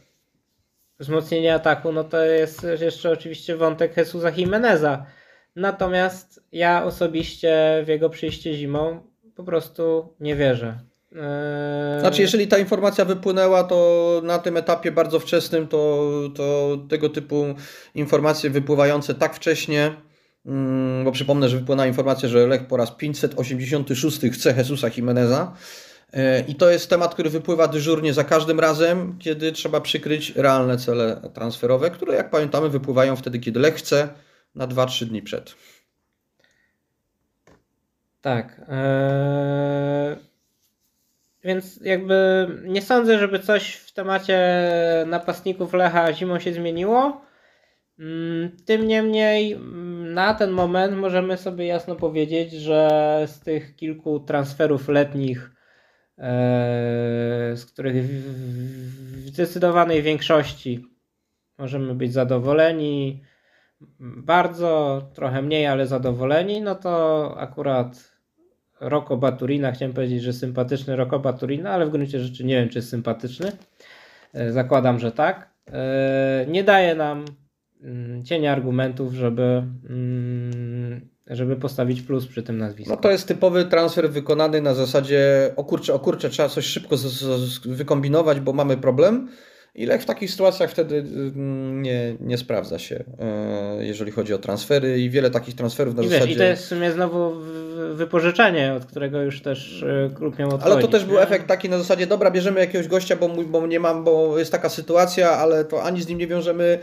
wzmocnienie 0.99 1.53
ataku, 1.53 1.91
no 1.91 2.03
to 2.03 2.25
jest 2.25 2.67
jeszcze 2.81 3.11
oczywiście 3.11 3.55
wątek 3.55 3.97
Jesusa 3.97 4.31
Jimeneza. 4.37 5.05
Natomiast 5.55 6.43
ja 6.51 6.83
osobiście 6.83 7.83
w 7.85 7.87
jego 7.87 8.09
przyjście 8.09 8.53
zimą 8.53 8.99
po 9.35 9.43
prostu 9.43 10.13
nie 10.19 10.35
wierzę. 10.35 10.79
Eee... 11.11 11.99
Znaczy, 11.99 12.21
jeżeli 12.21 12.47
ta 12.47 12.57
informacja 12.57 13.05
wypłynęła, 13.05 13.63
to 13.63 14.21
na 14.23 14.39
tym 14.39 14.57
etapie 14.57 14.91
bardzo 14.91 15.19
wczesnym, 15.19 15.67
to, 15.67 16.11
to 16.35 16.77
tego 16.89 17.09
typu 17.09 17.55
informacje 17.95 18.49
wypływające 18.49 19.15
tak 19.15 19.35
wcześnie, 19.35 19.95
mm, 20.45 21.05
bo 21.05 21.11
przypomnę, 21.11 21.49
że 21.49 21.57
wypłynęła 21.57 21.87
informacja, 21.87 22.29
że 22.29 22.47
Lech 22.47 22.67
po 22.67 22.77
raz 22.77 22.91
586 22.91 24.19
chce 24.31 24.53
Jesusa 24.57 24.87
Jimeneza. 24.97 25.53
E, 26.13 26.39
I 26.39 26.55
to 26.55 26.69
jest 26.69 26.89
temat, 26.89 27.13
który 27.13 27.29
wypływa 27.29 27.67
dyżurnie 27.67 28.13
za 28.13 28.23
każdym 28.23 28.59
razem, 28.59 29.17
kiedy 29.19 29.51
trzeba 29.51 29.81
przykryć 29.81 30.35
realne 30.35 30.77
cele 30.77 31.21
transferowe, 31.33 31.91
które, 31.91 32.15
jak 32.15 32.29
pamiętamy, 32.29 32.69
wypływają 32.69 33.15
wtedy, 33.15 33.39
kiedy 33.39 33.59
Lech 33.59 33.75
chce, 33.75 34.09
na 34.55 34.67
2-3 34.67 35.05
dni 35.05 35.21
przed. 35.21 35.55
Tak. 38.21 38.61
Ee... 38.69 40.34
Więc 41.45 41.81
jakby 41.81 42.47
nie 42.63 42.81
sądzę, 42.81 43.19
żeby 43.19 43.39
coś 43.39 43.73
w 43.73 43.93
temacie 43.93 44.39
napastników 45.07 45.73
Lecha 45.73 46.13
zimą 46.13 46.39
się 46.39 46.53
zmieniło. 46.53 47.21
Mm, 47.99 48.57
tym 48.65 48.87
niemniej 48.87 49.53
mm, 49.53 50.13
na 50.13 50.33
ten 50.33 50.51
moment 50.51 50.97
możemy 50.97 51.37
sobie 51.37 51.65
jasno 51.65 51.95
powiedzieć, 51.95 52.51
że 52.51 53.21
z 53.27 53.39
tych 53.39 53.75
kilku 53.75 54.19
transferów 54.19 54.87
letnich 54.87 55.55
E, 56.17 57.51
z 57.55 57.65
których 57.65 58.05
w 58.05 59.27
zdecydowanej 59.27 60.01
większości 60.01 60.85
możemy 61.57 61.95
być 61.95 62.13
zadowoleni. 62.13 63.23
Bardzo, 63.99 65.01
trochę 65.13 65.41
mniej, 65.41 65.67
ale 65.67 65.87
zadowoleni. 65.87 66.61
No 66.61 66.75
to 66.75 67.35
akurat 67.37 68.14
Roko 68.79 69.17
Baturina, 69.17 69.71
chciałem 69.71 69.93
powiedzieć, 69.93 70.23
że 70.23 70.33
sympatyczny 70.33 70.95
Roko 70.95 71.19
Baturina, 71.19 71.69
ale 71.69 71.85
w 71.85 71.89
gruncie 71.89 72.19
rzeczy 72.19 72.45
nie 72.45 72.55
wiem, 72.55 72.69
czy 72.69 72.77
jest 72.77 72.89
sympatyczny. 72.89 73.51
E, 74.33 74.51
zakładam, 74.51 74.99
że 74.99 75.11
tak. 75.11 75.49
E, 75.71 76.45
nie 76.49 76.63
daje 76.63 76.95
nam 76.95 77.25
mm, 77.83 78.25
cienia 78.25 78.51
argumentów, 78.51 79.13
żeby 79.13 79.63
mm, 79.89 81.15
żeby 81.27 81.55
postawić 81.55 82.01
plus 82.01 82.27
przy 82.27 82.43
tym 82.43 82.57
nazwisku. 82.57 82.93
No 82.93 83.01
to 83.01 83.11
jest 83.11 83.27
typowy 83.27 83.65
transfer 83.65 84.09
wykonany 84.09 84.61
na 84.61 84.73
zasadzie 84.73 85.51
o 85.55 85.63
kurczę, 85.63 85.93
o 85.93 85.99
kurczę, 85.99 86.29
trzeba 86.29 86.49
coś 86.49 86.65
szybko 86.65 86.95
wykombinować, 87.65 88.39
bo 88.39 88.53
mamy 88.53 88.77
problem. 88.77 89.29
Ile 89.75 89.99
w 89.99 90.05
takich 90.05 90.31
sytuacjach 90.31 90.71
wtedy 90.71 90.97
mm, 90.97 91.81
nie, 91.81 92.15
nie 92.19 92.37
sprawdza 92.37 92.79
się, 92.79 93.03
e, 93.19 93.85
jeżeli 93.85 94.11
chodzi 94.11 94.33
o 94.33 94.37
transfery 94.37 94.99
i 94.99 95.09
wiele 95.09 95.31
takich 95.31 95.55
transferów 95.55 95.95
na 95.95 96.03
I 96.03 96.07
zasadzie... 96.07 96.27
Wiesz, 96.27 96.35
I 96.35 96.39
to 96.39 96.43
jest 96.43 96.63
w 96.63 96.67
sumie 96.67 96.91
znowu 96.91 97.31
wypożyczenie, 97.93 98.73
od 98.73 98.85
którego 98.85 99.21
już 99.21 99.41
też 99.41 99.83
e, 99.83 100.09
klub 100.15 100.39
miał 100.39 100.49
odchodzić. 100.49 100.73
Ale 100.73 100.81
to 100.81 100.87
też 100.87 101.05
był 101.05 101.19
efekt 101.19 101.47
taki 101.47 101.69
na 101.69 101.77
zasadzie, 101.77 102.07
dobra, 102.07 102.31
bierzemy 102.31 102.59
jakiegoś 102.59 102.87
gościa, 102.87 103.15
bo, 103.15 103.29
bo 103.29 103.67
nie 103.67 103.79
mam, 103.79 104.03
bo 104.03 104.39
jest 104.39 104.51
taka 104.51 104.69
sytuacja, 104.69 105.31
ale 105.31 105.65
to 105.65 105.83
ani 105.83 106.01
z 106.01 106.07
nim 106.07 106.17
nie 106.17 106.27
wiążemy 106.27 106.79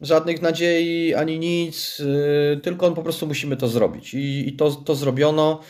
żadnych 0.00 0.42
nadziei 0.42 1.14
ani 1.14 1.38
nic, 1.38 1.98
yy, 1.98 2.60
tylko 2.62 2.86
on 2.86 2.94
po 2.94 3.02
prostu 3.02 3.26
musimy 3.26 3.56
to 3.56 3.68
zrobić. 3.68 4.14
I, 4.14 4.48
i 4.48 4.52
to, 4.56 4.70
to 4.70 4.94
zrobiono. 4.94 5.60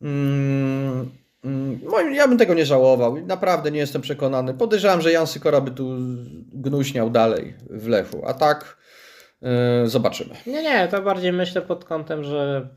Yy, 0.00 0.08
ja 2.12 2.28
bym 2.28 2.38
tego 2.38 2.54
nie 2.54 2.66
żałował. 2.66 3.16
Naprawdę 3.26 3.70
nie 3.70 3.78
jestem 3.78 4.02
przekonany. 4.02 4.54
Podejrzewam, 4.54 5.00
że 5.00 5.12
Jan 5.12 5.26
Sykora 5.26 5.60
by 5.60 5.70
tu 5.70 5.96
gnuśniał 6.52 7.10
dalej 7.10 7.54
w 7.70 7.88
Lechu. 7.88 8.22
A 8.26 8.34
tak 8.34 8.76
yy, 9.42 9.48
zobaczymy. 9.88 10.34
Nie, 10.46 10.62
nie, 10.62 10.88
to 10.88 11.02
bardziej 11.02 11.32
myślę 11.32 11.62
pod 11.62 11.84
kątem, 11.84 12.24
że 12.24 12.68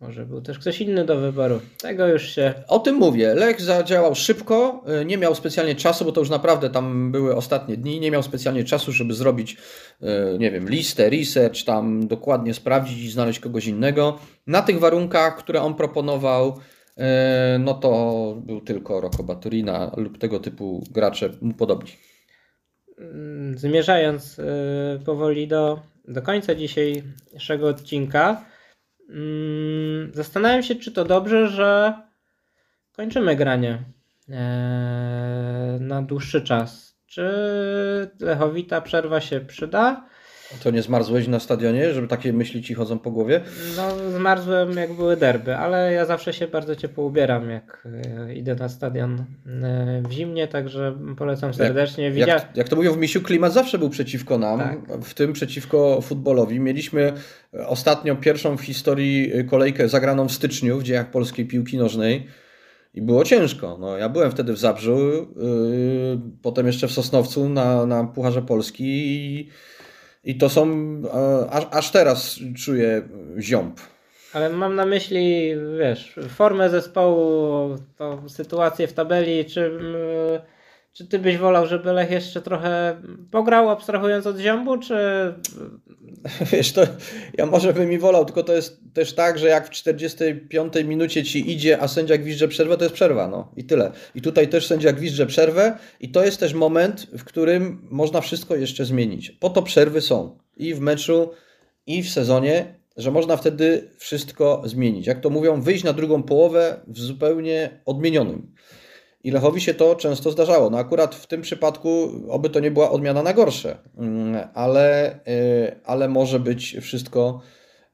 może 0.00 0.26
był 0.26 0.40
też 0.40 0.58
ktoś 0.58 0.80
inny 0.80 1.04
do 1.04 1.16
wyboru. 1.16 1.60
Tego 1.78 2.06
już 2.06 2.22
się. 2.22 2.54
O 2.68 2.78
tym 2.78 2.96
mówię. 2.96 3.34
Lech 3.34 3.60
zadziałał 3.60 4.14
szybko, 4.14 4.84
y, 5.02 5.04
nie 5.04 5.18
miał 5.18 5.34
specjalnie 5.34 5.74
czasu, 5.74 6.04
bo 6.04 6.12
to 6.12 6.20
już 6.20 6.30
naprawdę 6.30 6.70
tam 6.70 7.12
były 7.12 7.36
ostatnie 7.36 7.76
dni. 7.76 8.00
Nie 8.00 8.10
miał 8.10 8.22
specjalnie 8.22 8.64
czasu, 8.64 8.92
żeby 8.92 9.14
zrobić, 9.14 9.56
y, 10.02 10.38
nie 10.38 10.50
wiem, 10.50 10.68
listę, 10.68 11.10
research, 11.10 11.64
tam 11.64 12.08
dokładnie 12.08 12.54
sprawdzić 12.54 12.98
i 12.98 13.10
znaleźć 13.10 13.40
kogoś 13.40 13.66
innego. 13.66 14.18
Na 14.46 14.62
tych 14.62 14.78
warunkach, 14.78 15.36
które 15.36 15.62
on 15.62 15.74
proponował, 15.74 16.48
y, 16.48 17.02
no 17.58 17.74
to 17.74 18.34
był 18.46 18.60
tylko 18.60 19.00
Rocco 19.00 19.22
Baturina 19.22 19.92
lub 19.96 20.18
tego 20.18 20.40
typu 20.40 20.84
gracze 20.90 21.30
mu 21.40 21.54
podobni. 21.54 21.90
Mm, 22.98 23.58
zmierzając 23.58 24.40
powoli 25.04 25.48
do, 25.48 25.80
do 26.08 26.22
końca 26.22 26.54
dzisiejszego 26.54 27.68
odcinka. 27.68 28.55
Mm, 29.08 30.10
zastanawiam 30.14 30.62
się, 30.62 30.74
czy 30.74 30.92
to 30.92 31.04
dobrze, 31.04 31.48
że 31.48 31.94
kończymy 32.92 33.36
granie 33.36 33.82
e, 34.28 35.78
na 35.80 36.02
dłuższy 36.02 36.42
czas. 36.42 36.96
Czy 37.06 37.30
Lechowita 38.20 38.80
przerwa 38.80 39.20
się 39.20 39.40
przyda? 39.40 40.08
To 40.62 40.70
nie 40.70 40.82
zmarzłeś 40.82 41.28
na 41.28 41.40
stadionie, 41.40 41.92
żeby 41.92 42.08
takie 42.08 42.32
myśli 42.32 42.62
ci 42.62 42.74
chodzą 42.74 42.98
po 42.98 43.10
głowie? 43.10 43.40
No, 43.76 44.10
zmarzłem 44.10 44.76
jak 44.76 44.92
były 44.92 45.16
derby, 45.16 45.56
ale 45.56 45.92
ja 45.92 46.04
zawsze 46.04 46.32
się 46.32 46.48
bardzo 46.48 46.76
ciepło 46.76 47.04
ubieram, 47.04 47.50
jak 47.50 47.88
e, 48.06 48.34
idę 48.34 48.54
na 48.54 48.68
stadion 48.68 49.24
e, 49.46 50.02
w 50.08 50.12
zimnie, 50.12 50.48
także 50.48 50.98
polecam 51.16 51.54
serdecznie. 51.54 52.04
Jak, 52.04 52.14
Widzia... 52.14 52.26
jak, 52.26 52.56
jak 52.56 52.68
to 52.68 52.76
mówią 52.76 52.92
w 52.92 52.98
Misiu, 52.98 53.22
klimat 53.22 53.52
zawsze 53.52 53.78
był 53.78 53.90
przeciwko 53.90 54.38
nam, 54.38 54.58
tak. 54.58 55.04
w 55.04 55.14
tym 55.14 55.32
przeciwko 55.32 56.00
futbolowi. 56.00 56.60
Mieliśmy 56.60 57.12
ostatnio 57.66 58.16
pierwszą 58.16 58.56
w 58.56 58.62
historii 58.62 59.32
kolejkę 59.50 59.88
zagraną 59.88 60.28
w 60.28 60.32
styczniu 60.32 60.78
w 60.78 60.82
dziejach 60.82 61.10
polskiej 61.10 61.46
piłki 61.46 61.78
nożnej. 61.78 62.26
I 62.94 63.02
było 63.02 63.24
ciężko. 63.24 63.76
No, 63.80 63.96
ja 63.96 64.08
byłem 64.08 64.30
wtedy 64.30 64.52
w 64.52 64.58
Zabrzu, 64.58 64.98
yy, 64.98 66.20
potem 66.42 66.66
jeszcze 66.66 66.88
w 66.88 66.92
Sosnowcu 66.92 67.48
na, 67.48 67.86
na 67.86 68.04
Pucharze 68.04 68.42
Polski 68.42 68.84
i 68.84 69.48
i 70.26 70.34
to 70.34 70.48
są, 70.48 70.68
aż, 71.50 71.64
aż 71.70 71.90
teraz 71.90 72.40
czuję 72.56 73.02
ziąb. 73.38 73.80
Ale 74.32 74.50
mam 74.50 74.74
na 74.74 74.86
myśli, 74.86 75.54
wiesz, 75.78 76.14
formę 76.28 76.70
zespołu, 76.70 77.76
tą 77.98 78.28
sytuację 78.28 78.86
w 78.86 78.92
tabeli, 78.92 79.44
czy, 79.44 79.78
czy 80.96 81.06
ty 81.06 81.18
byś 81.18 81.36
wolał, 81.36 81.66
żeby 81.66 81.92
Lech 81.92 82.10
jeszcze 82.10 82.42
trochę 82.42 83.02
pograł, 83.30 83.70
abstrahując 83.70 84.26
od 84.26 84.38
ziąbu, 84.38 84.78
czy 84.78 84.94
Wiesz, 86.52 86.72
to 86.72 86.82
ja 87.38 87.46
może 87.46 87.72
bym 87.72 87.88
mi 87.88 87.98
wolał, 87.98 88.24
tylko 88.24 88.42
to 88.42 88.52
jest 88.52 88.80
też 88.94 89.12
tak, 89.12 89.38
że 89.38 89.48
jak 89.48 89.66
w 89.66 89.70
45 89.70 90.72
minucie 90.84 91.24
ci 91.24 91.52
idzie, 91.52 91.80
a 91.80 91.88
sędzia 91.88 92.18
gwizdże 92.18 92.48
przerwę, 92.48 92.76
to 92.76 92.84
jest 92.84 92.94
przerwa, 92.94 93.28
no 93.28 93.52
i 93.56 93.64
tyle. 93.64 93.92
I 94.14 94.22
tutaj 94.22 94.48
też 94.48 94.66
sędzia 94.66 94.92
gwizdże 94.92 95.26
przerwę 95.26 95.78
i 96.00 96.10
to 96.10 96.24
jest 96.24 96.40
też 96.40 96.54
moment, 96.54 97.06
w 97.18 97.24
którym 97.24 97.88
można 97.90 98.20
wszystko 98.20 98.56
jeszcze 98.56 98.84
zmienić. 98.84 99.30
Po 99.30 99.50
to 99.50 99.62
przerwy 99.62 100.00
są 100.00 100.38
i 100.56 100.74
w 100.74 100.80
meczu, 100.80 101.30
i 101.86 102.02
w 102.02 102.10
sezonie, 102.10 102.74
że 102.96 103.10
można 103.10 103.36
wtedy 103.36 103.90
wszystko 103.98 104.62
zmienić. 104.64 105.06
Jak 105.06 105.20
to 105.20 105.30
mówią, 105.30 105.60
wyjść 105.60 105.84
na 105.84 105.92
drugą 105.92 106.22
połowę 106.22 106.80
w 106.86 106.98
zupełnie 106.98 107.80
odmienionym. 107.86 108.52
I 109.26 109.30
Lechowi 109.30 109.60
się 109.60 109.74
to 109.74 109.94
często 109.94 110.30
zdarzało. 110.30 110.70
No 110.70 110.78
akurat 110.78 111.14
w 111.14 111.26
tym 111.26 111.42
przypadku, 111.42 112.10
oby 112.28 112.50
to 112.50 112.60
nie 112.60 112.70
była 112.70 112.90
odmiana 112.90 113.22
na 113.22 113.32
gorsze, 113.32 113.78
mm, 113.98 114.48
ale, 114.54 115.14
y, 115.14 115.80
ale 115.84 116.08
może 116.08 116.40
być 116.40 116.76
wszystko 116.80 117.40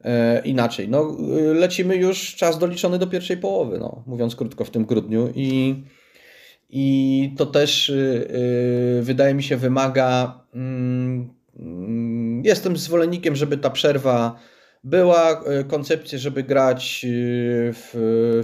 y, 0.01 0.09
inaczej. 0.45 0.89
No, 0.89 1.17
y, 1.51 1.55
lecimy 1.55 1.97
już 1.97 2.35
czas 2.35 2.59
doliczony 2.59 2.99
do 2.99 3.07
pierwszej 3.07 3.37
połowy, 3.37 3.79
no, 3.79 4.03
mówiąc 4.07 4.37
krótko, 4.37 4.65
w 4.65 4.71
tym 4.71 4.85
grudniu. 4.85 5.33
I, 5.35 5.75
i 6.71 7.35
to 7.37 7.47
też 7.47 7.93
wydaje 9.01 9.35
mi 9.35 9.43
się 9.43 9.57
wymaga. 9.57 10.41
Mm, 10.55 11.31
jestem 12.45 12.77
zwolennikiem, 12.77 13.37
żeby 13.37 13.59
ta 13.59 13.71
przerwa 13.71 14.37
Była 14.85 15.41
e, 15.41 15.65
koncepcja, 15.65 16.19
żeby 16.19 16.43
grać 16.43 17.05
e, 17.05 17.09
w, 17.73 17.91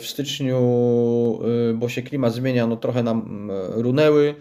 w 0.01 0.07
styczniu, 0.07 0.59
e, 1.71 1.75
bo 1.75 1.89
się 1.89 2.03
klimat 2.03 2.33
zmienia, 2.33 2.67
no 2.67 2.77
trochę 2.77 3.03
nam 3.03 3.51
runęły, 3.75 4.35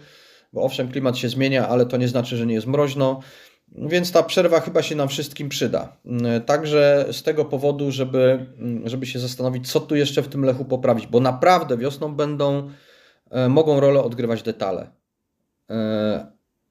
bo 0.52 0.62
owszem, 0.62 0.88
klimat 0.88 1.16
się 1.16 1.28
zmienia, 1.28 1.68
ale 1.68 1.86
to 1.86 1.96
nie 1.96 2.08
znaczy, 2.08 2.36
że 2.36 2.46
nie 2.46 2.54
jest 2.54 2.66
mroźno, 2.66 3.20
więc 3.68 4.12
ta 4.12 4.22
przerwa 4.22 4.60
chyba 4.60 4.82
się 4.82 4.96
nam 4.96 5.08
wszystkim 5.08 5.48
przyda. 5.48 5.96
Także 6.46 7.06
z 7.12 7.22
tego 7.22 7.44
powodu, 7.44 7.90
żeby, 7.90 8.46
mm, 8.58 8.88
żeby 8.88 9.06
się 9.06 9.18
zastanowić, 9.18 9.72
co 9.72 9.80
tu 9.80 9.96
jeszcze 9.96 10.22
w 10.22 10.28
tym 10.28 10.44
Lechu 10.44 10.64
poprawić, 10.64 11.06
bo 11.06 11.20
naprawdę 11.20 11.76
wiosną 11.76 12.14
będą, 12.14 12.70
mogą 13.48 13.80
rolę 13.80 14.02
odgrywać 14.02 14.42
detale. 14.42 14.90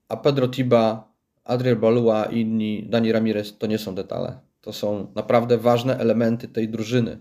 A 0.10 0.18
Pedro 0.18 0.48
Tiba, 0.48 1.14
Adriel 1.44 1.76
Balua 1.76 2.26
i 2.26 2.42
inni, 2.42 2.86
Dani 2.90 3.12
Ramirez 3.12 3.58
to 3.58 3.68
nie 3.68 3.78
są 3.78 3.96
detale. 3.96 4.47
To 4.68 4.74
są 4.74 5.12
naprawdę 5.16 5.58
ważne 5.58 5.98
elementy 5.98 6.48
tej 6.48 6.70
drużyny. 6.70 7.20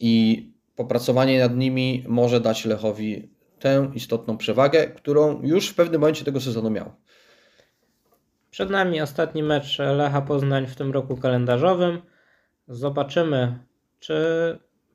I 0.00 0.52
popracowanie 0.76 1.40
nad 1.40 1.56
nimi 1.56 2.04
może 2.08 2.40
dać 2.40 2.64
Lechowi 2.64 3.28
tę 3.58 3.90
istotną 3.94 4.36
przewagę, 4.36 4.86
którą 4.86 5.42
już 5.42 5.68
w 5.68 5.74
pewnym 5.74 6.00
momencie 6.00 6.24
tego 6.24 6.40
sezonu 6.40 6.70
miał. 6.70 6.92
Przed 8.50 8.70
nami 8.70 9.00
ostatni 9.00 9.42
mecz 9.42 9.78
Lecha 9.78 10.22
Poznań 10.22 10.66
w 10.66 10.76
tym 10.76 10.92
roku 10.92 11.16
kalendarzowym. 11.16 12.02
Zobaczymy, 12.68 13.58
czy 14.00 14.14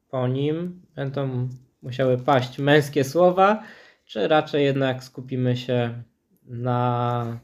po 0.10 0.28
nim 0.28 0.82
będą 0.96 1.50
musiały 1.82 2.18
paść 2.18 2.60
męskie 2.60 3.04
słowa, 3.04 3.64
czy 4.06 4.28
raczej 4.28 4.64
jednak 4.64 5.04
skupimy 5.04 5.58
się 5.58 6.04
na 6.46 7.40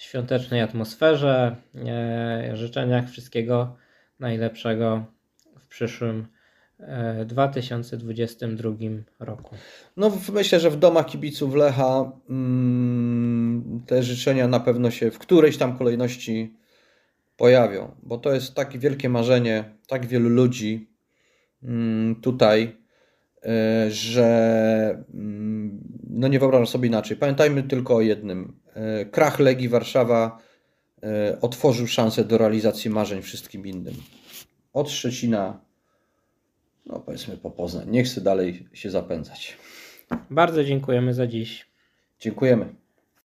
świątecznej 0.00 0.60
atmosferze, 0.60 1.56
e, 1.74 2.56
życzeniach 2.56 3.10
wszystkiego 3.10 3.76
najlepszego 4.20 5.04
w 5.58 5.66
przyszłym 5.66 6.26
e, 6.78 7.24
2022 7.24 8.70
roku. 9.18 9.56
No, 9.96 10.12
myślę, 10.32 10.60
że 10.60 10.70
w 10.70 10.78
domach 10.78 11.06
kibiców 11.06 11.54
Lecha 11.54 12.12
mm, 12.30 13.82
te 13.86 14.02
życzenia 14.02 14.48
na 14.48 14.60
pewno 14.60 14.90
się 14.90 15.10
w 15.10 15.18
którejś 15.18 15.56
tam 15.56 15.78
kolejności 15.78 16.54
pojawią, 17.36 17.94
bo 18.02 18.18
to 18.18 18.34
jest 18.34 18.54
takie 18.54 18.78
wielkie 18.78 19.08
marzenie 19.08 19.64
tak 19.88 20.06
wielu 20.06 20.28
ludzi 20.28 20.90
mm, 21.62 22.20
tutaj, 22.20 22.76
e, 23.44 23.90
że 23.90 25.04
mm, 25.14 25.80
no 26.10 26.28
nie 26.28 26.38
wyobrażam 26.38 26.66
sobie 26.66 26.88
inaczej. 26.88 27.16
Pamiętajmy 27.16 27.62
tylko 27.62 27.96
o 27.96 28.00
jednym. 28.00 28.59
E, 28.74 29.04
Krach 29.04 29.38
Legii 29.38 29.68
Warszawa 29.68 30.38
e, 31.02 31.40
otworzył 31.40 31.86
szansę 31.86 32.24
do 32.24 32.38
realizacji 32.38 32.90
marzeń 32.90 33.22
wszystkim 33.22 33.66
innym. 33.66 33.94
Od 34.72 34.90
Szczecina, 34.90 35.60
no 36.86 37.00
powiedzmy 37.00 37.36
po 37.36 37.50
Poznań. 37.50 37.90
Nie 37.90 38.02
chcę 38.02 38.20
dalej 38.20 38.68
się 38.72 38.90
zapędzać. 38.90 39.56
Bardzo 40.30 40.64
dziękujemy 40.64 41.14
za 41.14 41.26
dziś. 41.26 41.70
Dziękujemy. 42.20 42.74